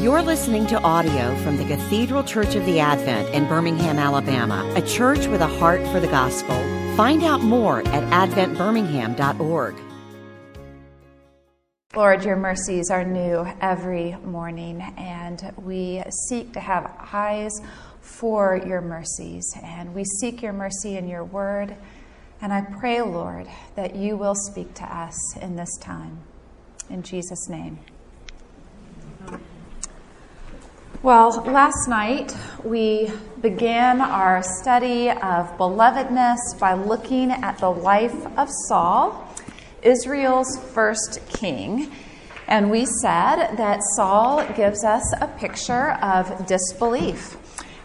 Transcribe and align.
You're 0.00 0.22
listening 0.22 0.66
to 0.68 0.80
audio 0.80 1.36
from 1.42 1.58
the 1.58 1.64
Cathedral 1.66 2.24
Church 2.24 2.54
of 2.54 2.64
the 2.64 2.80
Advent 2.80 3.34
in 3.34 3.46
Birmingham, 3.46 3.98
Alabama, 3.98 4.64
a 4.74 4.80
church 4.80 5.26
with 5.26 5.42
a 5.42 5.46
heart 5.46 5.86
for 5.88 6.00
the 6.00 6.06
gospel. 6.06 6.56
Find 6.96 7.22
out 7.22 7.42
more 7.42 7.80
at 7.80 8.30
adventbirmingham.org. 8.30 9.74
Lord, 11.94 12.24
your 12.24 12.36
mercies 12.36 12.88
are 12.90 13.04
new 13.04 13.46
every 13.60 14.16
morning, 14.24 14.80
and 14.96 15.52
we 15.58 16.02
seek 16.30 16.54
to 16.54 16.60
have 16.60 16.90
eyes 17.12 17.60
for 18.00 18.58
your 18.66 18.80
mercies. 18.80 19.44
And 19.62 19.94
we 19.94 20.04
seek 20.06 20.40
your 20.40 20.54
mercy 20.54 20.96
in 20.96 21.08
your 21.08 21.24
word. 21.24 21.76
And 22.40 22.54
I 22.54 22.62
pray, 22.62 23.02
Lord, 23.02 23.48
that 23.74 23.96
you 23.96 24.16
will 24.16 24.34
speak 24.34 24.72
to 24.76 24.84
us 24.84 25.36
in 25.36 25.56
this 25.56 25.76
time. 25.76 26.20
In 26.88 27.02
Jesus' 27.02 27.50
name. 27.50 27.80
Well, 31.02 31.30
last 31.46 31.88
night 31.88 32.36
we 32.62 33.10
began 33.40 34.02
our 34.02 34.42
study 34.42 35.08
of 35.08 35.56
belovedness 35.56 36.36
by 36.58 36.74
looking 36.74 37.30
at 37.30 37.56
the 37.56 37.70
life 37.70 38.26
of 38.36 38.50
Saul, 38.68 39.26
Israel's 39.80 40.58
first 40.74 41.26
king. 41.26 41.90
And 42.46 42.70
we 42.70 42.84
said 42.84 43.56
that 43.56 43.80
Saul 43.96 44.46
gives 44.52 44.84
us 44.84 45.02
a 45.22 45.26
picture 45.26 45.92
of 46.02 46.46
disbelief. 46.46 47.38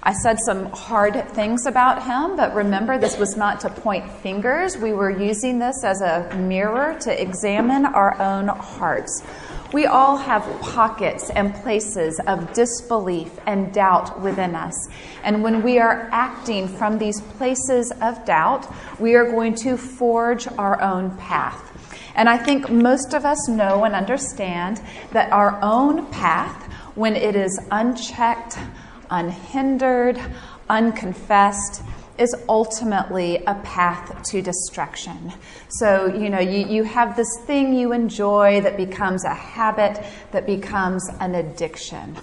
I 0.07 0.13
said 0.13 0.37
some 0.45 0.67
hard 0.67 1.27
things 1.29 1.65
about 1.65 2.03
him, 2.03 2.35
but 2.35 2.53
remember, 2.53 2.99
this 2.99 3.17
was 3.17 3.35
not 3.35 3.59
to 3.61 3.71
point 3.71 4.07
fingers. 4.07 4.77
We 4.77 4.93
were 4.93 5.09
using 5.09 5.57
this 5.57 5.83
as 5.83 5.99
a 6.01 6.29
mirror 6.37 6.95
to 7.01 7.21
examine 7.21 7.87
our 7.87 8.21
own 8.21 8.47
hearts. 8.49 9.23
We 9.73 9.87
all 9.87 10.15
have 10.15 10.43
pockets 10.61 11.31
and 11.31 11.55
places 11.55 12.21
of 12.27 12.53
disbelief 12.53 13.31
and 13.47 13.73
doubt 13.73 14.21
within 14.21 14.53
us. 14.53 14.75
And 15.23 15.41
when 15.41 15.63
we 15.63 15.79
are 15.79 16.07
acting 16.11 16.67
from 16.67 16.99
these 16.99 17.19
places 17.21 17.91
of 18.03 18.23
doubt, 18.25 18.71
we 18.99 19.15
are 19.15 19.25
going 19.25 19.55
to 19.63 19.75
forge 19.75 20.47
our 20.59 20.79
own 20.83 21.17
path. 21.17 21.59
And 22.13 22.29
I 22.29 22.37
think 22.37 22.69
most 22.69 23.15
of 23.15 23.25
us 23.25 23.49
know 23.49 23.85
and 23.85 23.95
understand 23.95 24.81
that 25.13 25.31
our 25.31 25.59
own 25.63 26.05
path, 26.11 26.71
when 26.93 27.15
it 27.15 27.35
is 27.35 27.59
unchecked, 27.71 28.59
unhindered, 29.09 30.19
unconfessed, 30.69 31.81
is 32.17 32.33
ultimately 32.47 33.43
a 33.45 33.55
path 33.55 34.23
to 34.23 34.41
destruction. 34.41 35.33
So, 35.67 36.07
you 36.07 36.29
know, 36.29 36.39
you, 36.39 36.65
you 36.65 36.83
have 36.83 37.15
this 37.17 37.27
thing 37.45 37.73
you 37.73 37.91
enjoy 37.91 38.61
that 38.61 38.77
becomes 38.77 39.25
a 39.25 39.33
habit, 39.33 40.01
that 40.31 40.45
becomes 40.45 41.05
an 41.19 41.35
addiction. 41.35 42.15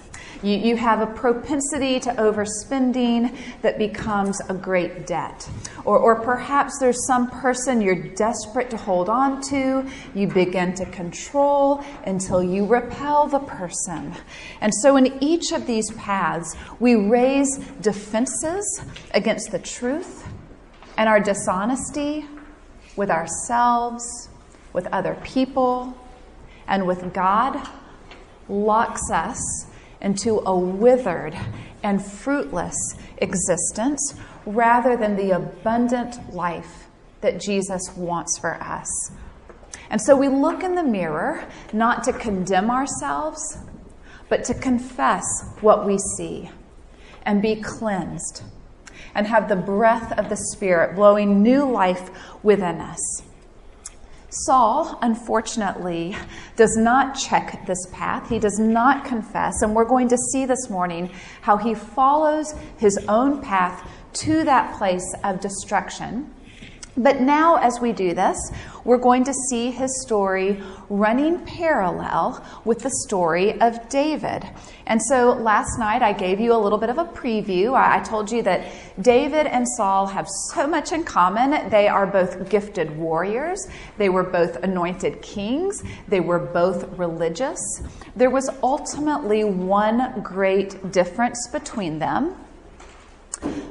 You, 0.43 0.57
you 0.57 0.75
have 0.75 0.99
a 0.99 1.07
propensity 1.07 2.01
to 2.01 2.11
overspending 2.15 3.35
that 3.61 3.77
becomes 3.77 4.41
a 4.49 4.53
great 4.53 5.07
debt. 5.07 5.49
Or, 5.85 5.97
or 5.97 6.19
perhaps 6.19 6.79
there's 6.79 7.07
some 7.07 7.29
person 7.29 7.81
you're 7.81 7.95
desperate 7.95 8.69
to 8.71 8.77
hold 8.77 9.07
on 9.07 9.41
to. 9.43 9.89
You 10.13 10.27
begin 10.27 10.73
to 10.75 10.85
control 10.87 11.83
until 12.05 12.43
you 12.43 12.65
repel 12.65 13.27
the 13.27 13.39
person. 13.39 14.13
And 14.59 14.73
so, 14.73 14.97
in 14.97 15.17
each 15.23 15.53
of 15.53 15.65
these 15.65 15.89
paths, 15.91 16.55
we 16.79 16.95
raise 16.95 17.57
defenses 17.79 18.81
against 19.13 19.51
the 19.51 19.59
truth 19.59 20.27
and 20.97 21.07
our 21.07 21.21
dishonesty 21.21 22.25
with 22.97 23.09
ourselves, 23.09 24.29
with 24.73 24.87
other 24.87 25.15
people, 25.23 25.97
and 26.67 26.85
with 26.85 27.13
God 27.13 27.65
locks 28.49 29.09
us 29.09 29.67
into 30.03 30.41
a 30.45 30.57
withered 30.57 31.35
and 31.81 32.05
fruitless 32.05 32.75
existence 33.17 34.15
rather 34.45 34.95
than 34.95 35.15
the 35.15 35.31
abundant 35.31 36.33
life 36.33 36.87
that 37.21 37.39
Jesus 37.39 37.81
wants 37.95 38.37
for 38.37 38.55
us. 38.61 38.89
And 39.89 40.01
so 40.01 40.15
we 40.15 40.27
look 40.27 40.63
in 40.63 40.75
the 40.75 40.83
mirror 40.83 41.47
not 41.71 42.03
to 42.03 42.13
condemn 42.13 42.69
ourselves, 42.69 43.57
but 44.29 44.43
to 44.45 44.53
confess 44.53 45.23
what 45.61 45.85
we 45.85 45.97
see 46.17 46.49
and 47.23 47.41
be 47.41 47.55
cleansed 47.55 48.43
and 49.15 49.27
have 49.27 49.47
the 49.47 49.55
breath 49.55 50.11
of 50.17 50.29
the 50.29 50.35
Spirit 50.35 50.95
blowing 50.95 51.41
new 51.41 51.69
life 51.69 52.09
within 52.43 52.81
us. 52.81 53.23
Saul, 54.33 54.97
unfortunately, 55.01 56.15
does 56.55 56.75
not 56.75 57.13
check 57.13 57.65
this 57.67 57.85
path. 57.91 58.27
He 58.29 58.39
does 58.39 58.57
not 58.57 59.05
confess. 59.05 59.61
And 59.61 59.75
we're 59.75 59.85
going 59.85 60.07
to 60.09 60.17
see 60.17 60.45
this 60.45 60.69
morning 60.69 61.11
how 61.41 61.57
he 61.57 61.75
follows 61.75 62.55
his 62.77 62.97
own 63.07 63.41
path 63.41 63.87
to 64.13 64.43
that 64.43 64.75
place 64.77 65.13
of 65.23 65.39
destruction. 65.39 66.33
But 66.95 67.21
now, 67.21 67.55
as 67.55 67.79
we 67.79 67.91
do 67.91 68.13
this, 68.13 68.37
we're 68.83 68.99
going 68.99 69.23
to 69.23 69.33
see 69.49 69.71
his 69.71 70.03
story 70.03 70.61
running 70.89 71.39
parallel 71.39 72.45
with 72.65 72.79
the 72.79 72.91
story 73.07 73.59
of 73.61 73.89
David. 73.89 74.47
And 74.85 75.01
so 75.01 75.31
last 75.31 75.79
night 75.79 76.03
I 76.03 76.13
gave 76.13 76.39
you 76.39 76.53
a 76.53 76.57
little 76.57 76.77
bit 76.77 76.91
of 76.91 76.99
a 76.99 77.05
preview. 77.05 77.73
I 77.73 77.99
told 78.03 78.31
you 78.31 78.43
that 78.43 78.71
David 79.01 79.47
and 79.47 79.67
Saul 79.67 80.05
have 80.05 80.27
so 80.51 80.67
much 80.67 80.91
in 80.91 81.03
common. 81.03 81.67
They 81.69 81.87
are 81.87 82.05
both 82.05 82.47
gifted 82.49 82.95
warriors, 82.95 83.67
they 83.97 84.09
were 84.09 84.23
both 84.23 84.57
anointed 84.57 85.21
kings, 85.23 85.83
they 86.07 86.19
were 86.19 86.39
both 86.39 86.97
religious. 86.99 87.59
There 88.15 88.29
was 88.29 88.51
ultimately 88.61 89.43
one 89.43 90.21
great 90.21 90.91
difference 90.91 91.47
between 91.51 91.97
them. 91.97 92.35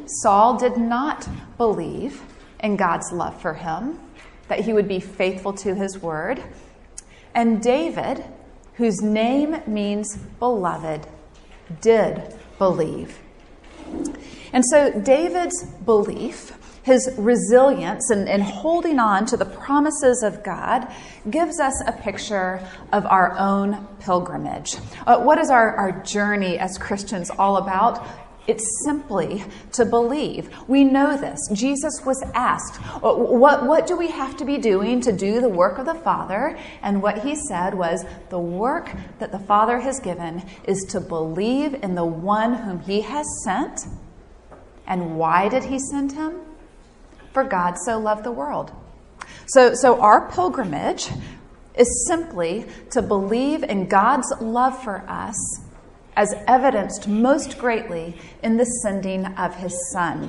Saul 0.07 0.59
did 0.59 0.77
not 0.77 1.29
believe 1.57 2.21
in 2.63 2.77
God's 2.77 3.13
love 3.13 3.41
for 3.41 3.55
him, 3.55 3.99
that 4.49 4.61
he 4.61 4.73
would 4.73 4.89
be 4.89 5.01
faithful 5.01 5.53
to 5.55 5.75
his 5.75 5.99
word. 5.99 6.43
And 7.35 7.63
David, 7.63 8.25
whose 8.75 9.01
name 9.03 9.63
means 9.67 10.17
beloved, 10.17 11.07
did 11.81 12.35
believe. 12.59 13.19
And 14.53 14.65
so 14.65 14.91
David's 15.01 15.65
belief, 15.85 16.53
his 16.83 17.13
resilience 17.17 18.11
and, 18.11 18.29
and, 18.29 18.43
holding 18.43 18.99
on 18.99 19.25
to 19.27 19.37
the 19.37 19.45
promises 19.45 20.23
of 20.23 20.43
God 20.43 20.93
gives 21.31 21.61
us 21.61 21.73
a 21.87 21.93
picture 21.93 22.61
of 22.93 23.07
our 23.07 23.39
own 23.39 23.87
pilgrimage. 24.01 24.77
Uh, 25.07 25.21
what 25.21 25.39
is 25.39 25.49
our, 25.49 25.77
our 25.77 25.93
journey 26.03 26.59
as 26.59 26.77
Christians 26.79 27.31
all 27.31 27.57
about? 27.57 28.05
It's 28.49 28.67
simply 28.85 29.45
to 29.73 29.85
believe. 29.85 30.51
We 30.67 30.83
know 30.83 31.17
this. 31.17 31.39
Jesus 31.53 32.01
was 32.05 32.21
asked, 32.35 32.77
what, 33.01 33.67
what 33.67 33.87
do 33.87 33.97
we 33.97 34.09
have 34.09 34.37
to 34.39 34.45
be 34.45 34.59
doing 34.59 35.01
to 35.03 35.13
do 35.13 35.41
the 35.41 35.49
work 35.49 35.79
of 35.79 35.87
the 35.87 35.95
Father? 35.95 36.59
And 36.83 37.03
what 37.03 37.23
he 37.23 37.37
said 37.37 37.75
was, 37.75 38.05
The 38.31 38.41
work 38.41 38.91
that 39.21 39.31
the 39.31 39.39
Father 39.39 39.79
has 39.79 40.01
given 40.01 40.43
is 40.65 40.85
to 40.91 41.01
believe 41.01 41.75
in 41.85 41.95
the 41.95 42.05
one 42.05 42.55
whom 42.55 42.81
he 42.81 43.03
has 43.03 43.27
sent. 43.45 43.87
And 44.89 45.17
why 45.17 45.49
did 45.49 45.65
he 45.65 45.79
send 45.79 46.13
him? 46.13 46.41
For 47.33 47.45
God 47.45 47.77
so 47.79 47.99
loved 47.99 48.25
the 48.25 48.33
world. 48.33 48.73
So, 49.47 49.75
so 49.75 50.01
our 50.01 50.29
pilgrimage 50.33 51.11
is 51.77 52.07
simply 52.09 52.67
to 52.91 53.03
believe 53.03 53.63
in 53.63 53.87
God's 53.87 54.33
love 54.41 54.83
for 54.83 55.05
us 55.09 55.37
as 56.17 56.35
evidenced 56.47 57.09
most 57.09 57.59
greatly 57.59 58.17
in 58.43 58.57
the 58.57 58.65
sending 58.65 59.27
of 59.27 59.55
his 59.57 59.75
Son. 59.93 60.29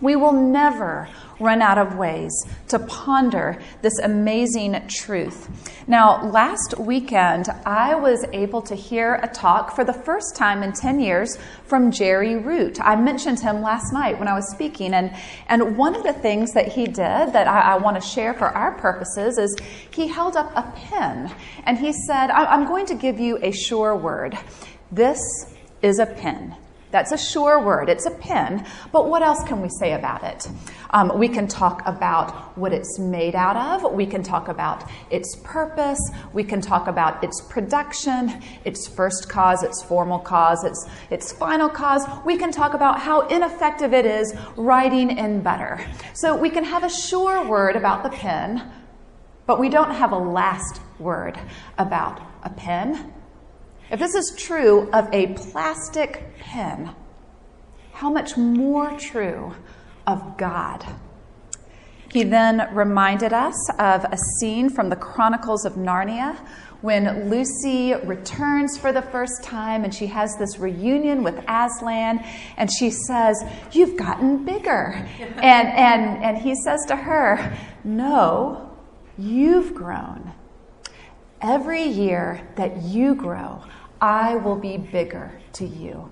We 0.00 0.16
will 0.16 0.32
never 0.32 1.08
run 1.38 1.60
out 1.60 1.76
of 1.76 1.96
ways 1.96 2.32
to 2.68 2.78
ponder 2.78 3.60
this 3.82 3.98
amazing 3.98 4.88
truth. 4.88 5.48
Now, 5.86 6.24
last 6.24 6.78
weekend, 6.78 7.48
I 7.66 7.94
was 7.94 8.24
able 8.32 8.62
to 8.62 8.74
hear 8.74 9.16
a 9.16 9.28
talk 9.28 9.74
for 9.74 9.84
the 9.84 9.92
first 9.92 10.36
time 10.36 10.62
in 10.62 10.72
10 10.72 11.00
years 11.00 11.36
from 11.64 11.90
Jerry 11.90 12.36
Root. 12.36 12.80
I 12.80 12.96
mentioned 12.96 13.40
him 13.40 13.60
last 13.60 13.92
night 13.92 14.18
when 14.18 14.28
I 14.28 14.34
was 14.34 14.50
speaking, 14.50 14.94
and, 14.94 15.14
and 15.48 15.76
one 15.76 15.94
of 15.94 16.02
the 16.02 16.14
things 16.14 16.52
that 16.52 16.68
he 16.68 16.86
did 16.86 16.96
that 16.96 17.46
I, 17.46 17.72
I 17.72 17.76
want 17.76 18.00
to 18.00 18.06
share 18.06 18.32
for 18.32 18.48
our 18.48 18.72
purposes 18.78 19.36
is 19.36 19.54
he 19.90 20.08
held 20.08 20.36
up 20.36 20.50
a 20.56 20.62
pen 20.76 21.30
and 21.64 21.78
he 21.78 21.92
said, 21.92 22.30
I'm 22.30 22.66
going 22.66 22.86
to 22.86 22.94
give 22.94 23.20
you 23.20 23.38
a 23.42 23.50
sure 23.50 23.94
word. 23.94 24.38
This 24.92 25.20
is 25.82 25.98
a 25.98 26.06
pin. 26.06 26.54
That's 26.90 27.12
a 27.12 27.18
sure 27.18 27.64
word. 27.64 27.88
It's 27.88 28.06
a 28.06 28.10
pin. 28.10 28.66
But 28.90 29.08
what 29.08 29.22
else 29.22 29.44
can 29.44 29.62
we 29.62 29.68
say 29.68 29.92
about 29.92 30.24
it? 30.24 30.48
Um, 30.90 31.16
we 31.16 31.28
can 31.28 31.46
talk 31.46 31.82
about 31.86 32.58
what 32.58 32.72
it's 32.72 32.98
made 32.98 33.36
out 33.36 33.56
of. 33.56 33.92
We 33.92 34.06
can 34.06 34.24
talk 34.24 34.48
about 34.48 34.90
its 35.08 35.36
purpose. 35.44 36.00
We 36.32 36.42
can 36.42 36.60
talk 36.60 36.88
about 36.88 37.22
its 37.22 37.40
production, 37.42 38.42
its 38.64 38.88
first 38.88 39.28
cause, 39.28 39.62
its 39.62 39.82
formal 39.84 40.18
cause, 40.18 40.64
its, 40.64 40.84
its 41.10 41.30
final 41.30 41.68
cause. 41.68 42.04
We 42.26 42.36
can 42.36 42.50
talk 42.50 42.74
about 42.74 42.98
how 42.98 43.28
ineffective 43.28 43.94
it 43.94 44.04
is 44.04 44.34
writing 44.56 45.16
in 45.16 45.42
butter. 45.42 45.86
So 46.14 46.36
we 46.36 46.50
can 46.50 46.64
have 46.64 46.82
a 46.82 46.90
sure 46.90 47.46
word 47.46 47.76
about 47.76 48.02
the 48.02 48.10
pin, 48.10 48.62
but 49.46 49.60
we 49.60 49.68
don't 49.68 49.92
have 49.92 50.10
a 50.10 50.18
last 50.18 50.80
word 50.98 51.38
about 51.78 52.20
a 52.42 52.50
pen 52.50 53.12
if 53.90 53.98
this 53.98 54.14
is 54.14 54.34
true 54.36 54.88
of 54.92 55.12
a 55.12 55.28
plastic 55.28 56.24
pen, 56.38 56.94
how 57.92 58.10
much 58.10 58.36
more 58.36 58.96
true 58.98 59.54
of 60.06 60.36
God? 60.36 60.86
He 62.12 62.24
then 62.24 62.68
reminded 62.74 63.32
us 63.32 63.54
of 63.78 64.04
a 64.04 64.16
scene 64.38 64.68
from 64.68 64.88
the 64.88 64.96
Chronicles 64.96 65.64
of 65.64 65.74
Narnia 65.74 66.36
when 66.80 67.30
Lucy 67.30 67.94
returns 68.04 68.78
for 68.78 68.92
the 68.92 69.02
first 69.02 69.44
time 69.44 69.84
and 69.84 69.94
she 69.94 70.06
has 70.06 70.34
this 70.38 70.58
reunion 70.58 71.22
with 71.22 71.38
Aslan 71.46 72.24
and 72.56 72.70
she 72.72 72.90
says, 72.90 73.42
You've 73.72 73.96
gotten 73.96 74.44
bigger. 74.44 75.06
and, 75.20 75.68
and, 75.68 76.24
and 76.24 76.38
he 76.38 76.54
says 76.64 76.80
to 76.88 76.96
her, 76.96 77.56
No, 77.84 78.76
you've 79.16 79.74
grown. 79.74 80.32
Every 81.40 81.84
year 81.84 82.48
that 82.56 82.82
you 82.82 83.14
grow, 83.14 83.62
I 84.00 84.36
will 84.36 84.56
be 84.56 84.76
bigger 84.76 85.40
to 85.54 85.66
you. 85.66 86.10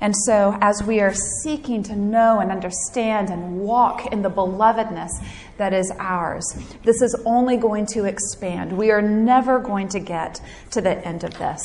And 0.00 0.16
so, 0.26 0.58
as 0.60 0.82
we 0.82 0.98
are 0.98 1.14
seeking 1.14 1.84
to 1.84 1.94
know 1.94 2.40
and 2.40 2.50
understand 2.50 3.30
and 3.30 3.60
walk 3.60 4.06
in 4.06 4.22
the 4.22 4.30
belovedness 4.30 5.10
that 5.58 5.72
is 5.72 5.92
ours, 5.96 6.44
this 6.82 7.00
is 7.00 7.14
only 7.24 7.56
going 7.56 7.86
to 7.92 8.04
expand. 8.06 8.76
We 8.76 8.90
are 8.90 9.00
never 9.00 9.60
going 9.60 9.88
to 9.90 10.00
get 10.00 10.40
to 10.72 10.80
the 10.80 10.98
end 11.06 11.22
of 11.22 11.38
this. 11.38 11.62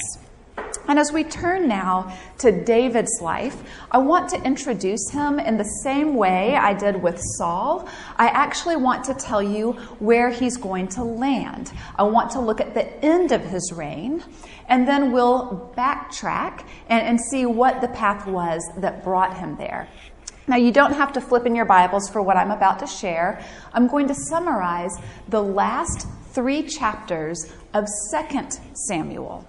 And 0.88 0.98
as 0.98 1.12
we 1.12 1.24
turn 1.24 1.68
now 1.68 2.18
to 2.40 2.64
David's 2.64 3.20
life, 3.22 3.62
I 3.92 3.98
want 3.98 4.30
to 4.30 4.42
introduce 4.44 5.10
him 5.10 5.40
in 5.40 5.58
the 5.58 5.70
same 5.84 6.16
way 6.16 6.56
I 6.56 6.74
did 6.74 7.02
with 7.02 7.20
Saul. 7.38 7.90
I 8.16 8.28
actually 8.28 8.78
want 8.78 9.04
to 9.06 9.14
tell 9.14 9.44
you 9.44 9.74
where 10.00 10.30
he's 10.30 10.56
going 10.56 10.88
to 10.90 11.04
land. 11.04 11.74
I 11.98 12.04
want 12.04 12.32
to 12.32 12.40
look 12.40 12.62
at 12.62 12.74
the 12.74 13.04
end 13.04 13.34
of 13.34 13.44
his 13.44 13.74
reign 13.74 14.24
and 14.70 14.88
then 14.88 15.12
we'll 15.12 15.74
backtrack 15.78 16.66
and, 16.90 17.06
and 17.06 17.20
see 17.20 17.46
what 17.46 17.82
the 17.82 17.88
path 17.90 18.26
was 18.26 18.64
that 18.78 19.04
brought 19.04 19.38
him 19.38 19.58
there. 19.58 19.88
Now, 20.50 20.56
you 20.56 20.72
don't 20.72 20.94
have 20.94 21.12
to 21.14 21.22
flip 21.22 21.46
in 21.46 21.56
your 21.56 21.66
Bibles 21.66 22.10
for 22.10 22.22
what 22.22 22.38
I'm 22.38 22.52
about 22.52 22.80
to 22.80 22.88
share. 22.88 23.44
I'm 23.74 23.88
going 23.88 24.08
to 24.08 24.16
summarize 24.16 24.98
the 25.28 25.44
last 25.44 26.08
three 26.32 26.64
chapters 26.64 27.52
of 27.74 27.86
2 28.12 28.50
Samuel. 28.88 29.46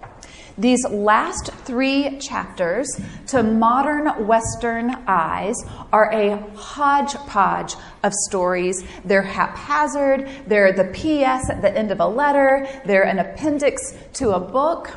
These 0.59 0.85
last 0.89 1.53
three 1.63 2.17
chapters, 2.19 2.99
to 3.27 3.43
modern 3.43 4.27
Western 4.27 4.89
eyes, 5.07 5.55
are 5.93 6.11
a 6.11 6.35
hodgepodge 6.53 7.75
of 8.03 8.13
stories. 8.27 8.83
They're 9.05 9.21
haphazard, 9.21 10.29
they're 10.47 10.73
the 10.73 10.83
PS 10.83 11.49
at 11.49 11.61
the 11.61 11.73
end 11.73 11.91
of 11.91 12.01
a 12.01 12.07
letter, 12.07 12.67
they're 12.85 13.05
an 13.05 13.19
appendix 13.19 13.97
to 14.15 14.31
a 14.31 14.39
book. 14.41 14.91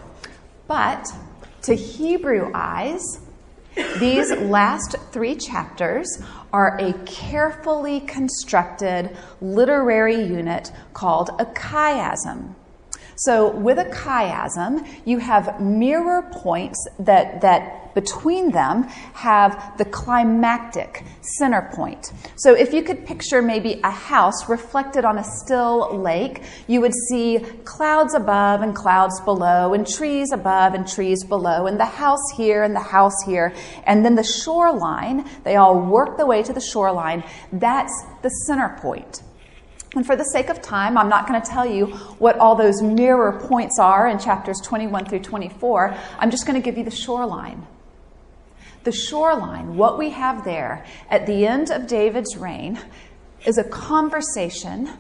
But 0.67 1.07
to 1.63 1.77
Hebrew 1.77 2.51
eyes, 2.53 3.21
these 4.01 4.33
last 4.33 4.97
three 5.13 5.37
chapters 5.37 6.09
are 6.53 6.77
a 6.79 6.93
carefully 7.05 8.01
constructed 8.01 9.17
literary 9.41 10.21
unit 10.25 10.73
called 10.93 11.31
a 11.39 11.45
chiasm. 11.45 12.57
So, 13.25 13.51
with 13.51 13.79
a 13.79 13.85
chiasm, 13.85 14.87
you 15.05 15.19
have 15.19 15.61
mirror 15.61 16.23
points 16.33 16.87
that, 16.99 17.41
that 17.43 17.83
between 17.95 18.51
them 18.51 18.85
have 19.15 19.77
the 19.79 19.85
climactic 19.85 21.05
center 21.21 21.71
point. 21.75 22.13
So 22.37 22.55
if 22.55 22.73
you 22.73 22.83
could 22.83 23.07
picture 23.07 23.43
maybe 23.43 23.81
a 23.85 23.91
house 23.91 24.49
reflected 24.49 25.05
on 25.05 25.19
a 25.19 25.25
still 25.25 25.97
lake, 25.97 26.43
you 26.67 26.81
would 26.81 26.95
see 27.09 27.41
clouds 27.65 28.15
above 28.15 28.63
and 28.63 28.75
clouds 28.75 29.21
below, 29.21 29.75
and 29.75 29.87
trees 29.87 30.33
above 30.33 30.75
and 30.75 30.87
trees 30.87 31.25
below, 31.25 31.67
and 31.67 31.79
the 31.79 31.85
house 31.85 32.31
here 32.37 32.63
and 32.63 32.75
the 32.75 32.81
house 32.81 33.23
here, 33.27 33.55
and 33.85 34.05
then 34.05 34.15
the 34.15 34.25
shoreline, 34.25 35.29
they 35.45 35.57
all 35.57 35.79
work 35.81 36.17
the 36.17 36.27
way 36.27 36.43
to 36.43 36.53
the 36.53 36.61
shoreline. 36.61 37.25
That's 37.53 37.93
the 38.23 38.31
center 38.47 38.79
point. 38.81 39.23
And 39.95 40.07
for 40.07 40.17
the 40.17 40.25
sake 40.25 40.49
of 40.49 40.63
time, 40.63 40.97
I'm 40.97 41.09
not 41.09 41.29
going 41.29 41.41
to 41.41 41.51
tell 41.51 41.67
you 41.67 41.87
what 42.19 42.39
all 42.39 42.57
those 42.57 42.81
mirror 42.81 43.39
points 43.47 43.79
are 43.79 44.09
in 44.09 44.19
chapters 44.19 44.59
21 44.63 45.05
through 45.07 45.21
24. 45.21 45.95
I'm 46.19 46.31
just 46.31 46.47
going 46.47 46.61
to 46.61 46.65
give 46.65 46.79
you 46.79 46.85
the 46.85 46.91
shoreline. 46.91 47.67
The 48.85 48.93
shoreline, 48.93 49.77
what 49.77 49.99
we 49.99 50.11
have 50.11 50.45
there 50.45 50.85
at 51.11 51.27
the 51.27 51.47
end 51.47 51.71
of 51.71 51.87
David's 51.87 52.37
reign, 52.37 52.81
is 53.45 53.59
a 53.59 53.65
conversation 53.65 54.91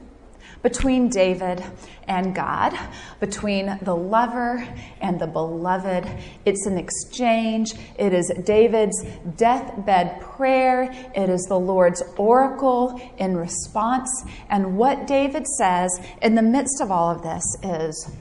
between 0.63 1.09
David 1.09 1.63
and 2.07 2.35
God, 2.35 2.79
between 3.21 3.79
the 3.83 3.95
lover 3.95 4.67
and 5.01 5.21
the 5.21 5.27
beloved. 5.27 6.09
It's 6.45 6.67
an 6.67 6.79
exchange. 6.79 7.73
It 7.99 8.13
is 8.13 8.33
David's 8.45 9.05
deathbed 9.37 10.21
prayer. 10.21 10.91
It 11.15 11.29
is 11.29 11.43
the 11.49 11.59
Lord's 11.59 12.03
oracle 12.17 13.01
in 13.19 13.37
response. 13.37 14.11
And 14.51 14.77
what 14.77 15.07
David 15.07 15.47
says 15.47 15.91
in 16.23 16.35
the 16.35 16.43
midst 16.43 16.81
of 16.81 16.91
all 16.91 17.11
of 17.11 17.23
this 17.23 17.45
is, 17.63 18.13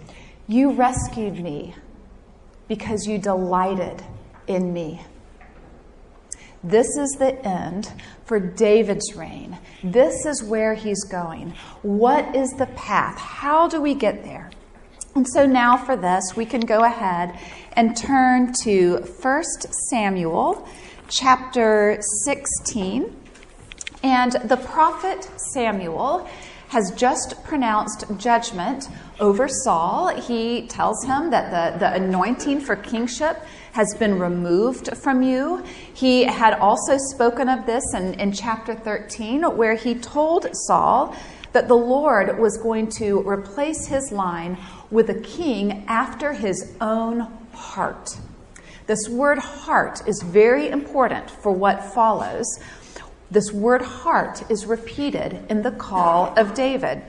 You 0.48 0.72
rescued 0.72 1.40
me 1.40 1.76
because 2.68 3.06
you 3.06 3.18
delighted 3.18 4.04
in 4.48 4.74
me. 4.74 5.02
This 6.64 6.88
is 6.96 7.16
the 7.18 7.44
end 7.46 7.92
for 8.26 8.40
David's 8.40 9.16
reign. 9.16 9.58
This 9.84 10.26
is 10.28 10.44
where 10.44 10.76
he's 10.76 11.04
going. 11.06 11.56
What 11.82 12.36
is 12.36 12.52
the 12.52 12.68
path? 12.68 13.18
How 13.18 13.68
do 13.68 13.82
we 13.82 13.96
get 13.96 14.24
there? 14.24 14.52
And 15.16 15.28
so 15.28 15.46
now 15.48 15.76
for 15.76 15.98
this, 15.98 16.36
we 16.36 16.46
can 16.46 16.62
go 16.62 16.84
ahead 16.84 17.38
and 17.74 17.98
turn 17.98 18.54
to 18.64 18.98
1 18.98 19.44
Samuel 19.90 20.68
chapter 21.10 22.00
16. 22.26 23.16
And 24.04 24.32
the 24.32 24.58
prophet 24.58 25.30
Samuel 25.54 26.30
has 26.70 26.92
just 26.92 27.44
pronounced 27.44 28.06
judgment 28.18 28.88
over 29.20 29.48
Saul. 29.48 30.16
He 30.16 30.68
tells 30.68 31.04
him 31.04 31.32
that 31.32 31.74
the, 31.74 31.80
the 31.80 31.94
anointing 31.94 32.62
for 32.62 32.76
kingship 32.76 33.44
has 33.72 33.96
been 33.98 34.20
removed 34.20 34.96
from 34.98 35.22
you. 35.22 35.64
He 35.94 36.24
had 36.24 36.54
also 36.56 36.98
spoken 36.98 37.50
of 37.50 37.66
this 37.66 37.84
in, 37.94 38.14
in 38.16 38.32
chapter 38.32 38.76
13, 38.76 39.44
where 39.56 39.76
he 39.76 39.96
told 39.96 40.48
Saul 40.68 41.16
that 41.54 41.68
the 41.68 41.76
Lord 41.76 42.40
was 42.40 42.58
going 42.58 42.90
to 42.98 43.28
replace 43.28 43.88
his 43.88 44.12
line 44.12 44.58
with 44.90 45.10
a 45.10 45.20
king 45.20 45.84
after 45.88 46.34
his 46.34 46.76
own 46.80 47.28
heart. 47.54 48.18
This 48.88 49.08
word 49.10 49.40
heart 49.40 50.02
is 50.08 50.22
very 50.22 50.70
important 50.70 51.30
for 51.30 51.52
what 51.52 51.94
follows. 51.94 52.46
This 53.30 53.52
word 53.52 53.82
heart 53.82 54.44
is 54.50 54.66
repeated 54.66 55.46
in 55.50 55.62
the 55.62 55.72
call 55.72 56.38
of 56.38 56.54
David. 56.54 57.02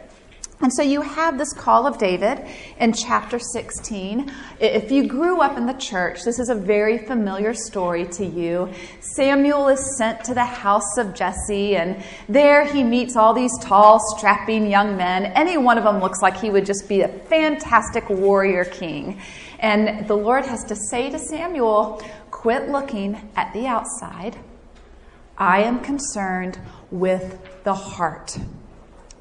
And 0.62 0.73
so 0.73 0.83
you 0.83 1.02
have 1.02 1.38
this 1.38 1.52
call 1.52 1.88
of 1.88 1.99
David 1.99 2.47
in 2.78 2.92
chapter 2.92 3.40
16. 3.40 4.33
If 4.61 4.92
you 4.92 5.09
grew 5.09 5.40
up 5.40 5.59
in 5.59 5.66
the 5.66 5.73
church, 5.73 6.23
this 6.23 6.38
is 6.38 6.50
a 6.50 6.54
very 6.54 6.99
familiar 6.99 7.52
story 7.52 8.07
to 8.12 8.25
you. 8.25 8.73
Samuel 9.00 9.66
is 9.66 9.99
sent 9.99 10.23
to 10.26 10.35
the 10.35 10.45
house 10.45 10.99
of 10.99 11.14
Jesse, 11.14 11.75
and 11.75 12.00
there 12.28 12.64
he 12.64 12.85
meets 12.85 13.16
all 13.16 13.35
these 13.35 13.50
tall, 13.61 13.99
strapping 14.16 14.71
young 14.71 14.97
men. 14.97 15.25
Any 15.25 15.59
one 15.59 15.78
of 15.78 15.85
them 15.85 15.99
looks 15.99 16.23
like 16.23 16.37
he 16.37 16.49
would 16.49 16.64
just 16.64 16.88
be 16.88 17.00
a 17.00 17.09
fantastic 17.09 18.09
warrior 18.09 18.64
king. 18.64 19.21
And 19.59 20.07
the 20.07 20.16
Lord 20.16 20.47
has 20.47 20.62
to 20.66 20.76
say 20.76 21.11
to 21.11 21.19
Samuel, 21.19 22.00
Quit 22.31 22.69
looking 22.69 23.31
at 23.35 23.52
the 23.52 23.66
outside. 23.66 24.38
I 25.37 25.62
am 25.62 25.81
concerned 25.81 26.61
with 26.92 27.64
the 27.64 27.75
heart 27.75 28.38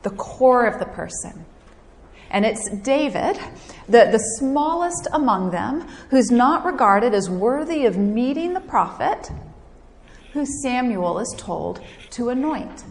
the 0.04 0.10
core 0.12 0.66
of 0.66 0.80
the 0.80 0.86
person. 0.86 1.46
And 2.30 2.46
it's 2.46 2.70
David, 2.70 3.38
the, 3.88 4.08
the 4.10 4.20
smallest 4.40 5.08
among 5.12 5.52
them, 5.52 5.88
who's 6.10 6.32
not 6.32 6.66
regarded 6.66 7.14
as 7.14 7.30
worthy 7.30 7.86
of 7.86 7.98
meeting 7.98 8.54
the 8.54 8.62
prophet, 8.62 9.30
who 10.32 10.46
Samuel 10.46 11.20
is 11.20 11.36
told 11.38 11.82
to 12.12 12.30
anoint. 12.30 12.86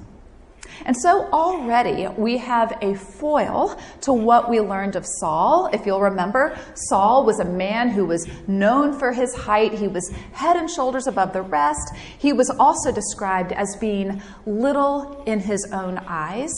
And 0.84 0.96
so 0.96 1.28
already 1.30 2.08
we 2.08 2.38
have 2.38 2.76
a 2.80 2.94
foil 2.94 3.78
to 4.02 4.12
what 4.12 4.48
we 4.48 4.60
learned 4.60 4.96
of 4.96 5.04
Saul. 5.06 5.68
If 5.72 5.84
you'll 5.84 6.00
remember, 6.00 6.58
Saul 6.74 7.24
was 7.24 7.38
a 7.38 7.44
man 7.44 7.90
who 7.90 8.04
was 8.04 8.26
known 8.46 8.98
for 8.98 9.12
his 9.12 9.34
height. 9.34 9.74
He 9.74 9.88
was 9.88 10.10
head 10.32 10.56
and 10.56 10.70
shoulders 10.70 11.06
above 11.06 11.32
the 11.32 11.42
rest. 11.42 11.94
He 12.18 12.32
was 12.32 12.50
also 12.50 12.92
described 12.92 13.52
as 13.52 13.76
being 13.80 14.22
little 14.46 15.22
in 15.26 15.40
his 15.40 15.68
own 15.72 15.98
eyes. 16.06 16.50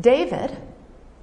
David, 0.00 0.56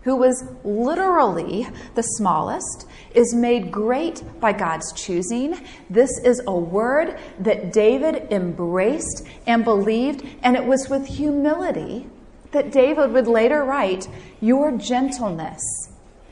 who 0.02 0.16
was 0.16 0.44
literally 0.64 1.68
the 1.96 2.02
smallest, 2.02 2.88
is 3.14 3.34
made 3.34 3.72
great 3.72 4.24
by 4.40 4.52
God's 4.52 4.92
choosing. 4.94 5.60
This 5.90 6.12
is 6.24 6.42
a 6.48 6.56
word 6.58 7.18
that 7.40 7.72
David 7.72 8.28
embraced 8.32 9.26
and 9.48 9.64
believed, 9.64 10.26
and 10.42 10.56
it 10.56 10.66
was 10.66 10.90
with 10.90 11.08
humility 11.08 12.08
that 12.52 12.72
David 12.72 13.12
would 13.12 13.28
later 13.28 13.64
write, 13.64 14.08
Your 14.40 14.72
gentleness 14.78 15.62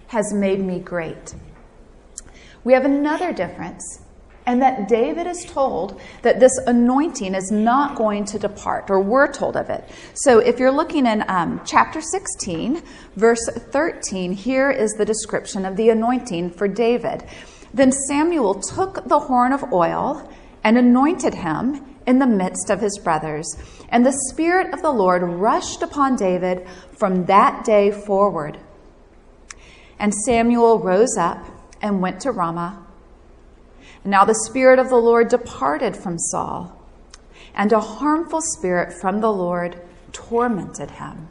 has 0.07 0.33
made 0.33 0.59
me 0.59 0.79
great. 0.79 1.33
We 2.63 2.73
have 2.73 2.85
another 2.85 3.33
difference, 3.33 4.00
and 4.45 4.61
that 4.61 4.87
David 4.87 5.27
is 5.27 5.45
told 5.45 5.99
that 6.23 6.39
this 6.39 6.57
anointing 6.65 7.35
is 7.35 7.51
not 7.51 7.95
going 7.95 8.25
to 8.25 8.39
depart, 8.39 8.89
or 8.89 8.99
we're 8.99 9.31
told 9.31 9.55
of 9.55 9.69
it. 9.69 9.87
So 10.13 10.39
if 10.39 10.59
you're 10.59 10.71
looking 10.71 11.05
in 11.05 11.23
um, 11.27 11.61
chapter 11.65 12.01
16, 12.01 12.81
verse 13.15 13.47
13, 13.55 14.33
here 14.33 14.71
is 14.71 14.93
the 14.93 15.05
description 15.05 15.65
of 15.65 15.77
the 15.77 15.89
anointing 15.89 16.51
for 16.51 16.67
David. 16.67 17.23
Then 17.73 17.91
Samuel 17.91 18.55
took 18.55 19.07
the 19.07 19.19
horn 19.19 19.53
of 19.53 19.71
oil 19.71 20.29
and 20.63 20.77
anointed 20.77 21.35
him 21.35 21.85
in 22.07 22.19
the 22.19 22.27
midst 22.27 22.69
of 22.69 22.81
his 22.81 22.97
brothers. 22.97 23.55
And 23.89 24.05
the 24.05 24.17
Spirit 24.29 24.73
of 24.73 24.81
the 24.81 24.91
Lord 24.91 25.21
rushed 25.21 25.81
upon 25.81 26.15
David 26.15 26.67
from 26.97 27.25
that 27.25 27.63
day 27.63 27.91
forward. 27.91 28.57
And 29.99 30.13
Samuel 30.13 30.79
rose 30.79 31.15
up 31.17 31.45
and 31.81 32.01
went 32.01 32.21
to 32.21 32.31
Ramah. 32.31 32.80
Now 34.03 34.25
the 34.25 34.35
Spirit 34.47 34.79
of 34.79 34.89
the 34.89 34.95
Lord 34.95 35.27
departed 35.27 35.95
from 35.95 36.17
Saul, 36.17 36.75
and 37.53 37.71
a 37.71 37.79
harmful 37.79 38.41
spirit 38.41 38.93
from 38.99 39.21
the 39.21 39.31
Lord 39.31 39.79
tormented 40.11 40.91
him. 40.91 41.27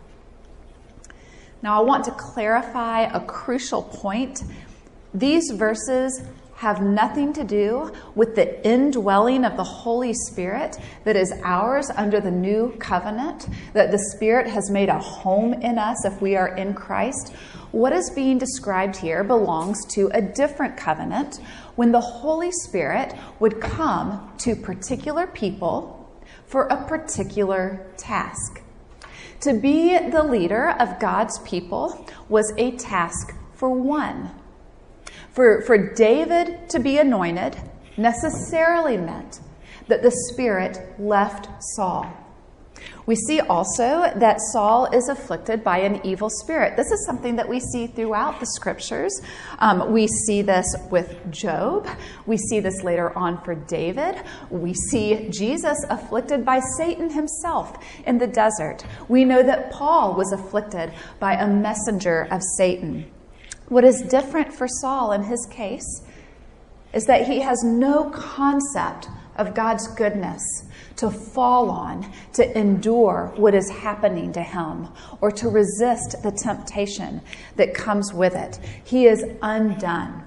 Now 1.63 1.81
I 1.81 1.85
want 1.85 2.05
to 2.05 2.13
clarify 2.13 3.03
a 3.03 3.21
crucial 3.21 3.83
point. 3.83 4.43
These 5.13 5.51
verses 5.51 6.23
have 6.61 6.83
nothing 6.83 7.33
to 7.33 7.43
do 7.43 7.91
with 8.15 8.35
the 8.35 8.65
indwelling 8.69 9.47
of 9.47 9.57
the 9.57 9.65
Holy 9.65 10.13
Spirit 10.13 10.77
that 11.05 11.17
is 11.17 11.33
ours 11.43 11.91
under 11.97 12.21
the 12.21 12.31
new 12.31 12.71
covenant, 12.79 13.49
that 13.73 13.91
the 13.91 13.99
Spirit 14.15 14.47
has 14.47 14.71
made 14.71 14.91
a 14.91 14.99
home 14.99 15.55
in 15.55 15.79
us 15.79 16.05
if 16.05 16.21
we 16.21 16.37
are 16.37 16.55
in 16.57 16.75
Christ. 16.75 17.33
What 17.73 17.95
is 17.95 18.11
being 18.15 18.37
described 18.37 18.97
here 18.97 19.25
belongs 19.25 19.87
to 19.95 20.11
a 20.13 20.21
different 20.21 20.77
covenant 20.77 21.41
when 21.81 21.93
the 21.93 22.01
Holy 22.03 22.53
Spirit 22.53 23.15
would 23.39 23.59
come 23.59 24.31
to 24.37 24.55
particular 24.55 25.27
people 25.27 26.07
for 26.45 26.65
a 26.67 26.87
particular 26.87 27.87
task. 27.97 28.61
To 29.41 29.55
be 29.55 29.97
the 29.97 30.23
leader 30.23 30.69
of 30.79 31.01
God's 31.01 31.39
people 31.39 32.07
was 32.29 32.53
a 32.59 32.73
task 32.73 33.35
for 33.55 33.71
one 33.71 34.31
for, 35.33 35.63
for 35.63 35.95
David 35.95 36.69
to 36.69 36.79
be 36.79 36.99
anointed 36.99 37.57
necessarily 37.97 38.99
meant 38.99 39.41
that 39.89 40.03
the 40.03 40.11
Spirit 40.29 40.79
left 40.99 41.49
Saul. 41.63 42.15
We 43.07 43.17
see 43.17 43.41
also 43.41 44.13
that 44.17 44.41
Saul 44.53 44.87
is 44.87 45.09
afflicted 45.09 45.65
by 45.65 45.79
an 45.79 46.01
evil 46.05 46.29
spirit. 46.31 46.77
This 46.77 46.91
is 46.91 47.05
something 47.07 47.37
that 47.37 47.49
we 47.49 47.61
see 47.61 47.87
throughout 47.87 48.41
the 48.41 48.47
scriptures. 48.47 49.21
Um, 49.59 49.93
we 49.93 50.07
see 50.07 50.43
this 50.43 50.67
with 50.91 51.31
Job. 51.31 51.89
We 52.27 52.37
see 52.37 52.61
this 52.61 52.83
later 52.83 53.17
on 53.19 53.43
for 53.43 53.55
David. 53.55 54.23
We 54.51 54.75
see 54.75 55.29
Jesus 55.31 55.85
afflicted 55.89 56.45
by 56.45 56.61
Satan 56.77 57.11
himself 57.11 57.77
in 58.07 58.19
the 58.19 58.27
desert. 58.27 58.85
We 59.09 59.25
know 59.25 59.43
that 59.43 59.71
Paul 59.73 60.15
was 60.15 60.33
afflicted 60.33 60.93
by 61.19 61.35
a 61.35 61.47
messenger 61.47 62.29
of 62.31 62.43
Satan. 62.57 63.11
What 63.69 63.85
is 63.85 64.03
different 64.03 64.53
for 64.53 64.67
Saul 64.67 65.13
in 65.13 65.23
his 65.23 65.47
case 65.47 66.03
is 66.93 67.07
that 67.07 67.27
he 67.27 67.41
has 67.41 67.63
no 67.63 68.11
concept 68.11 69.09
of 69.37 69.55
God's 69.55 69.87
goodness 69.95 70.43
to 71.01 71.11
fall 71.11 71.71
on, 71.71 72.11
to 72.35 72.59
endure 72.59 73.33
what 73.37 73.55
is 73.55 73.69
happening 73.71 74.33
to 74.35 74.43
him, 74.43 74.87
or 75.21 75.31
to 75.31 75.49
resist 75.49 76.23
the 76.23 76.31
temptation 76.31 77.21
that 77.57 77.75
comes 77.75 78.13
with 78.13 78.35
it. 78.35 78.59
He 78.85 79.07
is 79.07 79.25
undone. 79.41 80.25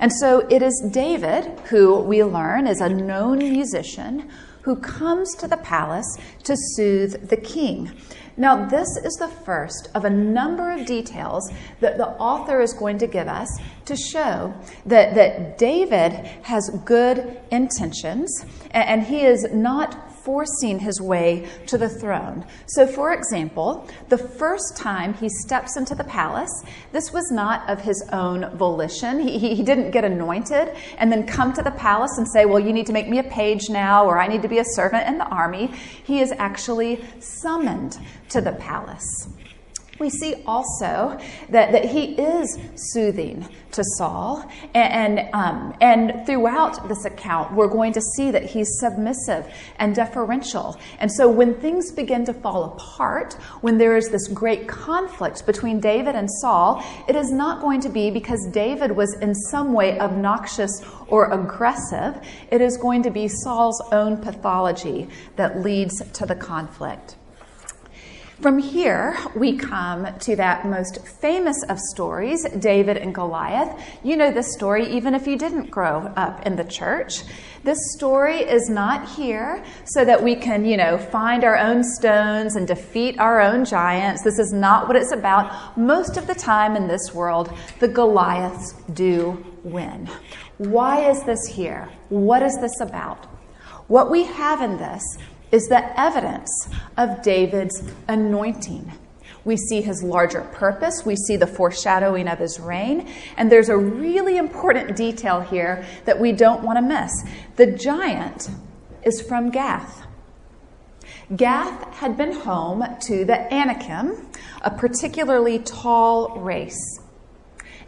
And 0.00 0.10
so 0.12 0.40
it 0.48 0.62
is 0.62 0.88
David, 0.90 1.44
who 1.68 2.00
we 2.00 2.24
learn 2.24 2.66
is 2.66 2.80
a 2.80 2.88
known 2.88 3.38
musician, 3.38 4.30
who 4.66 4.74
comes 4.74 5.32
to 5.36 5.46
the 5.46 5.56
palace 5.58 6.18
to 6.42 6.56
soothe 6.74 7.28
the 7.28 7.36
king. 7.36 7.88
Now, 8.36 8.66
this 8.66 8.88
is 9.04 9.14
the 9.14 9.28
first 9.28 9.88
of 9.94 10.04
a 10.04 10.10
number 10.10 10.72
of 10.72 10.84
details 10.84 11.48
that 11.78 11.98
the 11.98 12.08
author 12.08 12.60
is 12.60 12.72
going 12.74 12.98
to 12.98 13.06
give 13.06 13.28
us 13.28 13.48
to 13.84 13.94
show 13.94 14.52
that, 14.84 15.14
that 15.14 15.56
David 15.56 16.12
has 16.42 16.68
good 16.84 17.40
intentions 17.52 18.44
and, 18.72 18.88
and 18.88 19.02
he 19.04 19.20
is 19.20 19.46
not 19.52 20.05
forcing 20.26 20.80
his 20.80 21.00
way 21.00 21.48
to 21.68 21.78
the 21.78 21.88
throne. 21.88 22.44
So, 22.66 22.84
for 22.84 23.12
example, 23.12 23.88
the 24.08 24.18
first 24.18 24.76
time 24.76 25.14
he 25.14 25.28
steps 25.28 25.76
into 25.76 25.94
the 25.94 26.02
palace, 26.02 26.50
this 26.90 27.12
was 27.12 27.30
not 27.30 27.70
of 27.70 27.80
his 27.80 28.04
own 28.12 28.50
volition. 28.56 29.20
He, 29.20 29.38
he, 29.38 29.54
he, 29.54 29.62
didn't 29.62 29.92
get 29.92 30.04
anointed 30.04 30.74
and 30.98 31.12
then 31.12 31.28
come 31.28 31.52
to 31.52 31.62
the 31.62 31.70
palace 31.70 32.18
and 32.18 32.26
say, 32.26 32.44
Well, 32.44 32.58
you 32.58 32.72
need 32.72 32.86
to 32.86 32.92
make 32.92 33.08
me 33.08 33.20
a 33.20 33.22
page 33.22 33.70
now, 33.70 34.04
or 34.04 34.18
I 34.18 34.26
need 34.26 34.42
to 34.42 34.48
be 34.48 34.58
a 34.58 34.64
servant 34.64 35.06
in 35.06 35.18
the 35.18 35.26
army. 35.26 35.68
He 36.02 36.20
is 36.20 36.32
actually 36.38 37.04
summoned 37.20 37.96
to 38.30 38.40
the 38.40 38.52
palace. 38.52 39.28
We 39.98 40.10
see 40.10 40.42
also 40.46 41.18
that, 41.48 41.72
that 41.72 41.86
he 41.86 42.14
is 42.14 42.58
soothing 42.74 43.48
to 43.72 43.84
Saul. 43.96 44.50
And, 44.74 45.18
and, 45.18 45.34
um, 45.34 45.76
and 45.80 46.26
throughout 46.26 46.88
this 46.88 47.04
account, 47.04 47.54
we're 47.54 47.68
going 47.68 47.92
to 47.92 48.00
see 48.00 48.30
that 48.30 48.44
he's 48.44 48.68
submissive 48.78 49.46
and 49.78 49.94
deferential. 49.94 50.78
And 50.98 51.10
so 51.10 51.30
when 51.30 51.54
things 51.54 51.92
begin 51.92 52.24
to 52.26 52.34
fall 52.34 52.64
apart, 52.64 53.34
when 53.60 53.78
there 53.78 53.96
is 53.96 54.08
this 54.10 54.28
great 54.28 54.66
conflict 54.66 55.46
between 55.46 55.80
David 55.80 56.14
and 56.14 56.28
Saul, 56.40 56.82
it 57.08 57.16
is 57.16 57.30
not 57.30 57.60
going 57.60 57.80
to 57.82 57.88
be 57.88 58.10
because 58.10 58.46
David 58.52 58.92
was 58.92 59.14
in 59.20 59.34
some 59.34 59.72
way 59.72 59.98
obnoxious 59.98 60.82
or 61.08 61.32
aggressive. 61.32 62.20
It 62.50 62.60
is 62.60 62.76
going 62.76 63.02
to 63.04 63.10
be 63.10 63.28
Saul's 63.28 63.82
own 63.92 64.16
pathology 64.18 65.08
that 65.36 65.60
leads 65.62 66.02
to 66.12 66.26
the 66.26 66.34
conflict. 66.34 67.16
From 68.40 68.58
here, 68.58 69.16
we 69.34 69.56
come 69.56 70.06
to 70.18 70.36
that 70.36 70.66
most 70.66 71.06
famous 71.06 71.56
of 71.70 71.78
stories, 71.78 72.46
David 72.58 72.98
and 72.98 73.14
Goliath. 73.14 73.80
You 74.04 74.14
know 74.14 74.30
this 74.30 74.52
story 74.52 74.86
even 74.88 75.14
if 75.14 75.26
you 75.26 75.38
didn't 75.38 75.70
grow 75.70 76.12
up 76.16 76.44
in 76.44 76.54
the 76.54 76.64
church. 76.64 77.22
This 77.64 77.78
story 77.94 78.40
is 78.40 78.68
not 78.68 79.08
here 79.08 79.64
so 79.86 80.04
that 80.04 80.22
we 80.22 80.36
can, 80.36 80.66
you 80.66 80.76
know, 80.76 80.98
find 80.98 81.44
our 81.44 81.56
own 81.56 81.82
stones 81.82 82.56
and 82.56 82.68
defeat 82.68 83.18
our 83.18 83.40
own 83.40 83.64
giants. 83.64 84.22
This 84.22 84.38
is 84.38 84.52
not 84.52 84.86
what 84.86 84.96
it's 84.96 85.12
about. 85.12 85.78
Most 85.78 86.18
of 86.18 86.26
the 86.26 86.34
time 86.34 86.76
in 86.76 86.88
this 86.88 87.14
world, 87.14 87.50
the 87.80 87.88
Goliaths 87.88 88.74
do 88.92 89.42
win. 89.64 90.10
Why 90.58 91.08
is 91.08 91.22
this 91.22 91.46
here? 91.46 91.88
What 92.10 92.42
is 92.42 92.58
this 92.60 92.80
about? 92.82 93.24
What 93.88 94.10
we 94.10 94.24
have 94.24 94.60
in 94.60 94.76
this 94.76 95.02
is 95.52 95.68
the 95.68 95.98
evidence 96.00 96.50
of 96.96 97.22
David's 97.22 97.82
anointing. 98.08 98.92
We 99.44 99.56
see 99.56 99.80
his 99.80 100.02
larger 100.02 100.40
purpose. 100.40 101.04
We 101.06 101.14
see 101.14 101.36
the 101.36 101.46
foreshadowing 101.46 102.26
of 102.26 102.40
his 102.40 102.58
reign. 102.58 103.08
And 103.36 103.50
there's 103.50 103.68
a 103.68 103.76
really 103.76 104.38
important 104.38 104.96
detail 104.96 105.40
here 105.40 105.86
that 106.04 106.18
we 106.18 106.32
don't 106.32 106.64
want 106.64 106.78
to 106.78 106.82
miss. 106.82 107.12
The 107.54 107.66
giant 107.66 108.50
is 109.04 109.22
from 109.22 109.50
Gath. 109.50 110.04
Gath 111.36 111.94
had 111.94 112.16
been 112.16 112.32
home 112.32 112.84
to 113.02 113.24
the 113.24 113.52
Anakim, 113.54 114.16
a 114.62 114.70
particularly 114.70 115.60
tall 115.60 116.40
race. 116.40 117.00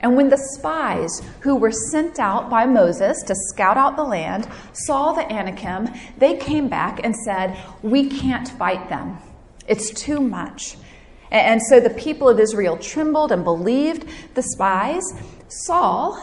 And 0.00 0.16
when 0.16 0.28
the 0.28 0.38
spies 0.54 1.22
who 1.40 1.56
were 1.56 1.72
sent 1.72 2.18
out 2.18 2.48
by 2.48 2.66
Moses 2.66 3.22
to 3.26 3.34
scout 3.34 3.76
out 3.76 3.96
the 3.96 4.04
land 4.04 4.48
saw 4.72 5.12
the 5.12 5.30
Anakim, 5.32 5.88
they 6.18 6.36
came 6.36 6.68
back 6.68 7.00
and 7.02 7.16
said, 7.16 7.58
We 7.82 8.08
can't 8.08 8.48
fight 8.48 8.88
them. 8.88 9.18
It's 9.66 9.90
too 9.90 10.20
much. 10.20 10.76
And 11.30 11.60
so 11.68 11.80
the 11.80 11.90
people 11.90 12.28
of 12.28 12.40
Israel 12.40 12.76
trembled 12.78 13.32
and 13.32 13.44
believed 13.44 14.08
the 14.34 14.42
spies. 14.42 15.04
Saul 15.48 16.22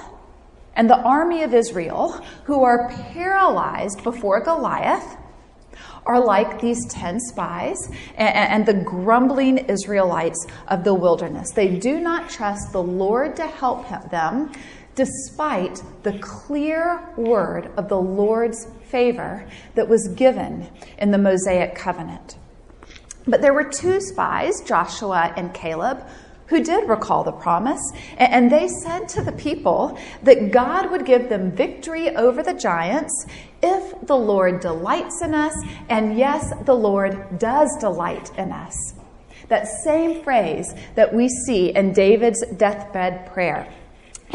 and 0.76 0.90
the 0.90 1.00
army 1.00 1.44
of 1.44 1.54
Israel, 1.54 2.22
who 2.46 2.64
are 2.64 2.90
paralyzed 2.90 4.04
before 4.04 4.42
Goliath, 4.42 5.18
are 6.06 6.24
like 6.24 6.62
these 6.62 6.86
10 6.88 7.20
spies 7.20 7.90
and, 8.16 8.66
the 8.66 8.74
grumbling 8.74 9.58
Israelites 9.58 10.46
of 10.68 10.84
the 10.84 10.94
wilderness. 10.94 11.52
They 11.52 11.78
do 11.78 12.00
not 12.00 12.30
trust 12.30 12.72
the 12.72 12.84
Lord 12.84 13.36
to 13.38 13.48
help 13.48 13.88
them 14.10 14.52
despite 14.96 15.82
the 16.04 16.18
clear 16.20 17.10
word 17.18 17.72
of 17.78 17.90
the 17.90 18.00
Lord's 18.00 18.68
favor 18.90 19.46
that 19.76 19.88
was 19.88 20.08
given 20.10 20.70
in 20.98 21.12
the 21.12 21.18
Mosaic 21.18 21.76
covenant. 21.76 22.38
But 23.28 23.42
there 23.42 23.54
were 23.54 23.64
two 23.64 24.00
spies, 24.00 24.62
Joshua 24.62 25.34
and 25.36 25.54
Caleb, 25.54 26.06
who 26.48 26.64
did 26.64 26.88
recall 26.88 27.24
the 27.24 27.32
promise, 27.32 27.82
and 28.18 28.52
they 28.52 28.68
said 28.68 29.08
to 29.10 29.22
the 29.22 29.32
people 29.32 29.98
that 30.24 30.52
God 30.52 30.92
would 30.92 31.06
give 31.06 31.30
them 31.30 31.52
victory 31.52 32.16
over 32.16 32.44
the 32.44 32.54
giants 32.54 33.26
if 33.64 34.06
the 34.06 34.16
Lord 34.16 34.60
delights 34.60 35.22
in 35.22 35.34
us, 35.34 35.56
and 35.90 36.18
yes, 36.18 36.54
the 36.66 36.76
Lord 36.76 37.40
does 37.40 37.76
delight 37.80 38.32
in 38.38 38.52
us. 38.52 38.94
That 39.48 39.68
same 39.84 40.24
phrase 40.24 40.74
that 40.96 41.14
we 41.14 41.30
see 41.30 41.70
in 41.76 41.94
David's 41.94 42.44
deathbed 42.58 43.32
prayer. 43.32 43.72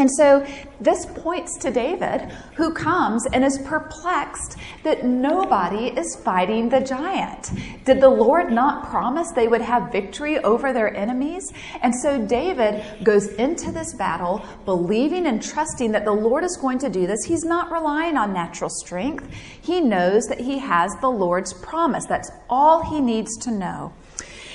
And 0.00 0.10
so 0.10 0.46
this 0.80 1.04
points 1.04 1.58
to 1.58 1.70
David, 1.70 2.22
who 2.54 2.72
comes 2.72 3.26
and 3.34 3.44
is 3.44 3.58
perplexed 3.66 4.56
that 4.82 5.04
nobody 5.04 5.88
is 5.88 6.16
fighting 6.24 6.70
the 6.70 6.80
giant. 6.80 7.50
Did 7.84 8.00
the 8.00 8.08
Lord 8.08 8.50
not 8.50 8.88
promise 8.88 9.30
they 9.32 9.46
would 9.46 9.60
have 9.60 9.92
victory 9.92 10.38
over 10.38 10.72
their 10.72 10.96
enemies? 10.96 11.52
And 11.82 11.94
so 11.94 12.18
David 12.18 12.82
goes 13.04 13.26
into 13.34 13.72
this 13.72 13.92
battle 13.92 14.42
believing 14.64 15.26
and 15.26 15.42
trusting 15.42 15.92
that 15.92 16.06
the 16.06 16.12
Lord 16.12 16.44
is 16.44 16.56
going 16.56 16.78
to 16.78 16.88
do 16.88 17.06
this. 17.06 17.24
He's 17.26 17.44
not 17.44 17.70
relying 17.70 18.16
on 18.16 18.32
natural 18.32 18.70
strength, 18.70 19.28
he 19.60 19.82
knows 19.82 20.24
that 20.28 20.40
he 20.40 20.60
has 20.60 20.90
the 21.02 21.10
Lord's 21.10 21.52
promise. 21.52 22.06
That's 22.06 22.30
all 22.48 22.82
he 22.90 23.02
needs 23.02 23.36
to 23.44 23.50
know. 23.50 23.92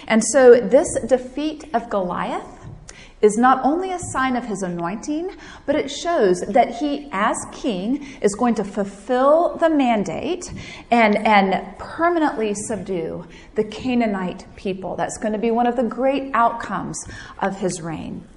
And 0.07 0.23
so 0.23 0.59
this 0.59 0.87
defeat 1.07 1.65
of 1.75 1.89
Goliath 1.91 2.54
is 3.25 3.38
not 3.38 3.60
only 3.65 3.91
a 3.91 4.00
sign 4.00 4.36
of 4.36 4.46
his 4.46 4.62
anointing, 4.62 5.36
but 5.65 5.75
it 5.75 5.89
shows 5.89 6.41
that 6.41 6.75
he, 6.75 7.10
as 7.12 7.36
king, 7.51 8.05
is 8.22 8.36
going 8.36 8.53
to 8.55 8.63
fulfill 8.63 9.58
the 9.58 9.70
mandate 9.70 10.53
and, 10.91 11.17
and 11.17 11.77
permanently 11.79 12.53
subdue 12.53 13.25
the 13.55 13.63
Canaanite 13.63 14.46
people. 14.55 14.96
That's 14.96 15.17
going 15.17 15.34
to 15.34 15.39
be 15.39 15.51
one 15.51 15.65
of 15.65 15.75
the 15.75 15.84
great 15.84 16.32
outcomes 16.34 17.03
of 17.39 17.60
his 17.60 17.82
reign. 17.82 18.27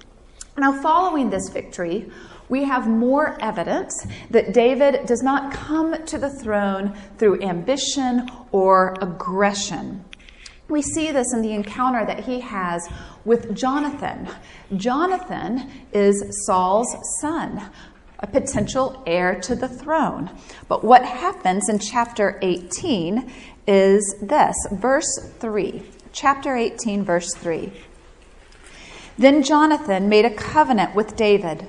Now, 0.57 0.81
following 0.81 1.29
this 1.29 1.49
victory, 1.49 2.11
we 2.49 2.63
have 2.63 2.87
more 2.87 3.37
evidence 3.39 3.93
that 4.31 4.53
David 4.53 5.05
does 5.05 5.21
not 5.21 5.53
come 5.53 6.03
to 6.07 6.17
the 6.17 6.31
throne 6.31 6.97
through 7.17 7.43
ambition 7.43 8.27
or 8.51 8.95
aggression. 9.01 10.03
We 10.67 10.81
see 10.81 11.11
this 11.11 11.33
in 11.33 11.41
the 11.41 11.53
encounter 11.53 12.05
that 12.05 12.25
he 12.25 12.41
has 12.41 12.87
with 13.25 13.55
Jonathan. 13.55 14.29
Jonathan 14.75 15.69
is 15.93 16.45
Saul's 16.45 16.95
son, 17.21 17.69
a 18.19 18.27
potential 18.27 19.01
heir 19.05 19.39
to 19.41 19.55
the 19.55 19.67
throne. 19.67 20.29
But 20.67 20.83
what 20.83 21.03
happens 21.05 21.69
in 21.69 21.79
chapter 21.79 22.39
18 22.41 23.31
is 23.67 24.15
this 24.21 24.55
verse 24.71 25.31
3. 25.39 25.83
Chapter 26.11 26.55
18, 26.55 27.03
verse 27.03 27.33
3. 27.35 27.71
Then 29.17 29.43
Jonathan 29.43 30.09
made 30.09 30.25
a 30.25 30.33
covenant 30.33 30.95
with 30.95 31.15
David 31.15 31.67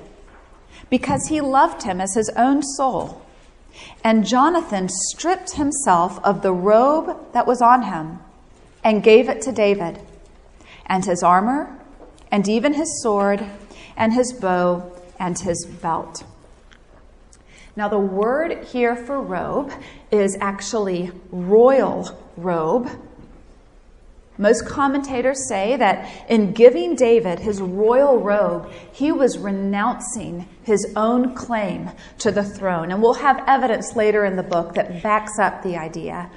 because 0.89 1.27
he 1.27 1.41
loved 1.41 1.83
him 1.83 1.99
as 1.99 2.15
his 2.15 2.29
own 2.37 2.63
soul. 2.63 3.25
And 4.03 4.25
Jonathan 4.25 4.89
stripped 4.89 5.51
himself 5.51 6.19
of 6.23 6.41
the 6.41 6.53
robe 6.53 7.33
that 7.33 7.47
was 7.47 7.61
on 7.61 7.83
him 7.83 8.19
and 8.83 9.03
gave 9.03 9.29
it 9.29 9.41
to 9.43 9.51
David, 9.51 9.99
and 10.91 11.05
his 11.05 11.23
armor, 11.23 11.73
and 12.31 12.49
even 12.49 12.73
his 12.73 13.01
sword, 13.01 13.43
and 13.95 14.13
his 14.13 14.33
bow, 14.33 14.91
and 15.17 15.39
his 15.39 15.65
belt. 15.81 16.23
Now, 17.77 17.87
the 17.87 17.97
word 17.97 18.65
here 18.65 18.97
for 18.97 19.21
robe 19.21 19.71
is 20.11 20.37
actually 20.41 21.09
royal 21.31 22.19
robe. 22.35 22.89
Most 24.37 24.65
commentators 24.65 25.47
say 25.47 25.77
that 25.77 26.29
in 26.29 26.51
giving 26.51 26.95
David 26.95 27.39
his 27.39 27.61
royal 27.61 28.19
robe, 28.19 28.69
he 28.91 29.13
was 29.13 29.37
renouncing 29.37 30.45
his 30.63 30.91
own 30.97 31.33
claim 31.35 31.91
to 32.17 32.31
the 32.31 32.43
throne. 32.43 32.91
And 32.91 33.01
we'll 33.01 33.13
have 33.13 33.41
evidence 33.47 33.95
later 33.95 34.25
in 34.25 34.35
the 34.35 34.43
book 34.43 34.73
that 34.75 35.01
backs 35.01 35.39
up 35.39 35.63
the 35.63 35.77
idea. 35.77 36.29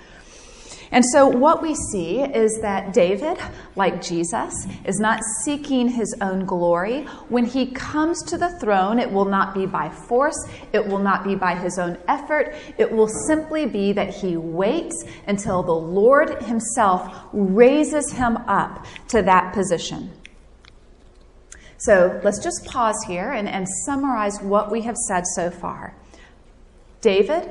And 0.94 1.04
so, 1.04 1.26
what 1.26 1.60
we 1.60 1.74
see 1.74 2.20
is 2.20 2.60
that 2.62 2.92
David, 2.92 3.36
like 3.74 4.00
Jesus, 4.00 4.54
is 4.84 5.00
not 5.00 5.18
seeking 5.44 5.88
his 5.88 6.14
own 6.20 6.44
glory. 6.44 7.02
When 7.28 7.44
he 7.44 7.72
comes 7.72 8.22
to 8.26 8.38
the 8.38 8.56
throne, 8.60 9.00
it 9.00 9.10
will 9.10 9.24
not 9.24 9.54
be 9.54 9.66
by 9.66 9.88
force, 9.88 10.38
it 10.72 10.86
will 10.86 11.00
not 11.00 11.24
be 11.24 11.34
by 11.34 11.56
his 11.56 11.80
own 11.80 11.98
effort. 12.06 12.54
It 12.78 12.92
will 12.92 13.08
simply 13.26 13.66
be 13.66 13.90
that 13.92 14.14
he 14.14 14.36
waits 14.36 15.04
until 15.26 15.64
the 15.64 15.72
Lord 15.72 16.40
himself 16.44 17.12
raises 17.32 18.12
him 18.12 18.36
up 18.46 18.86
to 19.08 19.20
that 19.22 19.52
position. 19.52 20.12
So, 21.78 22.20
let's 22.22 22.38
just 22.38 22.66
pause 22.66 23.02
here 23.08 23.32
and, 23.32 23.48
and 23.48 23.66
summarize 23.84 24.40
what 24.40 24.70
we 24.70 24.82
have 24.82 24.96
said 25.08 25.26
so 25.34 25.50
far. 25.50 25.96
David, 27.00 27.50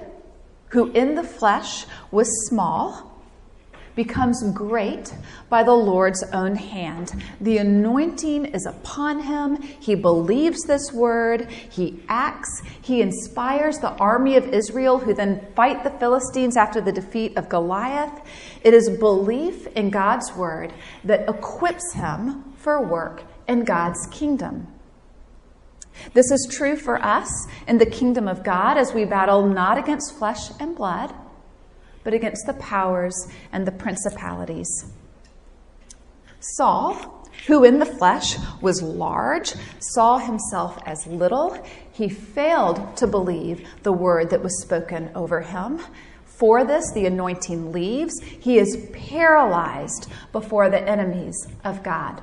who 0.69 0.93
in 0.93 1.15
the 1.15 1.23
flesh 1.23 1.85
was 2.09 2.29
small, 2.47 3.12
becomes 3.95 4.43
great 4.53 5.13
by 5.49 5.63
the 5.63 5.73
Lord's 5.73 6.23
own 6.33 6.55
hand. 6.55 7.23
The 7.41 7.57
anointing 7.57 8.45
is 8.45 8.65
upon 8.65 9.21
him. 9.21 9.61
He 9.61 9.95
believes 9.95 10.63
this 10.63 10.91
word. 10.91 11.49
He 11.49 12.03
acts. 12.09 12.61
He 12.81 13.01
inspires 13.01 13.77
the 13.77 13.91
army 13.91 14.35
of 14.35 14.47
Israel, 14.47 14.99
who 14.99 15.13
then 15.13 15.45
fight 15.55 15.83
the 15.83 15.91
Philistines 15.91 16.57
after 16.57 16.81
the 16.81 16.91
defeat 16.91 17.37
of 17.37 17.49
Goliath. 17.49 18.21
It 18.63 18.73
is 18.73 18.89
belief 18.89 19.67
in 19.67 19.89
God's 19.89 20.33
word 20.33 20.73
that 21.03 21.29
equips 21.29 21.93
him 21.93 22.53
for 22.57 22.81
work 22.81 23.23
in 23.47 23.63
God's 23.63 24.07
kingdom. 24.07 24.67
This 26.13 26.31
is 26.31 26.47
true 26.51 26.75
for 26.75 27.03
us 27.03 27.29
in 27.67 27.77
the 27.77 27.85
kingdom 27.85 28.27
of 28.27 28.43
God 28.43 28.77
as 28.77 28.93
we 28.93 29.05
battle 29.05 29.47
not 29.47 29.77
against 29.77 30.17
flesh 30.17 30.49
and 30.59 30.75
blood 30.75 31.13
but 32.03 32.13
against 32.13 32.45
the 32.45 32.53
powers 32.53 33.27
and 33.51 33.65
the 33.65 33.71
principalities. 33.71 34.67
Saul, 36.39 37.27
who 37.47 37.63
in 37.63 37.79
the 37.79 37.85
flesh 37.85 38.35
was 38.61 38.81
large, 38.81 39.53
saw 39.79 40.17
himself 40.17 40.77
as 40.85 41.07
little. 41.07 41.57
He 41.91 42.09
failed 42.09 42.97
to 42.97 43.07
believe 43.07 43.67
the 43.83 43.93
word 43.93 44.29
that 44.29 44.43
was 44.43 44.61
spoken 44.61 45.09
over 45.15 45.41
him. 45.41 45.79
For 46.25 46.65
this, 46.65 46.91
the 46.91 47.05
anointing 47.05 47.71
leaves. 47.71 48.19
He 48.21 48.57
is 48.57 48.89
paralyzed 48.91 50.09
before 50.31 50.69
the 50.69 50.81
enemies 50.81 51.47
of 51.63 51.83
God. 51.83 52.21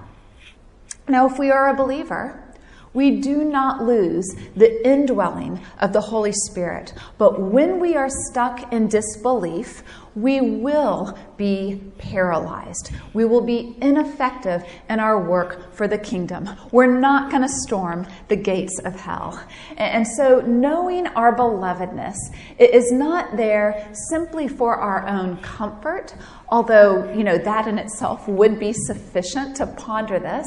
Now, 1.09 1.27
if 1.27 1.39
we 1.39 1.51
are 1.51 1.69
a 1.69 1.75
believer, 1.75 2.50
we 2.93 3.21
do 3.21 3.45
not 3.45 3.85
lose 3.85 4.35
the 4.57 4.87
indwelling 4.87 5.61
of 5.79 5.93
the 5.93 6.01
Holy 6.01 6.33
Spirit. 6.33 6.93
But 7.19 7.41
when 7.41 7.79
we 7.79 7.97
are 7.97 8.09
stuck 8.31 8.73
in 8.73 8.89
disbelief, 8.89 9.85
we 10.17 10.41
will 10.41 11.17
be 11.37 11.81
paralyzed. 11.99 12.91
We 13.15 13.25
will 13.25 13.43
be 13.43 13.77
ineffective 13.81 14.65
in 14.89 14.99
our 14.99 15.23
work 15.23 15.73
for 15.73 15.87
the 15.87 15.99
kingdom. 15.99 16.51
We're 16.73 16.99
not 16.99 17.31
going 17.31 17.43
to 17.43 17.49
storm 17.49 18.09
the 18.27 18.35
gates 18.35 18.81
of 18.85 18.97
hell. 18.97 19.41
And 19.77 20.05
so, 20.05 20.41
knowing 20.41 21.07
our 21.09 21.37
belovedness 21.37 22.17
is 22.59 22.91
not 22.91 23.37
there 23.37 23.89
simply 24.11 24.49
for 24.49 24.77
our 24.77 25.07
own 25.07 25.37
comfort, 25.39 26.15
although, 26.49 27.13
you 27.13 27.23
know, 27.23 27.39
that 27.39 27.69
in 27.69 27.79
itself 27.79 28.27
would 28.27 28.59
be 28.59 28.73
sufficient 28.73 29.57
to 29.57 29.67
ponder 29.69 30.19
this 30.19 30.47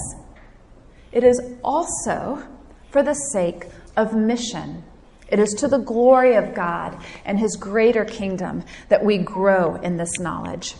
it 1.13 1.23
is 1.23 1.39
also 1.63 2.43
for 2.89 3.03
the 3.03 3.13
sake 3.13 3.67
of 3.95 4.13
mission. 4.13 4.83
It 5.27 5.39
is 5.39 5.53
to 5.55 5.67
the 5.67 5.77
glory 5.77 6.35
of 6.35 6.53
God 6.53 6.97
and 7.23 7.39
His 7.39 7.55
greater 7.55 8.03
kingdom 8.03 8.63
that 8.89 9.05
we 9.05 9.17
grow 9.17 9.75
in 9.75 9.97
this 9.97 10.19
knowledge. 10.19 10.75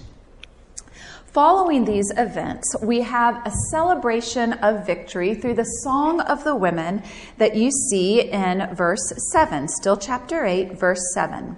Following 1.34 1.86
these 1.86 2.12
events, 2.16 2.76
we 2.84 3.02
have 3.02 3.42
a 3.44 3.52
celebration 3.72 4.54
of 4.54 4.86
victory 4.86 5.34
through 5.34 5.56
the 5.56 5.64
Song 5.64 6.22
of 6.22 6.44
the 6.44 6.56
Women 6.56 7.02
that 7.40 7.56
you 7.56 7.72
see 7.72 8.22
in 8.22 8.70
verse 8.76 9.12
7, 9.32 9.68
still 9.68 9.98
chapter 9.98 10.46
8, 10.46 10.80
verse 10.80 11.02
7. 11.16 11.58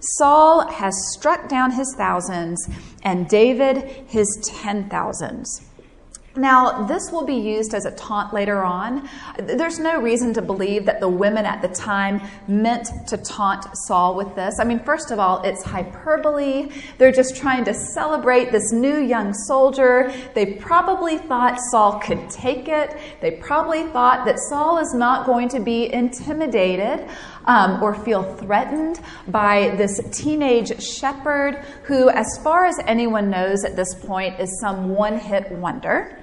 Saul 0.00 0.66
has 0.68 0.94
struck 1.12 1.48
down 1.48 1.72
his 1.72 1.94
thousands, 1.96 2.66
and 3.02 3.28
David 3.28 3.82
his 4.08 4.26
ten 4.42 4.88
thousands. 4.88 5.60
Now, 6.34 6.86
this 6.86 7.10
will 7.12 7.26
be 7.26 7.34
used 7.34 7.74
as 7.74 7.84
a 7.84 7.90
taunt 7.90 8.32
later 8.32 8.62
on. 8.62 9.06
There's 9.38 9.78
no 9.78 10.00
reason 10.00 10.32
to 10.34 10.42
believe 10.42 10.86
that 10.86 10.98
the 10.98 11.08
women 11.08 11.44
at 11.44 11.60
the 11.60 11.68
time 11.68 12.22
meant 12.48 12.88
to 13.08 13.18
taunt 13.18 13.66
Saul 13.86 14.14
with 14.14 14.34
this. 14.34 14.58
I 14.58 14.64
mean, 14.64 14.80
first 14.80 15.10
of 15.10 15.18
all, 15.18 15.42
it's 15.42 15.62
hyperbole. 15.62 16.70
They're 16.96 17.12
just 17.12 17.36
trying 17.36 17.64
to 17.64 17.74
celebrate 17.74 18.50
this 18.50 18.72
new 18.72 18.98
young 18.98 19.34
soldier. 19.34 20.10
They 20.34 20.54
probably 20.54 21.18
thought 21.18 21.58
Saul 21.70 21.98
could 22.00 22.30
take 22.30 22.66
it. 22.66 22.96
They 23.20 23.32
probably 23.32 23.88
thought 23.88 24.24
that 24.24 24.38
Saul 24.38 24.78
is 24.78 24.94
not 24.94 25.26
going 25.26 25.50
to 25.50 25.60
be 25.60 25.92
intimidated 25.92 27.10
um, 27.44 27.82
or 27.82 27.94
feel 27.94 28.22
threatened 28.36 29.00
by 29.28 29.74
this 29.76 30.00
teenage 30.12 30.82
shepherd 30.82 31.56
who, 31.82 32.08
as 32.08 32.26
far 32.42 32.64
as 32.64 32.78
anyone 32.86 33.28
knows 33.28 33.64
at 33.64 33.76
this 33.76 33.94
point, 33.94 34.40
is 34.40 34.60
some 34.60 34.90
one 34.90 35.18
hit 35.18 35.50
wonder. 35.52 36.18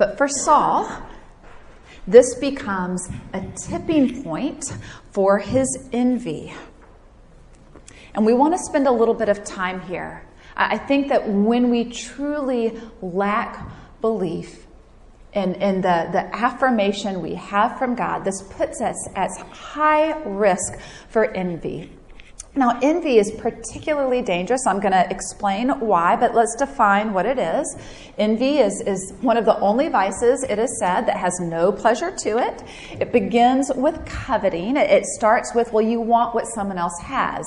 But 0.00 0.16
for 0.16 0.28
Saul, 0.28 0.90
this 2.06 2.34
becomes 2.36 3.06
a 3.34 3.44
tipping 3.68 4.22
point 4.22 4.64
for 5.12 5.38
his 5.38 5.90
envy. 5.92 6.54
And 8.14 8.24
we 8.24 8.32
want 8.32 8.54
to 8.54 8.58
spend 8.58 8.86
a 8.86 8.90
little 8.90 9.12
bit 9.12 9.28
of 9.28 9.44
time 9.44 9.82
here. 9.82 10.26
I 10.56 10.78
think 10.78 11.08
that 11.08 11.28
when 11.28 11.68
we 11.68 11.84
truly 11.84 12.80
lack 13.02 13.70
belief 14.00 14.66
in, 15.34 15.54
and 15.56 15.84
the, 15.84 16.08
the 16.10 16.34
affirmation 16.34 17.20
we 17.20 17.34
have 17.34 17.78
from 17.78 17.94
God, 17.94 18.24
this 18.24 18.42
puts 18.42 18.80
us 18.80 18.96
at 19.14 19.30
high 19.50 20.18
risk 20.22 20.78
for 21.10 21.26
envy. 21.26 21.92
Now, 22.56 22.80
envy 22.82 23.18
is 23.18 23.30
particularly 23.30 24.22
dangerous. 24.22 24.66
I'm 24.66 24.80
going 24.80 24.92
to 24.92 25.08
explain 25.08 25.68
why, 25.68 26.16
but 26.16 26.34
let's 26.34 26.56
define 26.56 27.12
what 27.12 27.24
it 27.24 27.38
is. 27.38 27.76
Envy 28.18 28.58
is, 28.58 28.80
is 28.80 29.12
one 29.20 29.36
of 29.36 29.44
the 29.44 29.56
only 29.60 29.88
vices, 29.88 30.42
it 30.42 30.58
is 30.58 30.76
said, 30.80 31.02
that 31.02 31.16
has 31.16 31.38
no 31.38 31.70
pleasure 31.70 32.10
to 32.10 32.38
it. 32.38 32.64
It 33.00 33.12
begins 33.12 33.70
with 33.76 34.04
coveting. 34.04 34.76
It 34.76 35.06
starts 35.06 35.54
with, 35.54 35.72
well, 35.72 35.84
you 35.84 36.00
want 36.00 36.34
what 36.34 36.46
someone 36.48 36.76
else 36.76 36.98
has. 37.02 37.46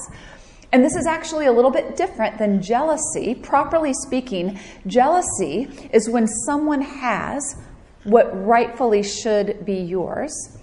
And 0.71 0.85
this 0.85 0.95
is 0.95 1.05
actually 1.05 1.47
a 1.47 1.51
little 1.51 1.69
bit 1.69 1.97
different 1.97 2.37
than 2.37 2.61
jealousy. 2.61 3.35
Properly 3.35 3.93
speaking, 3.93 4.57
jealousy 4.87 5.67
is 5.91 6.09
when 6.09 6.27
someone 6.27 6.81
has 6.81 7.57
what 8.05 8.31
rightfully 8.45 9.03
should 9.03 9.65
be 9.65 9.75
yours. 9.75 10.57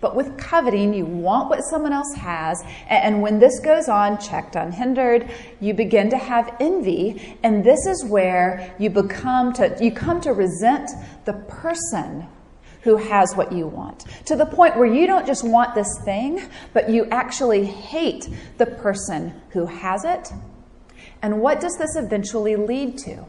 But 0.00 0.16
with 0.16 0.38
coveting, 0.38 0.94
you 0.94 1.04
want 1.04 1.50
what 1.50 1.60
someone 1.64 1.92
else 1.92 2.14
has. 2.14 2.62
And 2.88 3.20
when 3.20 3.38
this 3.38 3.60
goes 3.60 3.88
on, 3.88 4.18
checked 4.18 4.56
unhindered, 4.56 5.30
you 5.60 5.74
begin 5.74 6.08
to 6.10 6.16
have 6.16 6.56
envy. 6.58 7.36
And 7.42 7.62
this 7.62 7.86
is 7.86 8.04
where 8.04 8.74
you 8.78 8.88
become 8.88 9.52
to, 9.54 9.76
you 9.80 9.92
come 9.92 10.20
to 10.22 10.32
resent 10.32 10.90
the 11.26 11.34
person 11.34 12.26
who 12.82 12.96
has 12.96 13.36
what 13.36 13.52
you 13.52 13.66
want. 13.66 14.06
To 14.24 14.36
the 14.36 14.46
point 14.46 14.76
where 14.76 14.86
you 14.86 15.06
don't 15.06 15.26
just 15.26 15.44
want 15.44 15.74
this 15.74 16.00
thing, 16.04 16.48
but 16.72 16.88
you 16.88 17.04
actually 17.10 17.66
hate 17.66 18.26
the 18.56 18.66
person 18.66 19.38
who 19.50 19.66
has 19.66 20.04
it. 20.04 20.32
And 21.20 21.42
what 21.42 21.60
does 21.60 21.76
this 21.76 21.96
eventually 21.96 22.56
lead 22.56 22.96
to? 23.00 23.26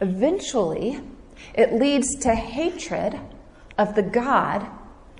Eventually, 0.00 1.00
it 1.54 1.72
leads 1.72 2.14
to 2.20 2.36
hatred 2.36 3.18
of 3.76 3.96
the 3.96 4.02
God 4.02 4.68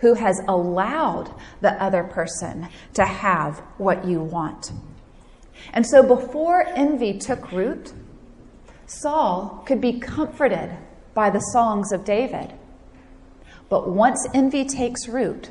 who 0.03 0.15
has 0.15 0.43
allowed 0.49 1.33
the 1.61 1.81
other 1.83 2.03
person 2.03 2.69
to 2.93 3.05
have 3.05 3.61
what 3.79 4.05
you 4.05 4.21
want. 4.21 4.73
And 5.73 5.87
so 5.87 6.03
before 6.03 6.67
envy 6.75 7.19
took 7.19 7.53
root, 7.53 7.93
Saul 8.87 9.63
could 9.65 9.81
be 9.81 10.01
comforted 10.01 10.77
by 11.15 11.31
the 11.31 11.39
songs 11.39 11.93
of 11.93 12.05
David. 12.05 12.53
But 13.69 13.89
once 13.89 14.27
envy 14.35 14.65
takes 14.65 15.07
root, 15.07 15.51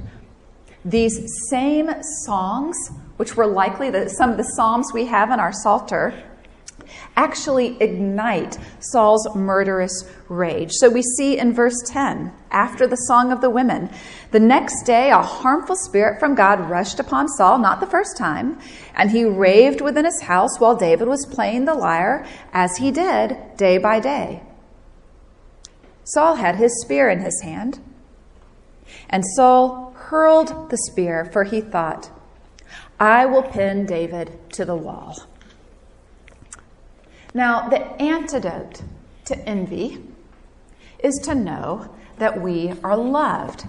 these 0.84 1.18
same 1.50 1.90
songs, 2.26 2.76
which 3.16 3.38
were 3.38 3.48
likely 3.48 3.90
the, 3.90 4.10
some 4.10 4.32
of 4.32 4.38
the 4.38 4.44
psalms 4.44 4.92
we 4.94 5.06
have 5.06 5.32
in 5.32 5.40
our 5.40 5.54
Psalter, 5.54 6.14
actually 7.15 7.78
ignite 7.82 8.58
Saul's 8.80 9.28
murderous 9.36 10.10
rage. 10.30 10.71
So 10.71 10.89
we 10.89 11.02
see 11.02 11.38
in 11.38 11.54
verse 11.54 11.82
10, 11.88 12.32
after 12.52 12.88
the 12.88 12.95
Song 12.95 13.32
of 13.32 13.41
the 13.41 13.50
Women, 13.50 13.89
the 14.32 14.39
next 14.39 14.84
day 14.86 15.12
a 15.12 15.21
harmful 15.21 15.76
spirit 15.76 16.19
from 16.19 16.36
God 16.36 16.69
rushed 16.69 17.00
upon 17.00 17.28
Saul, 17.28 17.60
not 17.60 17.80
the 17.80 17.88
first 17.88 18.17
time, 18.17 18.60
and 18.95 19.12
he 19.12 19.24
raved 19.24 19.82
within 19.82 20.06
his 20.06 20.21
house 20.21 20.60
while 20.60 20.76
David 20.76 21.08
was 21.08 21.26
playing 21.26 21.65
the 21.65 21.74
lyre, 21.74 22.26
as 22.54 22.78
he 22.78 22.91
did 22.91 23.38
day 23.58 23.78
by 23.78 24.00
day. 24.00 24.43
Saul 26.04 26.36
had 26.36 26.56
his 26.56 26.82
spear 26.82 27.10
in 27.10 27.19
his 27.19 27.41
hand, 27.41 27.80
and 29.10 29.24
Saul 29.36 29.93
hurled 29.95 30.69
the 30.69 30.78
spear, 30.78 31.26
for 31.32 31.43
he 31.43 31.62
thought, 31.62 32.10
I 33.00 33.26
will 33.26 33.43
pin 33.43 33.86
David 33.86 34.38
to 34.54 34.65
the 34.65 34.76
wall. 34.76 35.15
Now, 37.34 37.70
the 37.70 37.80
antidote 38.02 38.82
to 39.26 39.38
envy 39.48 40.04
is 41.00 41.15
to 41.24 41.36
know 41.36 41.94
that 42.17 42.41
we 42.41 42.74
are 42.84 42.98
loved. 42.98 43.65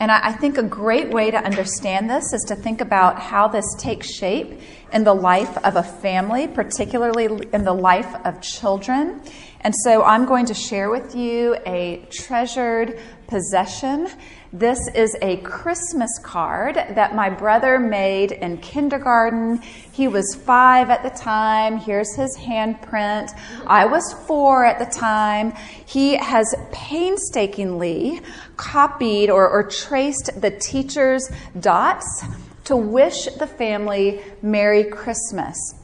And 0.00 0.12
I, 0.12 0.32
think 0.32 0.58
a 0.58 0.62
great 0.62 1.10
way 1.10 1.32
to 1.32 1.36
understand 1.36 2.08
this 2.08 2.32
is 2.32 2.44
to 2.48 2.54
think 2.54 2.80
about 2.80 3.18
how 3.18 3.48
this 3.48 3.64
takes 3.78 4.08
shape 4.08 4.60
in 4.92 5.02
the 5.02 5.14
life 5.14 5.56
of 5.64 5.74
a 5.74 5.82
family, 5.82 6.46
particularly 6.46 7.48
in 7.52 7.64
the 7.64 7.72
life 7.72 8.14
of 8.24 8.40
children. 8.40 9.20
And 9.62 9.74
so 9.82 10.04
I'm 10.04 10.24
going 10.24 10.46
to 10.46 10.54
share 10.54 10.88
with 10.88 11.16
you 11.16 11.56
a 11.66 12.06
treasured 12.12 13.00
possession 13.26 14.08
this 14.52 14.88
is 14.94 15.14
a 15.20 15.36
Christmas 15.38 16.10
card 16.22 16.76
that 16.76 17.14
my 17.14 17.28
brother 17.28 17.78
made 17.78 18.32
in 18.32 18.56
kindergarten. 18.58 19.60
He 19.92 20.08
was 20.08 20.34
five 20.34 20.88
at 20.88 21.02
the 21.02 21.10
time. 21.10 21.76
Here's 21.76 22.14
his 22.14 22.34
handprint. 22.38 23.30
I 23.66 23.84
was 23.84 24.14
four 24.26 24.64
at 24.64 24.78
the 24.78 24.86
time. 24.86 25.52
He 25.84 26.16
has 26.16 26.54
painstakingly 26.72 28.20
copied 28.56 29.28
or, 29.28 29.46
or 29.46 29.64
traced 29.64 30.40
the 30.40 30.50
teacher's 30.50 31.30
dots 31.60 32.24
to 32.64 32.76
wish 32.76 33.26
the 33.26 33.46
family 33.46 34.22
Merry 34.40 34.84
Christmas. 34.84 35.74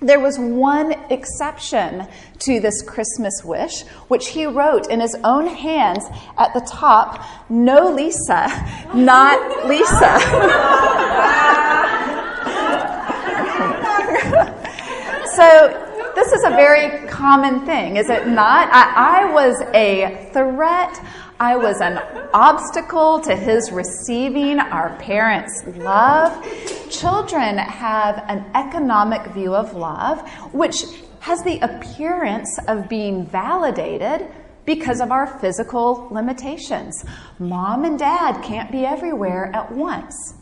There 0.00 0.20
was 0.20 0.38
one 0.38 0.92
exception 1.10 2.06
to 2.38 2.60
this 2.60 2.82
Christmas 2.82 3.42
wish, 3.44 3.82
which 4.06 4.28
he 4.28 4.46
wrote 4.46 4.88
in 4.88 5.00
his 5.00 5.16
own 5.24 5.48
hands 5.48 6.04
at 6.38 6.54
the 6.54 6.60
top 6.60 7.20
No 7.50 7.92
Lisa, 7.92 8.46
not 8.94 9.66
Lisa. 9.66 9.88
so, 15.34 16.12
this 16.14 16.32
is 16.32 16.44
a 16.44 16.50
very 16.50 17.08
common 17.08 17.66
thing, 17.66 17.96
is 17.96 18.08
it 18.08 18.28
not? 18.28 18.68
I, 18.70 19.24
I 19.24 19.32
was 19.32 19.60
a 19.74 20.30
threat. 20.32 21.04
I 21.40 21.56
was 21.56 21.80
an 21.80 21.98
obstacle 22.34 23.20
to 23.20 23.36
his 23.36 23.70
receiving 23.70 24.58
our 24.58 24.96
parents' 24.96 25.62
love. 25.76 26.32
Children 26.90 27.58
have 27.58 28.24
an 28.26 28.44
economic 28.56 29.24
view 29.28 29.54
of 29.54 29.72
love, 29.74 30.28
which 30.52 30.82
has 31.20 31.40
the 31.44 31.60
appearance 31.60 32.58
of 32.66 32.88
being 32.88 33.24
validated 33.24 34.26
because 34.64 35.00
of 35.00 35.12
our 35.12 35.38
physical 35.38 36.08
limitations. 36.10 37.04
Mom 37.38 37.84
and 37.84 38.00
dad 38.00 38.42
can't 38.42 38.72
be 38.72 38.84
everywhere 38.84 39.52
at 39.54 39.70
once. 39.70 40.34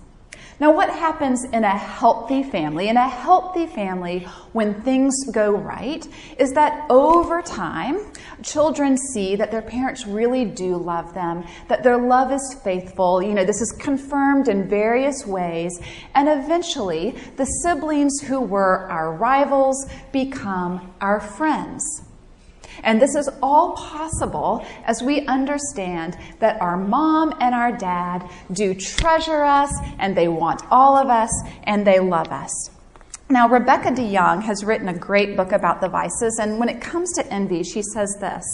Now, 0.58 0.72
what 0.72 0.88
happens 0.88 1.44
in 1.44 1.64
a 1.64 1.76
healthy 1.76 2.42
family? 2.42 2.88
In 2.88 2.96
a 2.96 3.06
healthy 3.06 3.66
family, 3.66 4.20
when 4.52 4.80
things 4.82 5.14
go 5.30 5.50
right, 5.50 6.08
is 6.38 6.52
that 6.52 6.86
over 6.88 7.42
time, 7.42 8.00
children 8.42 8.96
see 8.96 9.36
that 9.36 9.50
their 9.50 9.60
parents 9.60 10.06
really 10.06 10.46
do 10.46 10.76
love 10.76 11.12
them, 11.12 11.44
that 11.68 11.82
their 11.82 11.98
love 11.98 12.32
is 12.32 12.58
faithful. 12.64 13.22
You 13.22 13.34
know, 13.34 13.44
this 13.44 13.60
is 13.60 13.70
confirmed 13.78 14.48
in 14.48 14.66
various 14.66 15.26
ways. 15.26 15.78
And 16.14 16.26
eventually, 16.26 17.14
the 17.36 17.44
siblings 17.44 18.20
who 18.20 18.40
were 18.40 18.88
our 18.90 19.12
rivals 19.12 19.86
become 20.10 20.94
our 21.02 21.20
friends. 21.20 21.84
And 22.82 23.00
this 23.00 23.14
is 23.14 23.28
all 23.42 23.74
possible 23.76 24.64
as 24.84 25.02
we 25.02 25.26
understand 25.26 26.16
that 26.40 26.60
our 26.60 26.76
mom 26.76 27.34
and 27.40 27.54
our 27.54 27.72
dad 27.72 28.28
do 28.52 28.74
treasure 28.74 29.42
us 29.42 29.72
and 29.98 30.16
they 30.16 30.28
want 30.28 30.62
all 30.70 30.96
of 30.96 31.08
us 31.08 31.30
and 31.64 31.86
they 31.86 31.98
love 32.00 32.28
us. 32.28 32.70
Now, 33.28 33.48
Rebecca 33.48 33.90
DeYoung 33.90 34.42
has 34.44 34.64
written 34.64 34.88
a 34.88 34.96
great 34.96 35.36
book 35.36 35.50
about 35.50 35.80
the 35.80 35.88
vices, 35.88 36.38
and 36.40 36.60
when 36.60 36.68
it 36.68 36.80
comes 36.80 37.12
to 37.14 37.26
envy, 37.26 37.64
she 37.64 37.82
says 37.82 38.16
this 38.20 38.44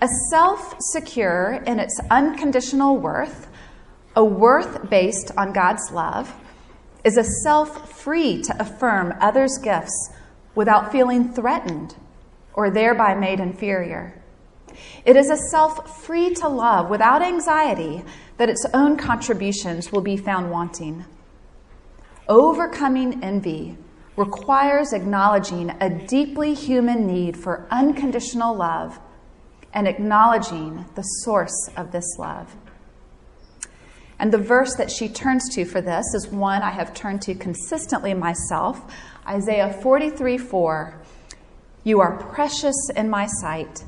A 0.00 0.06
self 0.30 0.76
secure 0.78 1.60
in 1.66 1.80
its 1.80 2.00
unconditional 2.08 2.96
worth, 2.96 3.48
a 4.14 4.24
worth 4.24 4.88
based 4.88 5.32
on 5.36 5.52
God's 5.52 5.90
love, 5.90 6.32
is 7.02 7.16
a 7.16 7.24
self 7.42 7.90
free 7.90 8.40
to 8.42 8.60
affirm 8.60 9.12
others' 9.20 9.58
gifts 9.60 10.12
without 10.54 10.92
feeling 10.92 11.32
threatened 11.32 11.96
or 12.54 12.70
thereby 12.70 13.14
made 13.14 13.40
inferior. 13.40 14.20
It 15.04 15.16
is 15.16 15.30
a 15.30 15.36
self 15.36 16.02
free 16.04 16.34
to 16.34 16.48
love 16.48 16.90
without 16.90 17.22
anxiety 17.22 18.04
that 18.36 18.48
its 18.48 18.64
own 18.72 18.96
contributions 18.96 19.92
will 19.92 20.00
be 20.00 20.16
found 20.16 20.50
wanting. 20.50 21.04
Overcoming 22.28 23.22
envy 23.24 23.76
requires 24.16 24.92
acknowledging 24.92 25.70
a 25.80 25.90
deeply 26.06 26.54
human 26.54 27.06
need 27.06 27.36
for 27.36 27.66
unconditional 27.70 28.54
love 28.54 28.98
and 29.72 29.88
acknowledging 29.88 30.84
the 30.94 31.02
source 31.02 31.68
of 31.76 31.92
this 31.92 32.16
love. 32.18 32.54
And 34.18 34.32
the 34.32 34.38
verse 34.38 34.74
that 34.76 34.90
she 34.90 35.08
turns 35.08 35.48
to 35.54 35.64
for 35.64 35.80
this 35.80 36.04
is 36.14 36.28
one 36.28 36.62
I 36.62 36.70
have 36.70 36.92
turned 36.92 37.22
to 37.22 37.34
consistently 37.34 38.12
myself 38.12 38.92
Isaiah 39.26 39.72
43 39.82 40.36
4. 40.36 40.99
You 41.84 42.00
are 42.00 42.16
precious 42.16 42.76
in 42.94 43.08
my 43.08 43.26
sight 43.26 43.84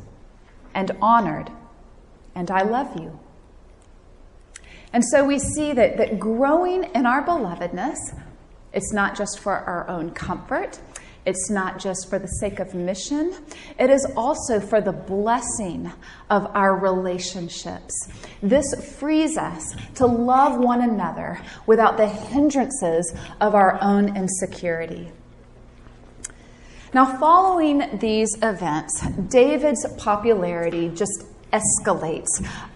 and 0.74 0.90
honored, 1.02 1.50
and 2.34 2.50
I 2.50 2.62
love 2.62 2.98
you. 2.98 3.18
And 4.92 5.04
so 5.04 5.24
we 5.24 5.38
see 5.38 5.72
that, 5.72 5.96
that 5.96 6.18
growing 6.18 6.84
in 6.94 7.06
our 7.06 7.24
belovedness, 7.24 7.96
it's 8.72 8.92
not 8.92 9.16
just 9.16 9.38
for 9.38 9.54
our 9.54 9.88
own 9.88 10.10
comfort, 10.10 10.80
It's 11.24 11.50
not 11.50 11.78
just 11.78 12.10
for 12.10 12.18
the 12.18 12.26
sake 12.26 12.58
of 12.58 12.74
mission, 12.74 13.32
it 13.78 13.90
is 13.90 14.04
also 14.16 14.58
for 14.58 14.80
the 14.80 14.92
blessing 14.92 15.92
of 16.30 16.50
our 16.54 16.76
relationships. 16.76 18.08
This 18.42 18.74
frees 18.98 19.36
us 19.36 19.76
to 19.94 20.06
love 20.06 20.58
one 20.58 20.82
another 20.82 21.40
without 21.66 21.96
the 21.96 22.08
hindrances 22.08 23.14
of 23.40 23.54
our 23.54 23.80
own 23.80 24.16
insecurity. 24.16 25.12
Now, 26.94 27.16
following 27.18 27.98
these 28.00 28.36
events, 28.42 29.00
David's 29.30 29.86
popularity 29.96 30.90
just 30.90 31.24
escalates. 31.50 32.28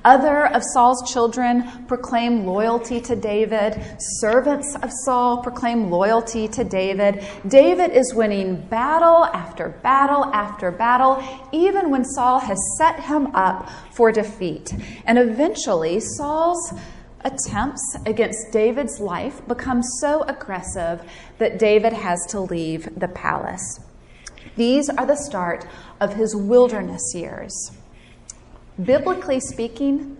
Other 0.06 0.46
of 0.46 0.62
Saul's 0.72 1.10
children 1.12 1.84
proclaim 1.86 2.46
loyalty 2.46 2.98
to 3.02 3.14
David. 3.14 3.78
Servants 3.98 4.74
of 4.82 4.90
Saul 5.04 5.42
proclaim 5.42 5.90
loyalty 5.90 6.48
to 6.48 6.64
David. 6.64 7.26
David 7.46 7.90
is 7.90 8.14
winning 8.14 8.56
battle 8.68 9.26
after 9.26 9.68
battle 9.82 10.24
after 10.32 10.70
battle, 10.70 11.22
even 11.52 11.90
when 11.90 12.02
Saul 12.02 12.38
has 12.38 12.58
set 12.78 13.00
him 13.00 13.34
up 13.34 13.68
for 13.92 14.10
defeat. 14.12 14.72
And 15.04 15.18
eventually, 15.18 16.00
Saul's 16.00 16.72
attempts 17.20 17.96
against 18.06 18.50
David's 18.50 18.98
life 18.98 19.46
become 19.46 19.82
so 19.82 20.22
aggressive 20.22 21.02
that 21.36 21.58
David 21.58 21.92
has 21.92 22.24
to 22.30 22.40
leave 22.40 22.88
the 22.98 23.08
palace. 23.08 23.80
These 24.56 24.88
are 24.88 25.06
the 25.06 25.16
start 25.16 25.66
of 26.00 26.14
his 26.14 26.34
wilderness 26.34 27.14
years. 27.14 27.70
Biblically 28.82 29.40
speaking, 29.40 30.16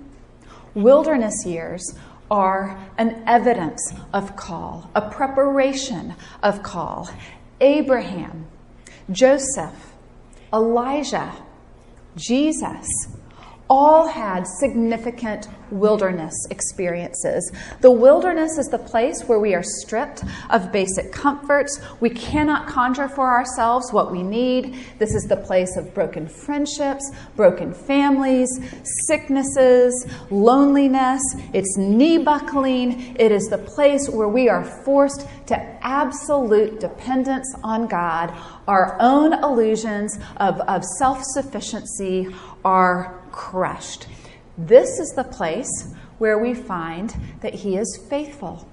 wilderness 0.75 1.45
years 1.47 1.83
are 2.31 2.79
an 2.99 3.23
evidence 3.27 3.93
of 4.13 4.37
call, 4.37 4.91
a 4.95 5.11
preparation 5.11 6.15
of 6.43 6.63
call. 6.63 7.09
Abraham, 7.61 8.47
Joseph, 9.11 9.95
Elijah, 10.53 11.33
Jesus, 12.17 12.87
all 13.69 14.07
had 14.07 14.47
significant 14.47 15.49
wilderness 15.71 16.35
experiences. 16.51 17.51
The 17.81 17.91
wilderness 17.91 18.59
is 18.59 18.69
the 18.69 18.79
place 18.79 19.25
where 19.25 19.41
we 19.41 19.55
are 19.55 19.63
stripped 19.63 20.23
of 20.51 20.71
basic 20.71 21.13
comforts. 21.13 21.81
We 22.01 22.11
cannot 22.11 22.69
conjure 22.69 23.09
for 23.09 23.29
ourselves 23.29 23.93
what 23.93 24.13
we 24.13 24.23
need. 24.23 24.77
This 24.99 25.15
is 25.15 25.25
the 25.25 25.37
place 25.37 25.77
of 25.77 25.93
broken 25.95 26.29
friendships, 26.29 27.11
broken 27.35 27.75
families, 27.75 28.49
sicknesses, 29.07 30.07
loneliness. 30.31 31.21
It's 31.53 31.77
knee 31.77 32.19
buckling. 32.19 33.17
It 33.19 33.33
is 33.33 33.49
the 33.49 33.59
place 33.59 34.09
where 34.09 34.29
we 34.29 34.49
are 34.49 34.65
forced 34.65 35.27
to 35.47 35.57
absolute 35.85 36.81
dependence 36.81 37.53
on 37.65 37.87
God. 37.87 38.33
Our 38.69 38.97
own 39.01 39.33
illusions 39.33 40.19
of, 40.39 40.61
of 40.63 40.85
self 40.99 41.23
sufficiency 41.23 42.29
are 42.65 43.26
crushed. 43.37 44.09
This 44.59 44.99
is 44.99 45.13
the 45.15 45.23
place 45.23 45.95
where 46.19 46.39
we 46.39 46.55
find 46.55 47.15
that 47.43 47.55
He 47.55 47.77
is 47.77 48.01
faithful. 48.09 48.69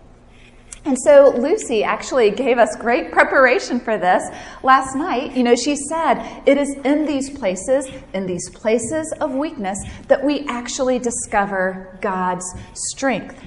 And 0.85 0.97
so 0.99 1.33
Lucy 1.37 1.83
actually 1.83 2.31
gave 2.31 2.57
us 2.57 2.75
great 2.75 3.11
preparation 3.11 3.79
for 3.79 3.97
this 3.97 4.23
last 4.63 4.95
night. 4.95 5.35
You 5.35 5.43
know, 5.43 5.55
she 5.55 5.75
said, 5.75 6.41
it 6.45 6.57
is 6.57 6.75
in 6.83 7.05
these 7.05 7.29
places, 7.29 7.87
in 8.13 8.25
these 8.25 8.49
places 8.49 9.13
of 9.21 9.33
weakness, 9.33 9.79
that 10.07 10.23
we 10.23 10.45
actually 10.47 10.99
discover 10.99 11.97
God's 12.01 12.45
strength. 12.73 13.41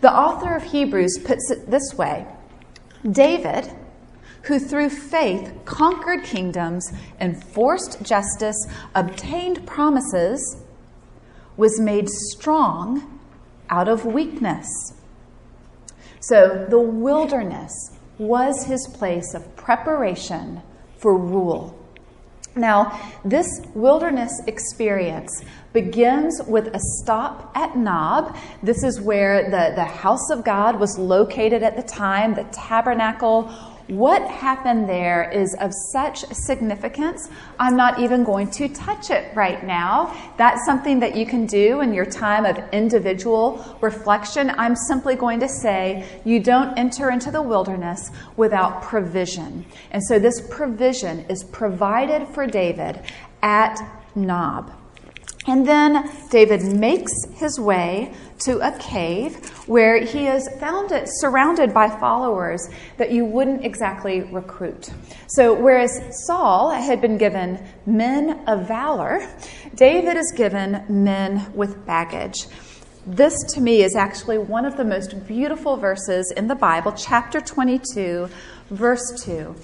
The 0.00 0.12
author 0.12 0.56
of 0.56 0.64
Hebrews 0.64 1.18
puts 1.24 1.50
it 1.50 1.70
this 1.70 1.94
way 1.94 2.26
David, 3.08 3.72
who 4.44 4.58
through 4.58 4.90
faith 4.90 5.52
conquered 5.64 6.24
kingdoms, 6.24 6.92
enforced 7.20 8.02
justice, 8.02 8.56
obtained 8.94 9.66
promises, 9.66 10.62
was 11.56 11.80
made 11.80 12.08
strong 12.08 13.20
out 13.70 13.88
of 13.88 14.04
weakness. 14.04 14.66
So 16.20 16.66
the 16.68 16.80
wilderness 16.80 17.72
was 18.18 18.64
his 18.64 18.86
place 18.94 19.34
of 19.34 19.56
preparation 19.56 20.62
for 20.98 21.16
rule. 21.16 21.78
Now, 22.54 23.00
this 23.24 23.48
wilderness 23.74 24.30
experience 24.46 25.42
begins 25.72 26.42
with 26.46 26.66
a 26.74 26.80
stop 26.98 27.50
at 27.56 27.76
Nob. 27.76 28.36
This 28.62 28.84
is 28.84 29.00
where 29.00 29.44
the, 29.44 29.74
the 29.74 29.84
house 29.84 30.30
of 30.30 30.44
God 30.44 30.78
was 30.78 30.98
located 30.98 31.62
at 31.62 31.76
the 31.76 31.82
time, 31.82 32.34
the 32.34 32.44
tabernacle 32.52 33.50
what 33.88 34.22
happened 34.30 34.88
there 34.88 35.30
is 35.30 35.54
of 35.60 35.72
such 35.92 36.24
significance, 36.32 37.28
I'm 37.58 37.76
not 37.76 37.98
even 37.98 38.24
going 38.24 38.50
to 38.52 38.68
touch 38.68 39.10
it 39.10 39.34
right 39.34 39.64
now. 39.64 40.14
That's 40.36 40.64
something 40.64 41.00
that 41.00 41.16
you 41.16 41.26
can 41.26 41.46
do 41.46 41.80
in 41.80 41.92
your 41.92 42.06
time 42.06 42.44
of 42.44 42.58
individual 42.72 43.78
reflection. 43.80 44.50
I'm 44.56 44.76
simply 44.76 45.14
going 45.14 45.40
to 45.40 45.48
say 45.48 46.06
you 46.24 46.40
don't 46.40 46.76
enter 46.78 47.10
into 47.10 47.30
the 47.30 47.42
wilderness 47.42 48.10
without 48.36 48.82
provision. 48.82 49.64
And 49.90 50.02
so 50.02 50.18
this 50.18 50.40
provision 50.48 51.20
is 51.28 51.44
provided 51.44 52.26
for 52.28 52.46
David 52.46 53.00
at 53.42 53.78
Nob. 54.14 54.72
And 55.46 55.66
then 55.66 56.08
David 56.30 56.62
makes 56.62 57.12
his 57.34 57.58
way 57.58 58.14
to 58.40 58.58
a 58.60 58.76
cave 58.78 59.48
where 59.68 60.04
he 60.04 60.26
is 60.26 60.48
found 60.60 60.92
surrounded 61.20 61.74
by 61.74 61.88
followers 61.88 62.68
that 62.96 63.10
you 63.10 63.24
wouldn't 63.24 63.64
exactly 63.64 64.20
recruit. 64.20 64.90
So 65.28 65.52
whereas 65.52 66.00
Saul 66.26 66.70
had 66.70 67.00
been 67.00 67.18
given 67.18 67.64
men 67.86 68.44
of 68.46 68.68
valor, 68.68 69.26
David 69.74 70.16
is 70.16 70.32
given 70.36 70.84
men 70.88 71.52
with 71.54 71.84
baggage. 71.86 72.46
This 73.04 73.34
to 73.54 73.60
me 73.60 73.82
is 73.82 73.96
actually 73.96 74.38
one 74.38 74.64
of 74.64 74.76
the 74.76 74.84
most 74.84 75.26
beautiful 75.26 75.76
verses 75.76 76.32
in 76.36 76.46
the 76.46 76.54
Bible, 76.54 76.92
chapter 76.92 77.40
22, 77.40 78.28
verse 78.70 79.24
2, 79.24 79.56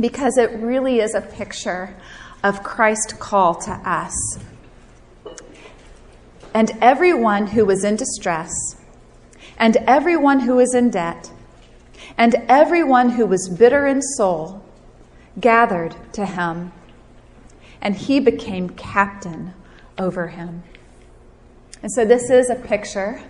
because 0.00 0.38
it 0.38 0.50
really 0.60 1.00
is 1.00 1.14
a 1.14 1.20
picture 1.20 1.94
of 2.42 2.62
Christ's 2.62 3.12
call 3.12 3.54
to 3.54 3.70
us 3.70 4.38
and 6.54 6.70
everyone 6.80 7.48
who 7.48 7.64
was 7.64 7.84
in 7.84 7.96
distress, 7.96 8.52
and 9.58 9.76
everyone 9.88 10.40
who 10.40 10.54
was 10.54 10.72
in 10.74 10.88
debt, 10.88 11.32
and 12.16 12.36
everyone 12.48 13.10
who 13.10 13.26
was 13.26 13.48
bitter 13.48 13.86
in 13.86 14.00
soul 14.00 14.64
gathered 15.40 15.96
to 16.12 16.24
him, 16.24 16.72
and 17.82 17.96
he 17.96 18.20
became 18.20 18.70
captain 18.70 19.52
over 19.98 20.28
him. 20.28 20.62
And 21.82 21.92
so, 21.92 22.04
this 22.04 22.30
is 22.30 22.48
a 22.48 22.54
picture 22.54 23.20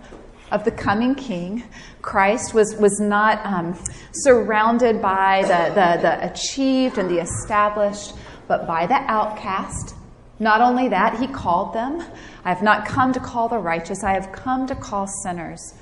of 0.53 0.65
the 0.65 0.71
coming 0.71 1.15
king. 1.15 1.65
Christ 2.03 2.55
was, 2.55 2.77
was 2.77 3.01
not 3.01 3.45
um, 3.45 3.77
surrounded 4.13 5.01
by 5.01 5.43
the, 5.43 5.75
the, 5.75 6.03
the 6.03 6.31
achieved 6.31 6.99
and 6.99 7.11
the 7.11 7.21
established, 7.21 8.13
but 8.47 8.67
by 8.67 8.87
the 8.87 8.95
outcast 8.95 9.95
not 10.39 10.61
only 10.61 10.89
that, 10.89 11.19
he 11.19 11.27
called 11.27 11.73
them. 11.73 12.05
I 12.45 12.51
have 12.51 12.63
not 12.63 12.87
come 12.87 13.13
to 13.13 13.21
call 13.21 13.49
the 13.49 13.59
righteous, 13.59 14.05
I 14.05 14.13
have 14.13 14.33
come 14.33 14.67
to 14.67 14.75
call 14.75 15.07
sinners. 15.07 15.75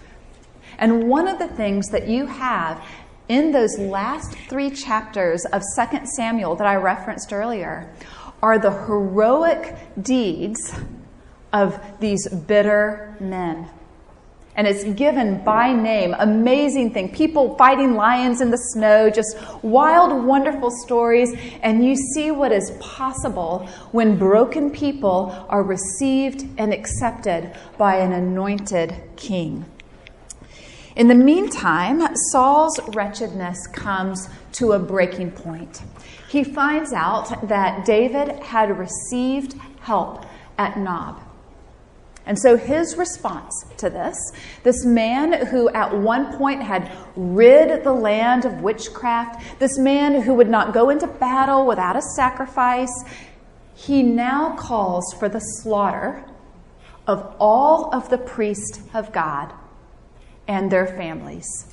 And 0.78 1.08
one 1.08 1.28
of 1.28 1.38
the 1.38 1.48
things 1.48 1.88
that 1.88 2.08
you 2.08 2.26
have 2.26 2.82
in 3.28 3.52
those 3.52 3.78
last 3.78 4.34
three 4.48 4.70
chapters 4.70 5.44
of 5.46 5.62
2 5.76 6.06
Samuel 6.16 6.56
that 6.56 6.66
I 6.66 6.76
referenced 6.76 7.32
earlier 7.32 7.92
are 8.42 8.58
the 8.58 8.70
heroic 8.70 9.76
deeds 10.00 10.74
of 11.52 11.80
these 12.00 12.28
bitter 12.28 13.16
men 13.20 13.68
and 14.54 14.66
it's 14.66 14.84
given 14.84 15.42
by 15.44 15.72
name. 15.72 16.14
Amazing 16.18 16.92
thing. 16.92 17.10
People 17.10 17.56
fighting 17.56 17.94
lions 17.94 18.40
in 18.40 18.50
the 18.50 18.58
snow, 18.58 19.08
just 19.08 19.36
wild, 19.62 20.24
wonderful 20.24 20.70
stories. 20.84 21.34
And 21.62 21.84
you 21.84 21.96
see 21.96 22.30
what 22.30 22.52
is 22.52 22.70
possible 22.78 23.66
when 23.92 24.18
broken 24.18 24.70
people 24.70 25.46
are 25.48 25.62
received 25.62 26.46
and 26.58 26.72
accepted 26.72 27.54
by 27.78 27.96
an 27.96 28.12
anointed 28.12 28.94
king. 29.16 29.64
In 30.96 31.08
the 31.08 31.14
meantime, 31.14 32.14
Saul's 32.30 32.78
wretchedness 32.94 33.66
comes 33.68 34.28
to 34.52 34.72
a 34.72 34.78
breaking 34.78 35.30
point. 35.30 35.80
He 36.28 36.44
finds 36.44 36.92
out 36.92 37.48
that 37.48 37.86
David 37.86 38.42
had 38.42 38.78
received 38.78 39.54
help 39.80 40.26
at 40.58 40.78
Nob. 40.78 41.20
And 42.24 42.38
so 42.38 42.56
his 42.56 42.96
response 42.96 43.64
to 43.78 43.90
this, 43.90 44.16
this 44.62 44.84
man 44.84 45.46
who 45.46 45.68
at 45.70 45.96
one 45.96 46.36
point 46.38 46.62
had 46.62 46.90
rid 47.16 47.82
the 47.82 47.92
land 47.92 48.44
of 48.44 48.60
witchcraft, 48.60 49.58
this 49.58 49.76
man 49.78 50.22
who 50.22 50.34
would 50.34 50.48
not 50.48 50.72
go 50.72 50.90
into 50.90 51.06
battle 51.06 51.66
without 51.66 51.96
a 51.96 52.02
sacrifice, 52.16 52.92
he 53.74 54.02
now 54.02 54.54
calls 54.56 55.12
for 55.18 55.28
the 55.28 55.40
slaughter 55.40 56.24
of 57.06 57.34
all 57.40 57.92
of 57.92 58.08
the 58.08 58.18
priests 58.18 58.80
of 58.94 59.12
God 59.12 59.52
and 60.46 60.70
their 60.70 60.86
families. 60.86 61.71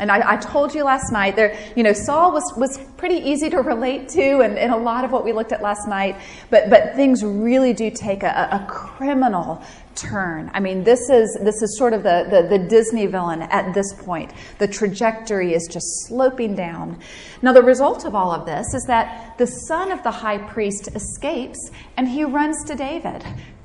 And 0.00 0.10
I, 0.10 0.32
I, 0.32 0.36
told 0.36 0.74
you 0.74 0.82
last 0.82 1.12
night 1.12 1.36
there, 1.36 1.56
you 1.76 1.82
know, 1.82 1.92
Saul 1.92 2.32
was, 2.32 2.42
was 2.56 2.78
pretty 2.96 3.16
easy 3.16 3.50
to 3.50 3.58
relate 3.62 4.08
to 4.10 4.40
and, 4.40 4.58
and 4.58 4.72
a 4.72 4.76
lot 4.76 5.04
of 5.04 5.12
what 5.12 5.24
we 5.24 5.32
looked 5.32 5.52
at 5.52 5.62
last 5.62 5.86
night, 5.86 6.16
but, 6.48 6.70
but 6.70 6.96
things 6.96 7.22
really 7.22 7.72
do 7.72 7.90
take 7.90 8.22
a, 8.22 8.48
a 8.50 8.66
criminal 8.68 9.62
turn. 9.94 10.50
I 10.54 10.60
mean, 10.60 10.84
this 10.84 11.10
is, 11.10 11.38
this 11.42 11.62
is 11.62 11.76
sort 11.76 11.92
of 11.92 12.02
the, 12.02 12.26
the, 12.30 12.58
the 12.58 12.66
Disney 12.66 13.06
villain 13.06 13.42
at 13.42 13.74
this 13.74 13.92
point. 13.92 14.32
The 14.58 14.68
trajectory 14.68 15.52
is 15.54 15.68
just 15.70 16.06
sloping 16.06 16.54
down. 16.54 16.98
Now, 17.42 17.52
the 17.52 17.62
result 17.62 18.04
of 18.04 18.14
all 18.14 18.32
of 18.32 18.46
this 18.46 18.72
is 18.74 18.84
that 18.84 19.36
the 19.38 19.46
son 19.46 19.92
of 19.92 20.02
the 20.02 20.10
high 20.10 20.38
priest 20.38 20.88
escapes 20.94 21.70
and 21.96 22.08
he 22.08 22.24
runs 22.24 22.64
to 22.64 22.74
David. 22.74 23.24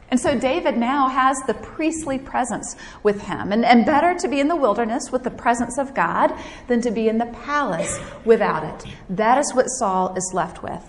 And 0.10 0.20
so 0.20 0.38
David 0.38 0.78
now 0.78 1.08
has 1.10 1.38
the 1.48 1.56
priestly 1.56 2.20
presence 2.20 2.76
with 3.04 3.22
him. 3.22 3.52
And, 3.52 3.66
and 3.66 3.86
better 3.86 4.14
to 4.14 4.28
be 4.28 4.40
in 4.40 4.48
the 4.48 4.56
wilderness 4.56 5.12
with 5.12 5.24
the 5.24 5.32
presence 5.32 5.78
of 5.78 5.94
God 5.94 6.32
than 6.68 6.82
to 6.82 6.92
be 6.92 7.10
in 7.10 7.18
the 7.18 7.26
palace 7.26 8.00
without 8.24 8.64
it. 8.64 8.92
That 9.10 9.38
is 9.38 9.54
what 9.54 9.66
Saul 9.66 10.16
is 10.16 10.32
left 10.34 10.62
with. 10.62 10.84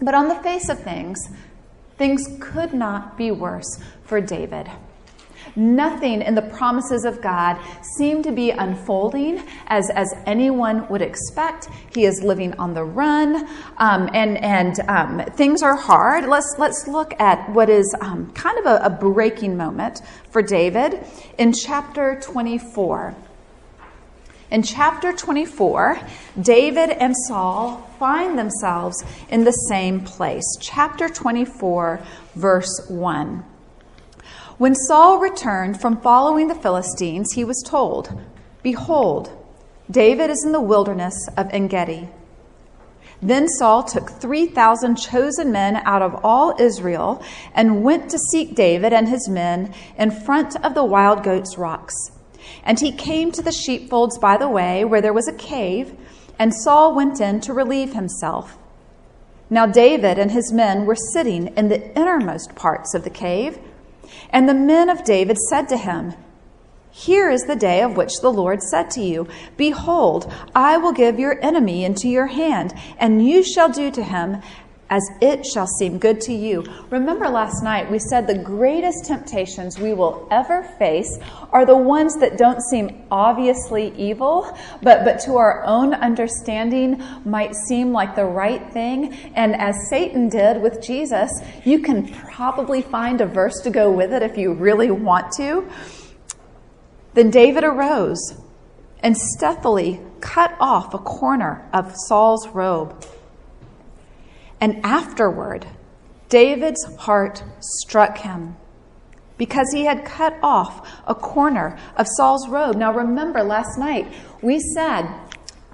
But 0.00 0.14
on 0.14 0.28
the 0.28 0.36
face 0.36 0.68
of 0.68 0.80
things, 0.80 1.28
things 1.98 2.26
could 2.40 2.72
not 2.72 3.18
be 3.18 3.30
worse 3.30 3.80
for 4.04 4.20
David. 4.20 4.70
Nothing 5.56 6.22
in 6.22 6.34
the 6.34 6.42
promises 6.42 7.04
of 7.04 7.20
God 7.20 7.58
seem 7.96 8.22
to 8.22 8.32
be 8.32 8.50
unfolding 8.50 9.42
as, 9.66 9.90
as 9.90 10.14
anyone 10.26 10.88
would 10.88 11.02
expect. 11.02 11.68
He 11.94 12.04
is 12.04 12.22
living 12.22 12.54
on 12.58 12.74
the 12.74 12.84
run, 12.84 13.48
um, 13.78 14.08
and, 14.12 14.38
and 14.38 14.80
um, 14.88 15.24
things 15.34 15.62
are 15.62 15.76
hard. 15.76 16.26
Let's, 16.26 16.54
let's 16.58 16.86
look 16.86 17.18
at 17.20 17.50
what 17.50 17.68
is 17.68 17.94
um, 18.00 18.32
kind 18.32 18.58
of 18.58 18.66
a, 18.66 18.84
a 18.84 18.90
breaking 18.90 19.56
moment 19.56 20.02
for 20.30 20.42
David 20.42 21.04
in 21.38 21.52
chapter 21.52 22.18
24. 22.20 23.16
In 24.50 24.62
chapter 24.62 25.12
24, 25.12 26.00
David 26.40 26.90
and 26.90 27.14
Saul 27.26 27.86
find 27.98 28.38
themselves 28.38 29.04
in 29.28 29.44
the 29.44 29.52
same 29.52 30.00
place. 30.00 30.44
Chapter 30.58 31.10
24, 31.10 32.00
verse 32.34 32.86
1. 32.88 33.44
When 34.58 34.74
Saul 34.74 35.20
returned 35.20 35.80
from 35.80 36.00
following 36.00 36.48
the 36.48 36.54
Philistines, 36.56 37.34
he 37.34 37.44
was 37.44 37.62
told, 37.64 38.20
Behold, 38.60 39.30
David 39.88 40.30
is 40.30 40.44
in 40.44 40.50
the 40.50 40.60
wilderness 40.60 41.14
of 41.36 41.48
En 41.52 41.68
Gedi. 41.68 42.08
Then 43.22 43.46
Saul 43.46 43.84
took 43.84 44.10
3,000 44.10 44.96
chosen 44.96 45.52
men 45.52 45.76
out 45.76 46.02
of 46.02 46.24
all 46.24 46.56
Israel 46.58 47.22
and 47.54 47.84
went 47.84 48.10
to 48.10 48.18
seek 48.18 48.56
David 48.56 48.92
and 48.92 49.08
his 49.08 49.28
men 49.28 49.72
in 49.96 50.10
front 50.10 50.56
of 50.64 50.74
the 50.74 50.84
wild 50.84 51.22
goats' 51.22 51.56
rocks. 51.56 51.94
And 52.64 52.80
he 52.80 52.90
came 52.90 53.30
to 53.32 53.42
the 53.42 53.52
sheepfolds 53.52 54.18
by 54.18 54.36
the 54.36 54.48
way, 54.48 54.84
where 54.84 55.00
there 55.00 55.12
was 55.12 55.28
a 55.28 55.32
cave, 55.32 55.94
and 56.36 56.52
Saul 56.52 56.96
went 56.96 57.20
in 57.20 57.40
to 57.42 57.52
relieve 57.52 57.94
himself. 57.94 58.58
Now 59.50 59.66
David 59.66 60.18
and 60.18 60.32
his 60.32 60.52
men 60.52 60.84
were 60.84 60.96
sitting 61.12 61.46
in 61.56 61.68
the 61.68 61.96
innermost 61.96 62.56
parts 62.56 62.92
of 62.92 63.04
the 63.04 63.10
cave 63.10 63.60
and 64.30 64.48
the 64.48 64.54
men 64.54 64.88
of 64.88 65.04
David 65.04 65.38
said 65.38 65.68
to 65.68 65.76
him, 65.76 66.14
Here 66.90 67.30
is 67.30 67.42
the 67.42 67.56
day 67.56 67.82
of 67.82 67.96
which 67.96 68.12
the 68.20 68.32
Lord 68.32 68.62
said 68.62 68.90
to 68.92 69.00
you, 69.00 69.28
Behold, 69.56 70.32
I 70.54 70.76
will 70.76 70.92
give 70.92 71.18
your 71.18 71.42
enemy 71.44 71.84
into 71.84 72.08
your 72.08 72.26
hand, 72.26 72.74
and 72.98 73.26
you 73.26 73.42
shall 73.42 73.68
do 73.68 73.90
to 73.90 74.02
him 74.02 74.42
as 74.90 75.02
it 75.20 75.44
shall 75.44 75.66
seem 75.66 75.98
good 75.98 76.20
to 76.22 76.32
you. 76.32 76.64
Remember 76.90 77.28
last 77.28 77.62
night 77.62 77.90
we 77.90 77.98
said 77.98 78.26
the 78.26 78.38
greatest 78.38 79.04
temptations 79.04 79.78
we 79.78 79.92
will 79.92 80.26
ever 80.30 80.62
face 80.78 81.18
are 81.52 81.66
the 81.66 81.76
ones 81.76 82.16
that 82.16 82.38
don't 82.38 82.62
seem 82.62 83.04
obviously 83.10 83.94
evil, 83.96 84.56
but, 84.82 85.04
but 85.04 85.20
to 85.20 85.36
our 85.36 85.62
own 85.64 85.94
understanding 85.94 87.02
might 87.24 87.54
seem 87.54 87.92
like 87.92 88.16
the 88.16 88.24
right 88.24 88.72
thing. 88.72 89.12
And 89.34 89.54
as 89.56 89.76
Satan 89.90 90.28
did 90.28 90.62
with 90.62 90.82
Jesus, 90.82 91.30
you 91.64 91.80
can 91.80 92.12
probably 92.14 92.82
find 92.82 93.20
a 93.20 93.26
verse 93.26 93.60
to 93.64 93.70
go 93.70 93.90
with 93.90 94.12
it 94.12 94.22
if 94.22 94.38
you 94.38 94.54
really 94.54 94.90
want 94.90 95.32
to. 95.36 95.68
Then 97.14 97.30
David 97.30 97.64
arose 97.64 98.34
and 99.00 99.16
stealthily 99.16 100.00
cut 100.20 100.54
off 100.58 100.94
a 100.94 100.98
corner 100.98 101.68
of 101.72 101.94
Saul's 102.06 102.48
robe. 102.48 103.04
And 104.60 104.84
afterward, 104.84 105.66
David's 106.28 106.84
heart 106.98 107.42
struck 107.60 108.18
him 108.18 108.56
because 109.38 109.70
he 109.72 109.84
had 109.84 110.04
cut 110.04 110.36
off 110.42 110.86
a 111.06 111.14
corner 111.14 111.78
of 111.96 112.06
Saul's 112.16 112.48
robe. 112.48 112.76
Now, 112.76 112.92
remember, 112.92 113.42
last 113.42 113.78
night 113.78 114.12
we 114.42 114.58
said 114.74 115.08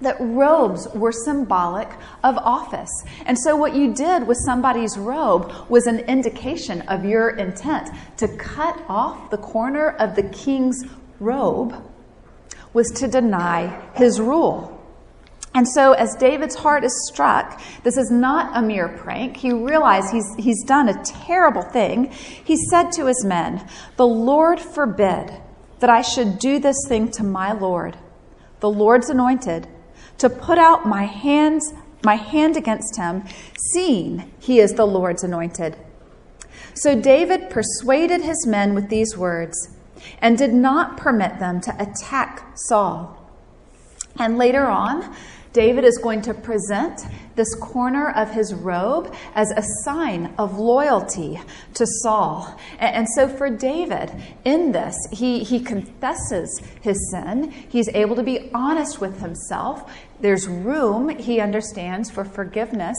that 0.01 0.17
robes 0.19 0.87
were 0.93 1.11
symbolic 1.11 1.89
of 2.23 2.37
office. 2.37 2.91
And 3.25 3.37
so, 3.37 3.55
what 3.55 3.75
you 3.75 3.93
did 3.93 4.27
with 4.27 4.37
somebody's 4.45 4.97
robe 4.97 5.51
was 5.69 5.87
an 5.87 5.99
indication 6.01 6.81
of 6.83 7.05
your 7.05 7.29
intent. 7.29 7.89
To 8.17 8.27
cut 8.37 8.83
off 8.87 9.29
the 9.31 9.37
corner 9.37 9.89
of 9.89 10.15
the 10.15 10.23
king's 10.23 10.83
robe 11.19 11.81
was 12.73 12.91
to 12.91 13.07
deny 13.07 13.89
his 13.95 14.19
rule. 14.19 14.74
And 15.55 15.65
so, 15.65 15.93
as 15.93 16.15
David's 16.15 16.55
heart 16.55 16.83
is 16.83 17.07
struck, 17.07 17.61
this 17.83 17.95
is 17.95 18.11
not 18.11 18.51
a 18.53 18.61
mere 18.61 18.89
prank. 18.89 19.37
He 19.37 19.53
realizes 19.53 20.11
he's, 20.11 20.35
he's 20.45 20.63
done 20.65 20.89
a 20.89 21.03
terrible 21.05 21.61
thing. 21.61 22.11
He 22.11 22.57
said 22.69 22.91
to 22.91 23.05
his 23.05 23.23
men, 23.23 23.65
The 23.95 24.05
Lord 24.05 24.59
forbid 24.59 25.31
that 25.79 25.89
I 25.89 26.01
should 26.01 26.39
do 26.39 26.59
this 26.59 26.75
thing 26.89 27.09
to 27.11 27.23
my 27.23 27.53
Lord, 27.53 27.97
the 28.59 28.69
Lord's 28.69 29.09
anointed, 29.09 29.65
to 30.17 30.29
put 30.29 30.57
out 30.57 30.85
my 30.85 31.05
hands, 31.05 31.73
my 32.03 32.15
hand 32.15 32.57
against 32.57 32.97
him, 32.97 33.23
seeing 33.71 34.33
he 34.39 34.59
is 34.59 34.73
the 34.73 34.85
Lord's 34.85 35.23
anointed. 35.23 35.77
So 36.73 36.99
David 36.99 37.49
persuaded 37.49 38.21
his 38.21 38.45
men 38.45 38.75
with 38.75 38.89
these 38.89 39.15
words 39.15 39.69
and 40.19 40.37
did 40.37 40.53
not 40.53 40.97
permit 40.97 41.39
them 41.39 41.61
to 41.61 41.73
attack 41.81 42.45
Saul. 42.55 43.21
And 44.17 44.37
later 44.37 44.65
on, 44.65 45.15
David 45.55 45.85
is 45.85 45.97
going 45.97 46.21
to 46.23 46.33
present 46.33 46.99
this 47.35 47.55
corner 47.55 48.11
of 48.11 48.29
his 48.29 48.53
robe 48.53 49.15
as 49.35 49.51
a 49.51 49.63
sign 49.83 50.33
of 50.37 50.59
loyalty 50.59 51.39
to 51.75 51.87
Saul. 52.03 52.59
And, 52.77 53.07
so 53.15 53.29
for 53.29 53.49
David, 53.49 54.11
in 54.43 54.73
this, 54.73 54.95
he, 55.13 55.45
he 55.45 55.61
confesses 55.61 56.61
his 56.81 57.09
sin. 57.09 57.51
He's 57.69 57.87
able 57.89 58.17
to 58.17 58.23
be 58.23 58.51
honest 58.53 58.99
with 58.99 59.21
himself. 59.21 59.89
There's 60.21 60.47
room, 60.47 61.09
he 61.09 61.39
understands, 61.39 62.09
for 62.09 62.25
forgiveness. 62.25 62.97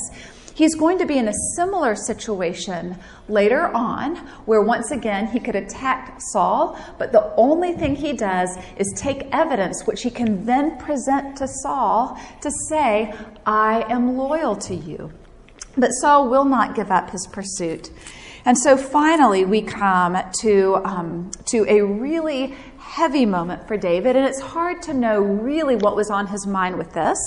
He's 0.55 0.75
going 0.75 0.99
to 0.99 1.07
be 1.07 1.19
in 1.19 1.29
a 1.29 1.35
similar 1.55 1.95
situation 1.95 2.97
later 3.29 3.67
on, 3.75 4.17
where 4.47 4.63
once 4.63 4.91
again 4.91 5.27
he 5.27 5.39
could 5.39 5.55
attack 5.55 6.19
Saul, 6.33 6.79
but 6.99 7.13
the 7.13 7.35
only 7.37 7.75
thing 7.75 7.95
he 7.95 8.15
does 8.15 8.57
is 8.79 8.91
take 8.97 9.29
evidence 9.33 9.83
which 9.85 10.03
he 10.03 10.11
can 10.11 10.47
then 10.47 10.79
present 10.79 11.37
to 11.37 11.47
Saul 11.47 12.19
to 12.41 12.51
say, 12.71 13.15
I 13.45 13.85
am 13.93 14.17
loyal 14.17 14.57
to 14.57 14.75
you. 14.75 15.13
But 15.77 15.91
Saul 16.01 16.31
will 16.31 16.47
not 16.47 16.75
give 16.75 16.91
up 16.91 17.11
his 17.11 17.27
pursuit. 17.27 17.91
And 18.47 18.57
so 18.57 18.77
finally, 18.77 19.45
we 19.45 19.61
come 19.61 20.17
to, 20.41 20.77
um, 20.85 21.33
to 21.47 21.67
a 21.69 21.83
really 21.83 22.55
heavy 22.97 23.27
moment 23.27 23.69
for 23.69 23.77
David, 23.77 24.17
and 24.17 24.25
it's 24.25 24.41
hard 24.41 24.81
to 24.81 24.95
know 24.95 25.21
really 25.21 25.77
what 25.77 25.95
was 25.95 26.11
on 26.11 26.27
his 26.29 26.47
mind 26.47 26.79
with 26.79 26.95
this. 26.95 27.19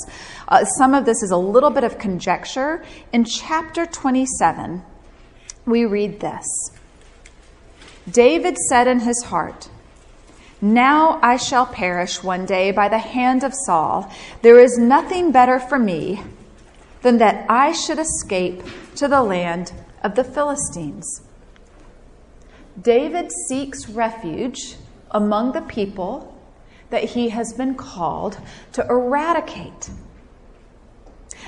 Uh, 0.47 0.65
some 0.65 0.95
of 0.95 1.05
this 1.05 1.21
is 1.21 1.29
a 1.29 1.37
little 1.37 1.69
bit 1.69 1.83
of 1.83 1.99
conjecture. 1.99 2.83
In 3.13 3.23
chapter 3.23 3.85
27, 3.85 4.81
we 5.67 5.85
read 5.85 6.21
this 6.21 6.47
David 8.09 8.57
said 8.57 8.87
in 8.87 9.01
his 9.01 9.21
heart, 9.25 9.69
Now 10.59 11.19
I 11.21 11.37
shall 11.37 11.67
perish 11.67 12.23
one 12.23 12.47
day 12.47 12.71
by 12.71 12.89
the 12.89 12.97
hand 12.97 13.43
of 13.43 13.53
Saul. 13.53 14.11
There 14.41 14.59
is 14.59 14.79
nothing 14.79 15.31
better 15.31 15.59
for 15.59 15.77
me 15.77 16.23
than 17.03 17.19
that 17.19 17.45
I 17.47 17.73
should 17.73 17.99
escape 17.99 18.63
to 18.95 19.07
the 19.07 19.21
land 19.21 19.71
of 20.03 20.15
the 20.15 20.23
Philistines. 20.23 21.21
David 22.81 23.31
seeks 23.47 23.87
refuge 23.87 24.78
among 25.11 25.51
the 25.53 25.61
people 25.61 26.35
that 26.89 27.03
he 27.03 27.29
has 27.29 27.53
been 27.53 27.75
called 27.75 28.37
to 28.73 28.85
eradicate. 28.87 29.89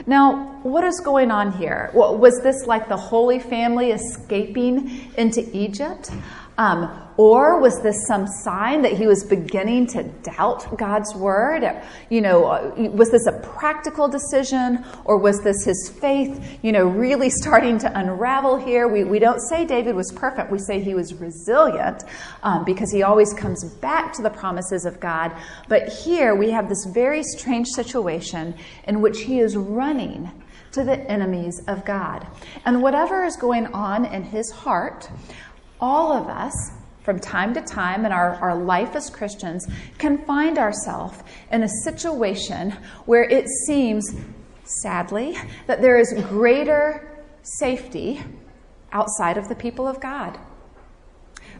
Now, 0.05 0.59
what 0.63 0.83
is 0.83 0.99
going 1.01 1.31
on 1.31 1.51
here? 1.53 1.91
Was 1.93 2.41
this 2.41 2.65
like 2.65 2.87
the 2.87 2.97
Holy 2.97 3.39
Family 3.39 3.91
escaping 3.91 5.11
into 5.17 5.47
Egypt? 5.55 6.11
Um, 6.61 6.91
or 7.17 7.59
was 7.59 7.81
this 7.81 8.05
some 8.07 8.27
sign 8.27 8.83
that 8.83 8.93
he 8.93 9.07
was 9.07 9.23
beginning 9.23 9.87
to 9.87 10.03
doubt 10.03 10.77
God's 10.77 11.15
word? 11.15 11.63
You 12.09 12.21
know, 12.21 12.45
uh, 12.45 12.73
was 12.91 13.09
this 13.09 13.25
a 13.25 13.31
practical 13.39 14.07
decision 14.07 14.85
or 15.05 15.17
was 15.17 15.41
this 15.41 15.65
his 15.65 15.89
faith, 15.89 16.59
you 16.61 16.71
know, 16.71 16.85
really 16.85 17.29
starting 17.41 17.79
to 17.79 17.99
unravel 17.99 18.57
here? 18.57 18.87
We, 18.87 19.03
we 19.03 19.17
don't 19.17 19.39
say 19.39 19.65
David 19.65 19.95
was 19.95 20.11
perfect. 20.11 20.51
We 20.51 20.59
say 20.59 20.79
he 20.79 20.93
was 20.93 21.15
resilient 21.15 22.03
um, 22.43 22.63
because 22.63 22.91
he 22.91 23.01
always 23.01 23.33
comes 23.33 23.63
back 23.63 24.13
to 24.13 24.21
the 24.21 24.29
promises 24.29 24.85
of 24.85 24.99
God. 24.99 25.35
But 25.67 25.87
here 25.89 26.35
we 26.35 26.51
have 26.51 26.69
this 26.69 26.85
very 26.85 27.23
strange 27.23 27.69
situation 27.69 28.53
in 28.87 29.01
which 29.01 29.21
he 29.21 29.39
is 29.39 29.57
running 29.57 30.29
to 30.73 30.83
the 30.83 30.99
enemies 31.11 31.61
of 31.67 31.85
God. 31.85 32.25
And 32.65 32.81
whatever 32.81 33.23
is 33.25 33.35
going 33.35 33.67
on 33.67 34.05
in 34.05 34.23
his 34.23 34.49
heart, 34.51 35.09
all 35.81 36.13
of 36.13 36.27
us, 36.27 36.53
from 37.03 37.19
time 37.19 37.53
to 37.55 37.61
time 37.61 38.05
in 38.05 38.11
our, 38.11 38.35
our 38.35 38.55
life 38.55 38.95
as 38.95 39.09
Christians, 39.09 39.67
can 39.97 40.23
find 40.25 40.57
ourselves 40.57 41.17
in 41.51 41.63
a 41.63 41.69
situation 41.83 42.71
where 43.05 43.23
it 43.23 43.47
seems, 43.65 44.07
sadly, 44.63 45.35
that 45.65 45.81
there 45.81 45.97
is 45.97 46.13
greater 46.29 47.25
safety 47.41 48.21
outside 48.91 49.37
of 49.37 49.49
the 49.49 49.55
people 49.55 49.87
of 49.87 49.99
God. 49.99 50.39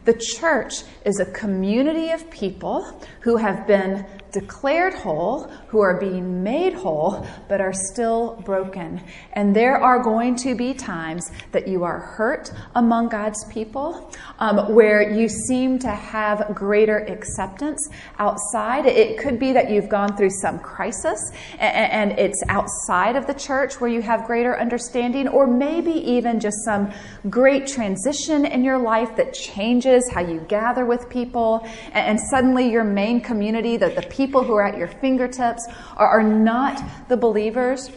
The 0.06 0.14
church 0.14 0.84
is 1.06 1.20
a 1.20 1.26
community 1.26 2.10
of 2.10 2.30
people 2.30 3.00
who 3.22 3.38
have 3.38 3.68
been 3.68 4.06
declared 4.32 4.94
whole, 4.94 5.50
who 5.68 5.82
are 5.82 6.00
being 6.00 6.42
made 6.44 6.74
whole, 6.74 7.26
but 7.50 7.60
are 7.60 7.74
still 7.74 8.42
broken. 8.46 9.02
And 9.34 9.56
there 9.56 9.78
are 9.78 10.02
going 10.02 10.36
to 10.38 10.56
be 10.56 10.74
times 10.74 11.30
that 11.52 11.68
you 11.68 11.84
are 11.84 12.00
hurt 12.00 12.52
among 12.76 13.10
God's 13.10 13.44
people, 13.52 14.12
um, 14.40 14.74
where 14.74 15.12
you 15.12 15.28
seem 15.28 15.80
to 15.80 15.90
have 15.90 16.56
greater 16.56 17.00
acceptance 17.00 17.90
outside. 18.20 18.86
It 18.86 19.18
could 19.18 19.38
be 19.38 19.52
that 19.52 19.70
you've 19.70 19.90
gone 19.90 20.16
through 20.16 20.30
some 20.30 20.60
crisis 20.60 21.20
and, 21.60 22.12
it's 22.12 22.44
outside 22.50 23.16
of 23.16 23.26
the 23.28 23.34
church 23.34 23.80
where 23.80 23.90
you 23.90 24.02
have 24.02 24.26
greater 24.26 24.60
understanding, 24.60 25.28
or 25.28 25.48
maybe 25.48 25.92
even 25.92 26.40
just 26.40 26.58
some 26.66 26.92
great 27.30 27.66
transition 27.68 28.46
in 28.46 28.64
your 28.64 28.78
life 28.78 29.16
that 29.16 29.34
changes 29.34 30.10
how 30.14 30.22
you 30.22 30.40
gather 30.48 30.86
with 30.86 31.10
people, 31.10 31.68
and 31.94 32.20
suddenly 32.20 32.70
your 32.70 32.84
main 32.84 33.22
community, 33.22 33.78
that 33.78 33.96
the 33.96 34.02
people 34.04 34.21
people 34.22 34.44
who 34.44 34.54
are 34.54 34.68
at 34.68 34.78
your 34.78 34.88
fingertips 34.88 35.68
are, 35.98 36.08
are 36.08 36.22
not 36.22 36.80
the 37.10 37.18
believers. 37.18 37.90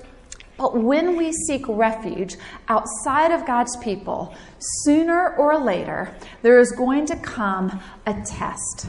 But 0.56 0.74
when 0.74 1.16
we 1.16 1.32
seek 1.32 1.68
refuge 1.68 2.36
outside 2.68 3.30
of 3.30 3.44
God's 3.44 3.76
people, 3.76 4.34
sooner 4.58 5.36
or 5.36 5.58
later, 5.58 6.16
there 6.40 6.58
is 6.58 6.72
going 6.72 7.04
to 7.06 7.16
come 7.16 7.78
a 8.06 8.14
test. 8.24 8.86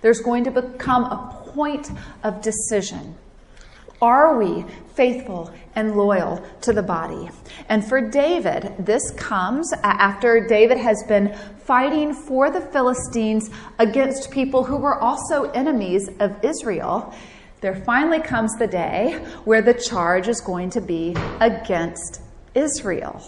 There's 0.00 0.20
going 0.20 0.42
to 0.44 0.50
become 0.50 1.04
a 1.04 1.50
point 1.52 1.92
of 2.24 2.42
decision. 2.42 3.14
Are 4.02 4.38
we 4.38 4.64
faithful 4.94 5.52
and 5.74 5.96
loyal 5.96 6.44
to 6.62 6.72
the 6.72 6.82
body? 6.82 7.30
And 7.68 7.84
for 7.84 8.00
David, 8.00 8.74
this 8.78 9.10
comes 9.12 9.72
after 9.82 10.46
David 10.46 10.78
has 10.78 11.02
been 11.08 11.36
fighting 11.64 12.12
for 12.12 12.50
the 12.50 12.60
Philistines 12.60 13.50
against 13.78 14.30
people 14.30 14.64
who 14.64 14.76
were 14.76 14.98
also 14.98 15.50
enemies 15.52 16.10
of 16.20 16.36
Israel. 16.44 17.14
There 17.60 17.74
finally 17.74 18.20
comes 18.20 18.54
the 18.58 18.66
day 18.66 19.24
where 19.44 19.62
the 19.62 19.74
charge 19.74 20.28
is 20.28 20.40
going 20.40 20.70
to 20.70 20.80
be 20.80 21.16
against 21.40 22.20
Israel. 22.54 23.22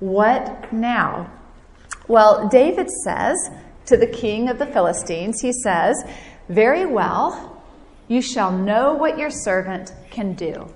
What 0.00 0.72
now? 0.72 1.32
Well, 2.06 2.48
David 2.48 2.90
says 2.90 3.36
to 3.86 3.96
the 3.96 4.06
king 4.06 4.48
of 4.48 4.58
the 4.58 4.66
Philistines, 4.66 5.40
he 5.40 5.52
says, 5.52 5.96
Very 6.48 6.84
well. 6.84 7.55
You 8.08 8.22
shall 8.22 8.52
know 8.52 8.94
what 8.94 9.18
your 9.18 9.30
servant 9.30 9.92
can 10.10 10.34
do. 10.34 10.68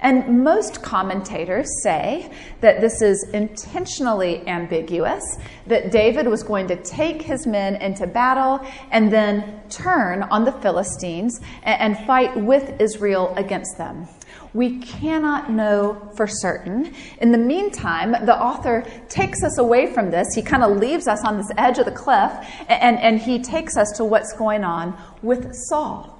And 0.00 0.44
most 0.44 0.82
commentators 0.82 1.68
say 1.82 2.30
that 2.60 2.80
this 2.80 3.00
is 3.00 3.28
intentionally 3.32 4.46
ambiguous, 4.46 5.38
that 5.66 5.90
David 5.90 6.28
was 6.28 6.42
going 6.42 6.68
to 6.68 6.76
take 6.76 7.22
his 7.22 7.46
men 7.46 7.76
into 7.76 8.06
battle 8.06 8.60
and 8.90 9.10
then 9.12 9.62
turn 9.70 10.22
on 10.24 10.44
the 10.44 10.52
Philistines 10.52 11.40
and 11.62 11.96
fight 12.06 12.36
with 12.36 12.80
Israel 12.80 13.34
against 13.36 13.78
them. 13.78 14.06
We 14.52 14.78
cannot 14.78 15.50
know 15.50 16.10
for 16.16 16.26
certain. 16.26 16.94
In 17.20 17.32
the 17.32 17.38
meantime, 17.38 18.12
the 18.24 18.38
author 18.38 18.84
takes 19.08 19.42
us 19.42 19.58
away 19.58 19.92
from 19.92 20.10
this. 20.10 20.34
He 20.34 20.42
kind 20.42 20.62
of 20.62 20.78
leaves 20.78 21.08
us 21.08 21.24
on 21.24 21.36
this 21.36 21.50
edge 21.58 21.78
of 21.78 21.84
the 21.84 21.92
cliff 21.92 22.32
and, 22.68 22.98
and 22.98 23.18
he 23.18 23.42
takes 23.42 23.76
us 23.76 23.92
to 23.96 24.04
what's 24.04 24.32
going 24.34 24.64
on 24.64 24.96
with 25.22 25.54
Saul. 25.68 26.15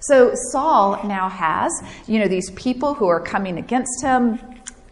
So 0.00 0.34
Saul 0.50 1.00
now 1.04 1.28
has, 1.28 1.72
you 2.06 2.18
know, 2.18 2.28
these 2.28 2.50
people 2.50 2.94
who 2.94 3.06
are 3.06 3.20
coming 3.20 3.58
against 3.58 4.02
him. 4.02 4.38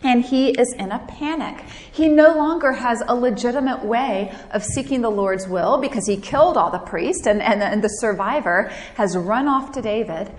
And 0.01 0.25
he 0.25 0.51
is 0.51 0.73
in 0.75 0.93
a 0.93 1.01
panic. 1.01 1.65
He 1.91 2.07
no 2.07 2.37
longer 2.37 2.71
has 2.71 3.03
a 3.09 3.17
legitimate 3.17 3.85
way 3.85 4.33
of 4.53 4.63
seeking 4.63 5.01
the 5.01 5.11
Lord's 5.11 5.49
will 5.49 5.79
because 5.79 6.07
he 6.07 6.17
killed 6.17 6.57
all 6.57 6.71
the 6.71 6.79
priests, 6.79 7.27
and, 7.27 7.43
and, 7.43 7.61
and 7.61 7.83
the 7.83 7.89
survivor 7.89 8.71
has 8.95 9.17
run 9.17 9.49
off 9.49 9.73
to 9.73 9.83
David. 9.83 10.31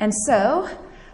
And 0.00 0.12
so 0.26 0.68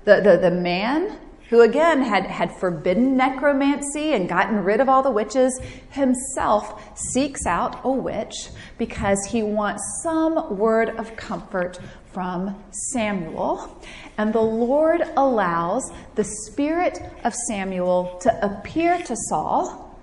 the, 0.05 0.23
the, 0.23 0.39
the 0.39 0.51
man 0.51 1.19
who 1.51 1.61
again 1.61 2.01
had, 2.01 2.25
had 2.25 2.51
forbidden 2.57 3.15
necromancy 3.15 4.15
and 4.15 4.27
gotten 4.27 4.65
rid 4.65 4.81
of 4.81 4.89
all 4.89 5.03
the 5.03 5.11
witches, 5.11 5.61
himself 5.91 6.99
seeks 7.13 7.45
out 7.45 7.79
a 7.85 7.91
witch 7.91 8.49
because 8.79 9.23
he 9.27 9.43
wants 9.43 9.83
some 10.03 10.57
word 10.57 10.89
of 10.97 11.15
comfort 11.15 11.79
from 12.13 12.63
Samuel. 12.93 13.81
And 14.19 14.33
the 14.33 14.41
Lord 14.41 15.03
allows 15.17 15.91
the 16.15 16.25
spirit 16.25 16.99
of 17.25 17.35
Samuel 17.35 18.19
to 18.23 18.45
appear 18.45 18.99
to 18.99 19.17
Saul, 19.29 19.99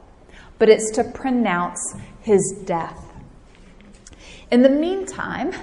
but 0.58 0.70
it's 0.70 0.92
to 0.92 1.04
pronounce 1.04 1.96
his 2.22 2.62
death. 2.66 3.06
In 4.52 4.62
the 4.62 4.70
meantime, 4.70 5.54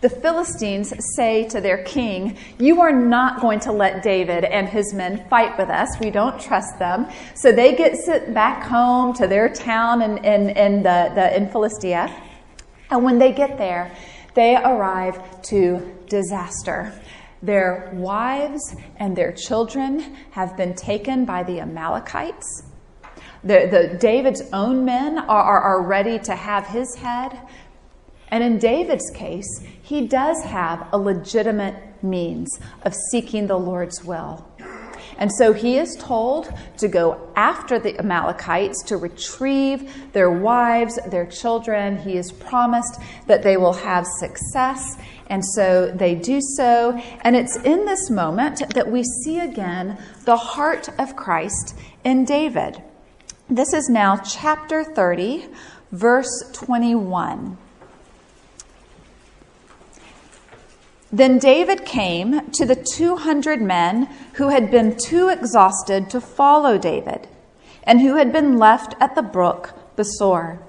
the 0.00 0.08
Philistines 0.08 0.94
say 1.16 1.46
to 1.48 1.60
their 1.60 1.82
king, 1.84 2.38
You 2.58 2.80
are 2.80 2.92
not 2.92 3.40
going 3.40 3.60
to 3.60 3.72
let 3.72 4.02
David 4.02 4.44
and 4.44 4.66
his 4.68 4.94
men 4.94 5.26
fight 5.28 5.58
with 5.58 5.68
us. 5.68 5.88
We 6.00 6.10
don't 6.10 6.40
trust 6.40 6.78
them. 6.78 7.06
So 7.34 7.52
they 7.52 7.74
get 7.74 7.96
sent 7.96 8.32
back 8.32 8.62
home 8.62 9.12
to 9.14 9.26
their 9.26 9.50
town 9.50 10.00
in, 10.00 10.18
in, 10.24 10.50
in, 10.50 10.82
the, 10.82 11.12
the, 11.14 11.36
in 11.36 11.48
Philistia. 11.48 12.14
And 12.90 13.04
when 13.04 13.18
they 13.18 13.32
get 13.32 13.58
there, 13.58 13.94
they 14.34 14.56
arrive 14.56 15.42
to 15.42 15.96
disaster. 16.08 16.92
Their 17.42 17.90
wives 17.94 18.76
and 18.96 19.16
their 19.16 19.32
children 19.32 20.16
have 20.32 20.56
been 20.56 20.74
taken 20.74 21.24
by 21.24 21.42
the 21.42 21.60
Amalekites. 21.60 22.64
The, 23.42 23.68
the 23.70 23.96
David's 23.98 24.42
own 24.52 24.84
men 24.84 25.18
are, 25.18 25.28
are, 25.28 25.60
are 25.60 25.82
ready 25.82 26.18
to 26.18 26.34
have 26.34 26.66
his 26.66 26.94
head. 26.96 27.40
And 28.28 28.44
in 28.44 28.58
David's 28.58 29.10
case, 29.10 29.48
he 29.82 30.06
does 30.06 30.44
have 30.44 30.86
a 30.92 30.98
legitimate 30.98 32.02
means 32.02 32.60
of 32.82 32.94
seeking 33.10 33.46
the 33.46 33.58
Lord's 33.58 34.04
will. 34.04 34.46
And 35.20 35.30
so 35.30 35.52
he 35.52 35.76
is 35.76 35.94
told 35.96 36.50
to 36.78 36.88
go 36.88 37.30
after 37.36 37.78
the 37.78 37.96
Amalekites 37.98 38.82
to 38.84 38.96
retrieve 38.96 40.12
their 40.12 40.30
wives, 40.30 40.98
their 41.08 41.26
children. 41.26 41.98
He 41.98 42.16
is 42.16 42.32
promised 42.32 42.98
that 43.26 43.42
they 43.42 43.58
will 43.58 43.74
have 43.74 44.06
success. 44.18 44.96
And 45.28 45.44
so 45.44 45.92
they 45.94 46.14
do 46.14 46.40
so. 46.56 46.92
And 47.20 47.36
it's 47.36 47.56
in 47.56 47.84
this 47.84 48.08
moment 48.08 48.62
that 48.74 48.90
we 48.90 49.04
see 49.04 49.38
again 49.38 49.98
the 50.24 50.38
heart 50.38 50.88
of 50.98 51.14
Christ 51.16 51.76
in 52.02 52.24
David. 52.24 52.82
This 53.48 53.74
is 53.74 53.90
now 53.90 54.16
chapter 54.16 54.82
30, 54.82 55.48
verse 55.92 56.50
21. 56.54 57.58
Then 61.12 61.38
David 61.38 61.84
came 61.84 62.50
to 62.52 62.64
the 62.64 62.76
200 62.76 63.60
men 63.60 64.08
who 64.34 64.48
had 64.48 64.70
been 64.70 64.96
too 64.96 65.28
exhausted 65.28 66.08
to 66.10 66.20
follow 66.20 66.78
David 66.78 67.26
and 67.82 68.00
who 68.00 68.16
had 68.16 68.32
been 68.32 68.58
left 68.58 68.94
at 69.00 69.16
the 69.16 69.22
brook 69.22 69.74
Besor. 69.96 70.60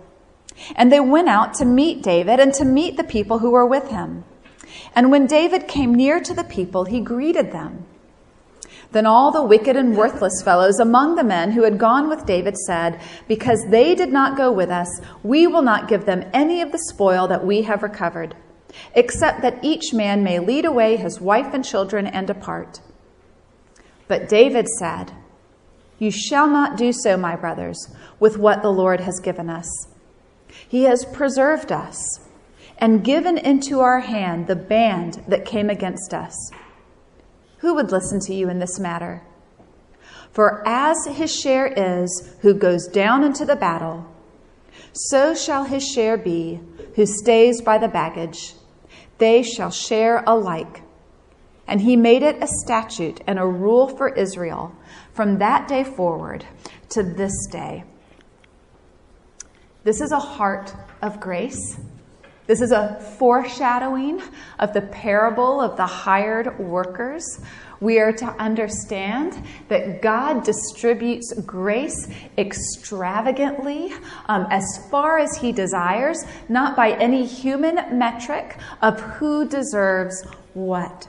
And 0.75 0.91
they 0.91 0.99
went 0.99 1.29
out 1.29 1.53
to 1.55 1.65
meet 1.65 2.01
David 2.01 2.39
and 2.39 2.53
to 2.55 2.65
meet 2.65 2.97
the 2.97 3.03
people 3.03 3.39
who 3.39 3.51
were 3.51 3.65
with 3.65 3.89
him. 3.89 4.23
And 4.95 5.11
when 5.11 5.27
David 5.27 5.67
came 5.67 5.93
near 5.93 6.19
to 6.21 6.33
the 6.33 6.43
people, 6.43 6.85
he 6.85 7.01
greeted 7.01 7.51
them. 7.51 7.85
Then 8.91 9.05
all 9.05 9.31
the 9.31 9.43
wicked 9.43 9.77
and 9.77 9.95
worthless 9.95 10.41
fellows 10.43 10.79
among 10.79 11.15
the 11.15 11.23
men 11.23 11.51
who 11.51 11.63
had 11.63 11.77
gone 11.77 12.09
with 12.09 12.25
David 12.25 12.57
said, 12.57 12.99
Because 13.27 13.63
they 13.69 13.95
did 13.95 14.11
not 14.11 14.35
go 14.35 14.51
with 14.51 14.69
us, 14.69 14.89
we 15.23 15.47
will 15.47 15.61
not 15.61 15.87
give 15.87 16.05
them 16.05 16.29
any 16.33 16.61
of 16.61 16.71
the 16.71 16.77
spoil 16.77 17.27
that 17.27 17.45
we 17.45 17.61
have 17.61 17.83
recovered 17.83 18.35
except 18.95 19.41
that 19.41 19.63
each 19.63 19.93
man 19.93 20.23
may 20.23 20.39
lead 20.39 20.65
away 20.65 20.97
his 20.97 21.19
wife 21.19 21.53
and 21.53 21.63
children 21.63 22.07
and 22.07 22.27
depart. 22.27 22.81
But 24.07 24.27
David 24.27 24.67
said, 24.67 25.11
You 25.99 26.11
shall 26.11 26.47
not 26.47 26.77
do 26.77 26.91
so, 26.91 27.17
my 27.17 27.35
brothers, 27.35 27.93
with 28.19 28.37
what 28.37 28.61
the 28.61 28.71
Lord 28.71 29.01
has 29.01 29.19
given 29.19 29.49
us. 29.49 29.69
He 30.67 30.83
has 30.83 31.05
preserved 31.05 31.71
us 31.71 32.19
and 32.77 33.03
given 33.03 33.37
into 33.37 33.79
our 33.79 33.99
hand 33.99 34.47
the 34.47 34.55
band 34.55 35.23
that 35.27 35.45
came 35.45 35.69
against 35.69 36.13
us. 36.13 36.35
Who 37.59 37.75
would 37.75 37.91
listen 37.91 38.19
to 38.21 38.33
you 38.33 38.49
in 38.49 38.59
this 38.59 38.79
matter? 38.79 39.21
For 40.33 40.67
as 40.67 40.97
his 41.05 41.33
share 41.33 41.67
is 41.67 42.35
who 42.41 42.53
goes 42.53 42.87
down 42.87 43.23
into 43.23 43.45
the 43.45 43.55
battle, 43.55 44.07
so 44.93 45.35
shall 45.35 45.65
his 45.65 45.87
share 45.87 46.17
be 46.17 46.59
who 46.95 47.05
stays 47.05 47.61
by 47.61 47.77
the 47.77 47.87
baggage. 47.87 48.55
They 49.21 49.43
shall 49.43 49.69
share 49.69 50.23
alike. 50.25 50.81
And 51.67 51.79
he 51.79 51.95
made 51.95 52.23
it 52.23 52.41
a 52.41 52.47
statute 52.63 53.21
and 53.27 53.37
a 53.37 53.45
rule 53.45 53.87
for 53.87 54.09
Israel 54.09 54.75
from 55.13 55.37
that 55.37 55.67
day 55.67 55.83
forward 55.83 56.43
to 56.89 57.03
this 57.03 57.31
day. 57.51 57.83
This 59.83 60.01
is 60.01 60.11
a 60.11 60.17
heart 60.17 60.73
of 61.03 61.19
grace. 61.19 61.77
This 62.47 62.61
is 62.61 62.71
a 62.71 62.99
foreshadowing 63.19 64.23
of 64.57 64.73
the 64.73 64.81
parable 64.81 65.61
of 65.61 65.77
the 65.77 65.85
hired 65.85 66.57
workers. 66.57 67.23
We 67.81 67.99
are 67.99 68.13
to 68.13 68.27
understand 68.39 69.43
that 69.67 70.01
God 70.01 70.43
distributes 70.43 71.33
grace 71.45 72.07
extravagantly 72.37 73.91
um, 74.27 74.47
as 74.49 74.63
far 74.89 75.17
as 75.17 75.35
He 75.35 75.51
desires, 75.51 76.23
not 76.47 76.75
by 76.77 76.91
any 76.91 77.25
human 77.25 77.97
metric 77.97 78.57
of 78.81 79.01
who 79.01 79.47
deserves 79.47 80.23
what. 80.53 81.07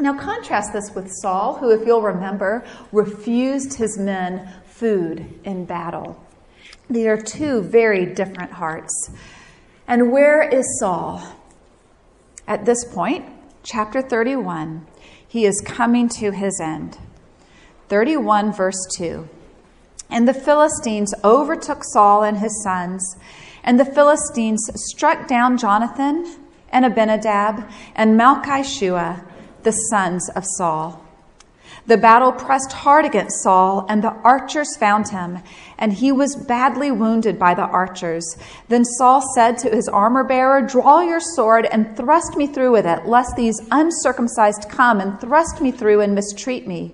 Now, 0.00 0.16
contrast 0.16 0.72
this 0.72 0.94
with 0.94 1.10
Saul, 1.10 1.56
who, 1.56 1.70
if 1.70 1.84
you'll 1.84 2.02
remember, 2.02 2.64
refused 2.92 3.74
his 3.74 3.98
men 3.98 4.48
food 4.64 5.40
in 5.42 5.64
battle. 5.64 6.24
These 6.88 7.06
are 7.06 7.20
two 7.20 7.62
very 7.62 8.06
different 8.06 8.52
hearts. 8.52 9.10
And 9.88 10.12
where 10.12 10.42
is 10.42 10.64
Saul? 10.78 11.20
At 12.46 12.64
this 12.64 12.84
point, 12.84 13.26
chapter 13.64 14.00
31, 14.00 14.86
he 15.28 15.44
is 15.44 15.62
coming 15.64 16.08
to 16.08 16.32
his 16.32 16.58
end. 16.60 16.98
31, 17.88 18.52
verse 18.52 18.86
2. 18.96 19.28
And 20.10 20.26
the 20.26 20.34
Philistines 20.34 21.14
overtook 21.22 21.84
Saul 21.92 22.24
and 22.24 22.38
his 22.38 22.62
sons, 22.62 23.16
and 23.62 23.78
the 23.78 23.84
Philistines 23.84 24.68
struck 24.74 25.28
down 25.28 25.58
Jonathan 25.58 26.36
and 26.70 26.84
Abinadab 26.84 27.68
and 27.94 28.18
Malchishua 28.18 29.24
the 29.62 29.72
sons 29.72 30.30
of 30.30 30.44
Saul. 30.56 31.04
The 31.88 31.96
battle 31.96 32.32
pressed 32.32 32.70
hard 32.72 33.06
against 33.06 33.42
Saul, 33.42 33.86
and 33.88 34.04
the 34.04 34.12
archers 34.22 34.76
found 34.76 35.08
him, 35.08 35.38
and 35.78 35.90
he 35.90 36.12
was 36.12 36.36
badly 36.36 36.90
wounded 36.90 37.38
by 37.38 37.54
the 37.54 37.62
archers. 37.62 38.36
Then 38.68 38.84
Saul 38.84 39.22
said 39.34 39.56
to 39.58 39.70
his 39.70 39.88
armor 39.88 40.22
bearer, 40.22 40.60
Draw 40.60 41.00
your 41.00 41.20
sword 41.20 41.64
and 41.64 41.96
thrust 41.96 42.36
me 42.36 42.46
through 42.46 42.72
with 42.72 42.84
it, 42.84 43.06
lest 43.06 43.36
these 43.36 43.66
uncircumcised 43.70 44.68
come 44.68 45.00
and 45.00 45.18
thrust 45.18 45.62
me 45.62 45.70
through 45.70 46.02
and 46.02 46.14
mistreat 46.14 46.68
me. 46.68 46.92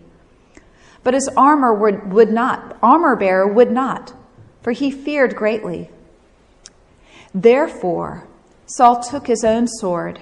But 1.03 1.15
his 1.15 1.29
armor 1.37 1.75
would, 1.75 2.13
would 2.13 2.31
not, 2.31 2.77
armor 2.81 3.17
bearer 3.17 3.49
would 3.49 3.73
not, 3.73 4.13
for 4.63 4.71
he 4.71 4.93
feared 4.93 5.35
greatly. 5.35 5.91
Therefore, 7.35 8.29
Saul 8.67 9.03
took 9.03 9.27
his 9.27 9.43
own 9.43 9.67
sword 9.67 10.21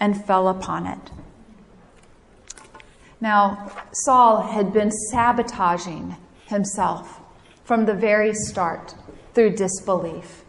and 0.00 0.24
fell 0.24 0.48
upon 0.48 0.86
it. 0.86 1.10
Now, 3.20 3.72
Saul 3.92 4.42
had 4.42 4.72
been 4.72 4.90
sabotaging 4.90 6.16
himself 6.46 7.20
from 7.64 7.86
the 7.86 7.94
very 7.94 8.34
start 8.34 8.94
through 9.34 9.56
disbelief. 9.56 10.44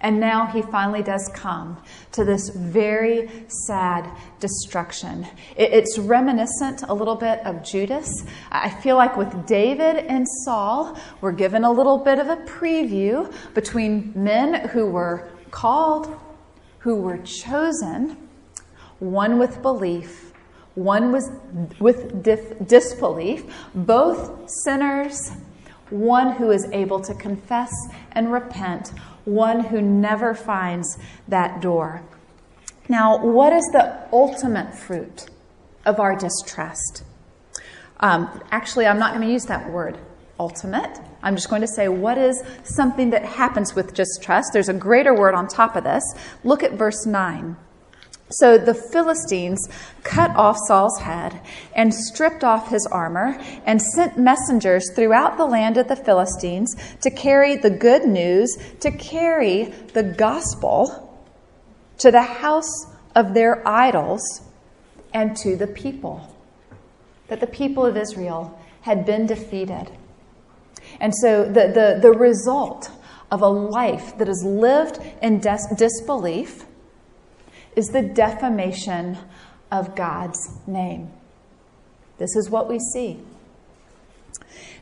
And 0.00 0.20
now 0.20 0.46
he 0.46 0.60
finally 0.60 1.02
does 1.02 1.30
come 1.32 1.82
to 2.12 2.24
this 2.24 2.50
very 2.50 3.30
sad 3.48 4.06
destruction. 4.38 5.26
It's 5.56 5.98
reminiscent 5.98 6.82
a 6.82 6.92
little 6.92 7.16
bit 7.16 7.40
of 7.46 7.64
Judas. 7.64 8.10
I 8.50 8.68
feel 8.68 8.96
like 8.96 9.16
with 9.16 9.46
David 9.46 9.96
and 9.96 10.26
Saul, 10.44 10.98
we're 11.22 11.32
given 11.32 11.64
a 11.64 11.72
little 11.72 11.96
bit 11.96 12.18
of 12.18 12.28
a 12.28 12.36
preview 12.36 13.32
between 13.54 14.12
men 14.14 14.68
who 14.68 14.86
were 14.86 15.30
called, 15.50 16.14
who 16.80 16.96
were 16.96 17.18
chosen, 17.18 18.28
one 18.98 19.38
with 19.38 19.62
belief 19.62 20.23
one 20.74 21.12
was 21.12 21.30
with 21.78 22.22
dif- 22.22 22.66
disbelief, 22.66 23.44
both 23.74 24.50
sinners, 24.64 25.32
one 25.90 26.32
who 26.32 26.50
is 26.50 26.66
able 26.72 27.00
to 27.00 27.14
confess 27.14 27.72
and 28.12 28.32
repent, 28.32 28.92
one 29.24 29.60
who 29.60 29.80
never 29.80 30.34
finds 30.34 30.98
that 31.28 31.60
door. 31.60 32.02
Now, 32.88 33.24
what 33.24 33.52
is 33.52 33.64
the 33.72 34.06
ultimate 34.12 34.74
fruit 34.74 35.26
of 35.86 36.00
our 36.00 36.16
distrust? 36.16 37.04
Um, 38.00 38.42
actually, 38.50 38.86
I'm 38.86 38.98
not 38.98 39.14
going 39.14 39.26
to 39.26 39.32
use 39.32 39.46
that 39.46 39.70
word, 39.70 39.98
ultimate. 40.38 40.98
I'm 41.22 41.36
just 41.36 41.48
going 41.48 41.62
to 41.62 41.68
say, 41.68 41.88
what 41.88 42.18
is 42.18 42.42
something 42.64 43.10
that 43.10 43.24
happens 43.24 43.74
with 43.74 43.94
distrust? 43.94 44.50
There's 44.52 44.68
a 44.68 44.74
greater 44.74 45.14
word 45.14 45.34
on 45.34 45.48
top 45.48 45.76
of 45.76 45.84
this. 45.84 46.02
Look 46.42 46.62
at 46.62 46.72
verse 46.72 47.06
9. 47.06 47.56
So 48.30 48.56
the 48.56 48.74
Philistines 48.74 49.68
cut 50.02 50.34
off 50.34 50.56
Saul's 50.66 50.98
head 51.00 51.40
and 51.74 51.94
stripped 51.94 52.42
off 52.42 52.70
his 52.70 52.86
armor 52.86 53.38
and 53.66 53.80
sent 53.80 54.18
messengers 54.18 54.90
throughout 54.94 55.36
the 55.36 55.44
land 55.44 55.76
of 55.76 55.88
the 55.88 55.96
Philistines 55.96 56.74
to 57.02 57.10
carry 57.10 57.56
the 57.56 57.70
good 57.70 58.06
news, 58.06 58.56
to 58.80 58.90
carry 58.90 59.64
the 59.92 60.02
gospel 60.02 61.22
to 61.98 62.10
the 62.10 62.22
house 62.22 62.86
of 63.14 63.34
their 63.34 63.66
idols 63.68 64.22
and 65.12 65.36
to 65.36 65.56
the 65.56 65.66
people. 65.66 66.34
That 67.28 67.40
the 67.40 67.46
people 67.46 67.84
of 67.84 67.96
Israel 67.96 68.58
had 68.80 69.06
been 69.06 69.26
defeated. 69.26 69.90
And 71.00 71.14
so 71.14 71.44
the, 71.44 71.68
the, 71.68 71.98
the 72.00 72.10
result 72.10 72.90
of 73.30 73.42
a 73.42 73.48
life 73.48 74.16
that 74.18 74.28
is 74.28 74.42
lived 74.44 74.98
in 75.22 75.40
dis- 75.40 75.66
disbelief 75.76 76.64
is 77.76 77.88
the 77.88 78.02
defamation 78.02 79.18
of 79.70 79.94
God's 79.96 80.38
name. 80.66 81.10
This 82.18 82.36
is 82.36 82.48
what 82.48 82.68
we 82.68 82.78
see. 82.78 83.20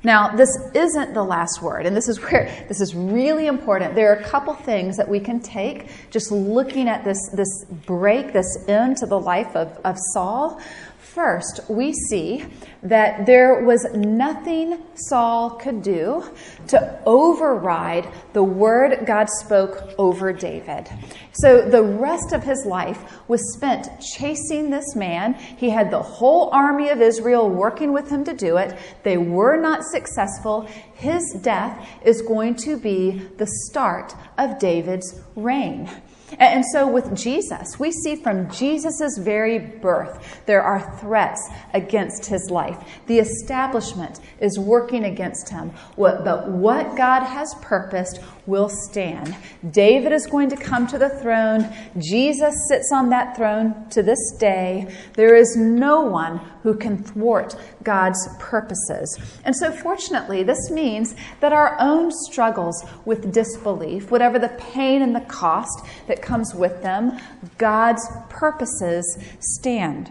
Now, 0.04 0.34
this 0.34 0.50
isn't 0.74 1.14
the 1.14 1.22
last 1.22 1.62
word, 1.62 1.86
and 1.86 1.96
this 1.96 2.08
is 2.08 2.20
where 2.22 2.64
this 2.68 2.80
is 2.80 2.94
really 2.94 3.46
important. 3.46 3.94
There 3.94 4.12
are 4.12 4.16
a 4.16 4.24
couple 4.24 4.54
things 4.54 4.96
that 4.96 5.08
we 5.08 5.20
can 5.20 5.40
take 5.40 5.88
just 6.10 6.32
looking 6.32 6.88
at 6.88 7.04
this, 7.04 7.18
this 7.34 7.64
break, 7.86 8.32
this 8.32 8.64
end 8.68 8.96
to 8.98 9.06
the 9.06 9.18
life 9.18 9.54
of, 9.54 9.78
of 9.84 9.96
Saul. 10.12 10.60
First, 10.98 11.60
we 11.68 11.92
see 11.92 12.44
that 12.82 13.26
there 13.26 13.62
was 13.62 13.86
nothing 13.94 14.82
Saul 14.94 15.50
could 15.50 15.82
do 15.82 16.24
to 16.68 17.00
override 17.04 18.08
the 18.32 18.42
word 18.42 19.04
God 19.06 19.28
spoke 19.28 19.94
over 19.98 20.32
David. 20.32 20.88
So 21.32 21.62
the 21.62 21.82
rest 21.82 22.32
of 22.32 22.42
his 22.42 22.66
life 22.66 23.20
was 23.28 23.54
spent 23.54 23.88
chasing 24.00 24.70
this 24.70 24.94
man. 24.94 25.34
He 25.34 25.70
had 25.70 25.90
the 25.90 26.02
whole 26.02 26.50
army 26.52 26.90
of 26.90 27.00
Israel 27.00 27.48
working 27.48 27.92
with 27.92 28.10
him 28.10 28.24
to 28.24 28.34
do 28.34 28.58
it. 28.58 28.76
They 29.02 29.16
were 29.16 29.56
not 29.56 29.82
successful. 29.84 30.68
His 30.94 31.22
death 31.40 31.88
is 32.04 32.22
going 32.22 32.56
to 32.56 32.76
be 32.76 33.22
the 33.38 33.46
start 33.46 34.14
of 34.36 34.58
David's 34.58 35.20
reign. 35.34 35.90
And 36.38 36.64
so 36.72 36.86
with 36.86 37.14
Jesus, 37.14 37.78
we 37.78 37.92
see 37.92 38.16
from 38.16 38.50
Jesus' 38.50 39.18
very 39.18 39.58
birth, 39.58 40.42
there 40.46 40.62
are 40.62 40.96
threats 40.98 41.46
against 41.74 42.24
his 42.24 42.50
life. 42.50 43.02
The 43.06 43.18
establishment 43.18 44.20
is 44.40 44.58
working 44.58 45.04
against 45.04 45.50
him. 45.50 45.72
But 45.96 46.48
what 46.48 46.96
God 46.96 47.22
has 47.22 47.54
purposed 47.60 48.20
will 48.46 48.70
stand. 48.70 49.36
David 49.70 50.12
is 50.12 50.26
going 50.26 50.48
to 50.50 50.56
come 50.56 50.86
to 50.86 50.96
the 50.96 51.10
throne. 51.22 51.72
Jesus 51.98 52.54
sits 52.68 52.90
on 52.92 53.08
that 53.10 53.36
throne 53.36 53.88
to 53.90 54.02
this 54.02 54.32
day. 54.38 54.94
There 55.14 55.34
is 55.36 55.56
no 55.56 56.02
one 56.02 56.38
who 56.62 56.74
can 56.74 57.02
thwart 57.02 57.56
God's 57.82 58.28
purposes. 58.38 59.18
And 59.44 59.54
so, 59.56 59.72
fortunately, 59.72 60.42
this 60.42 60.70
means 60.70 61.14
that 61.40 61.52
our 61.52 61.76
own 61.80 62.10
struggles 62.10 62.84
with 63.04 63.32
disbelief, 63.32 64.10
whatever 64.10 64.38
the 64.38 64.56
pain 64.58 65.02
and 65.02 65.14
the 65.14 65.20
cost 65.22 65.84
that 66.08 66.20
comes 66.20 66.54
with 66.54 66.82
them, 66.82 67.18
God's 67.58 68.06
purposes 68.28 69.18
stand. 69.40 70.10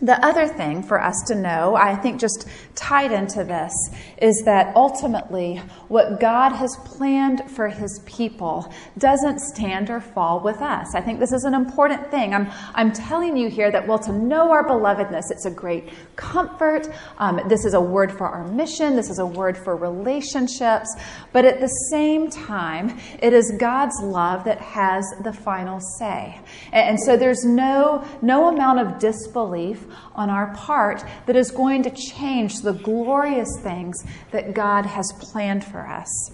The 0.00 0.24
other 0.24 0.48
thing 0.48 0.82
for 0.82 1.00
us 1.00 1.22
to 1.28 1.34
know, 1.34 1.76
I 1.76 1.94
think 1.94 2.20
just 2.20 2.48
tied 2.74 3.12
into 3.12 3.44
this, 3.44 3.72
is 4.18 4.42
that 4.44 4.74
ultimately 4.74 5.56
what 5.88 6.20
God 6.20 6.50
has 6.52 6.76
planned 6.84 7.50
for 7.50 7.68
his 7.68 8.00
people 8.04 8.72
doesn't 8.98 9.40
stand 9.40 9.90
or 9.90 10.00
fall 10.00 10.40
with 10.40 10.60
us. 10.60 10.94
I 10.94 11.00
think 11.00 11.20
this 11.20 11.32
is 11.32 11.44
an 11.44 11.54
important 11.54 12.10
thing. 12.10 12.34
I'm, 12.34 12.50
I'm 12.74 12.92
telling 12.92 13.36
you 13.36 13.48
here 13.48 13.70
that, 13.70 13.86
well, 13.86 13.98
to 14.00 14.12
know 14.12 14.50
our 14.50 14.66
belovedness, 14.66 15.30
it's 15.30 15.46
a 15.46 15.50
great 15.50 15.90
comfort. 16.16 16.88
Um, 17.18 17.40
this 17.48 17.64
is 17.64 17.74
a 17.74 17.80
word 17.80 18.10
for 18.10 18.26
our 18.26 18.46
mission, 18.48 18.96
this 18.96 19.10
is 19.10 19.18
a 19.18 19.26
word 19.26 19.56
for 19.56 19.76
relationships. 19.76 20.94
But 21.32 21.44
at 21.44 21.60
the 21.60 21.68
same 21.90 22.30
time, 22.30 22.98
it 23.20 23.32
is 23.32 23.52
God's 23.58 24.00
love 24.02 24.44
that 24.44 24.60
has 24.60 25.04
the 25.22 25.32
final 25.32 25.80
say. 25.98 26.40
And, 26.72 26.90
and 26.90 27.00
so 27.00 27.16
there's 27.16 27.44
no, 27.44 28.04
no 28.22 28.48
amount 28.48 28.80
of 28.80 28.98
disbelief 28.98 29.86
on 30.14 30.30
our 30.30 30.54
part 30.54 31.04
that 31.26 31.36
is 31.36 31.50
going 31.50 31.82
to 31.82 31.90
change 31.90 32.62
the 32.64 32.72
glorious 32.72 33.48
things 33.62 34.04
that 34.32 34.54
God 34.54 34.86
has 34.86 35.12
planned 35.20 35.64
for 35.64 35.86
us. 35.86 36.32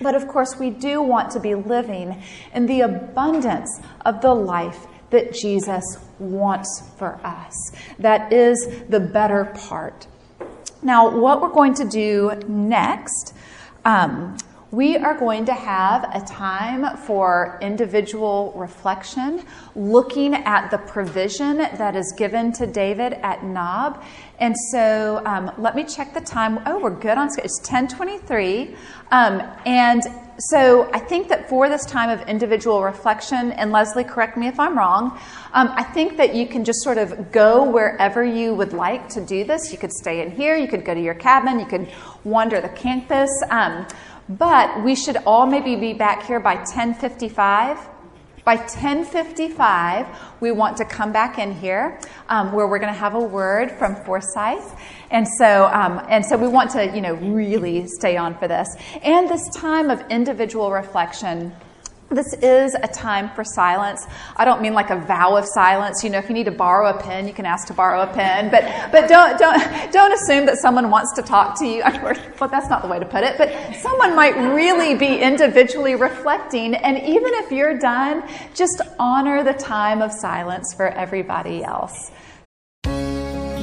But 0.00 0.14
of 0.14 0.28
course, 0.28 0.56
we 0.58 0.70
do 0.70 1.02
want 1.02 1.30
to 1.32 1.40
be 1.40 1.54
living 1.54 2.22
in 2.54 2.66
the 2.66 2.82
abundance 2.82 3.80
of 4.04 4.20
the 4.20 4.34
life 4.34 4.86
that 5.10 5.32
Jesus 5.32 5.98
wants 6.18 6.82
for 6.98 7.20
us. 7.24 7.54
That 7.98 8.32
is 8.32 8.84
the 8.88 9.00
better 9.00 9.46
part. 9.68 10.06
Now, 10.82 11.18
what 11.18 11.40
we're 11.40 11.52
going 11.52 11.74
to 11.74 11.88
do 11.88 12.32
next 12.46 13.34
um, 13.84 14.36
we 14.72 14.96
are 14.96 15.16
going 15.16 15.44
to 15.44 15.54
have 15.54 16.10
a 16.12 16.20
time 16.26 16.96
for 16.96 17.58
individual 17.62 18.52
reflection, 18.56 19.44
looking 19.76 20.34
at 20.34 20.70
the 20.70 20.78
provision 20.78 21.58
that 21.58 21.94
is 21.94 22.12
given 22.16 22.52
to 22.52 22.66
David 22.66 23.12
at 23.22 23.44
Nob. 23.44 24.02
And 24.40 24.56
so 24.72 25.22
um, 25.24 25.52
let 25.58 25.76
me 25.76 25.84
check 25.84 26.12
the 26.14 26.20
time. 26.20 26.58
Oh, 26.66 26.80
we're 26.80 26.90
good 26.90 27.16
on 27.16 27.30
schedule. 27.30 27.46
It's 27.46 27.60
1023. 27.60 28.74
Um, 29.12 29.40
and 29.64 30.02
so 30.38 30.90
I 30.92 30.98
think 30.98 31.28
that 31.28 31.48
for 31.48 31.68
this 31.68 31.86
time 31.86 32.10
of 32.10 32.28
individual 32.28 32.82
reflection, 32.82 33.52
and 33.52 33.70
Leslie, 33.70 34.04
correct 34.04 34.36
me 34.36 34.48
if 34.48 34.60
I'm 34.60 34.76
wrong, 34.76 35.18
um, 35.54 35.68
I 35.74 35.84
think 35.84 36.16
that 36.18 36.34
you 36.34 36.46
can 36.46 36.64
just 36.64 36.82
sort 36.82 36.98
of 36.98 37.32
go 37.32 37.62
wherever 37.70 38.22
you 38.22 38.54
would 38.54 38.72
like 38.72 39.08
to 39.10 39.24
do 39.24 39.44
this. 39.44 39.72
You 39.72 39.78
could 39.78 39.92
stay 39.92 40.20
in 40.20 40.32
here, 40.32 40.56
you 40.56 40.68
could 40.68 40.84
go 40.84 40.92
to 40.92 41.00
your 41.00 41.14
cabin, 41.14 41.58
you 41.58 41.66
could 41.66 41.88
wander 42.24 42.60
the 42.60 42.68
campus. 42.68 43.30
Um, 43.48 43.86
but 44.28 44.82
we 44.82 44.94
should 44.94 45.16
all 45.26 45.46
maybe 45.46 45.76
be 45.76 45.92
back 45.92 46.26
here 46.26 46.40
by 46.40 46.56
1055. 46.56 47.78
By 48.44 48.56
1055, 48.56 50.06
we 50.38 50.52
want 50.52 50.76
to 50.76 50.84
come 50.84 51.10
back 51.10 51.38
in 51.38 51.52
here 51.52 51.98
um, 52.28 52.52
where 52.52 52.68
we're 52.68 52.78
going 52.78 52.92
to 52.92 52.98
have 52.98 53.16
a 53.16 53.20
word 53.20 53.72
from 53.72 53.96
Forsyth. 54.04 54.72
And 55.10 55.26
so, 55.26 55.66
um, 55.66 56.00
and 56.08 56.24
so 56.24 56.36
we 56.36 56.46
want 56.46 56.70
to, 56.72 56.94
you 56.94 57.00
know, 57.00 57.14
really 57.14 57.88
stay 57.88 58.16
on 58.16 58.38
for 58.38 58.46
this. 58.46 58.68
And 59.02 59.28
this 59.28 59.42
time 59.52 59.90
of 59.90 60.00
individual 60.10 60.70
reflection 60.70 61.52
this 62.10 62.34
is 62.34 62.74
a 62.74 62.86
time 62.86 63.30
for 63.34 63.42
silence. 63.42 64.06
I 64.36 64.44
don't 64.44 64.62
mean 64.62 64.74
like 64.74 64.90
a 64.90 64.96
vow 64.96 65.36
of 65.36 65.44
silence. 65.44 66.04
You 66.04 66.10
know, 66.10 66.18
if 66.18 66.28
you 66.28 66.34
need 66.34 66.44
to 66.44 66.52
borrow 66.52 66.88
a 66.88 67.00
pen, 67.00 67.26
you 67.26 67.34
can 67.34 67.46
ask 67.46 67.66
to 67.66 67.74
borrow 67.74 68.02
a 68.02 68.06
pen. 68.06 68.50
But 68.50 68.62
but 68.92 69.08
don't 69.08 69.38
don't 69.38 69.92
don't 69.92 70.12
assume 70.12 70.46
that 70.46 70.58
someone 70.58 70.90
wants 70.90 71.14
to 71.14 71.22
talk 71.22 71.58
to 71.58 71.66
you. 71.66 71.82
Well, 72.38 72.50
that's 72.50 72.68
not 72.68 72.82
the 72.82 72.88
way 72.88 72.98
to 72.98 73.06
put 73.06 73.24
it. 73.24 73.38
But 73.38 73.76
someone 73.76 74.14
might 74.14 74.36
really 74.36 74.94
be 74.94 75.18
individually 75.18 75.94
reflecting, 75.94 76.74
and 76.74 76.98
even 76.98 77.32
if 77.34 77.50
you're 77.50 77.78
done, 77.78 78.28
just 78.54 78.82
honor 78.98 79.42
the 79.42 79.54
time 79.54 80.02
of 80.02 80.12
silence 80.12 80.74
for 80.74 80.88
everybody 80.88 81.64
else. 81.64 82.10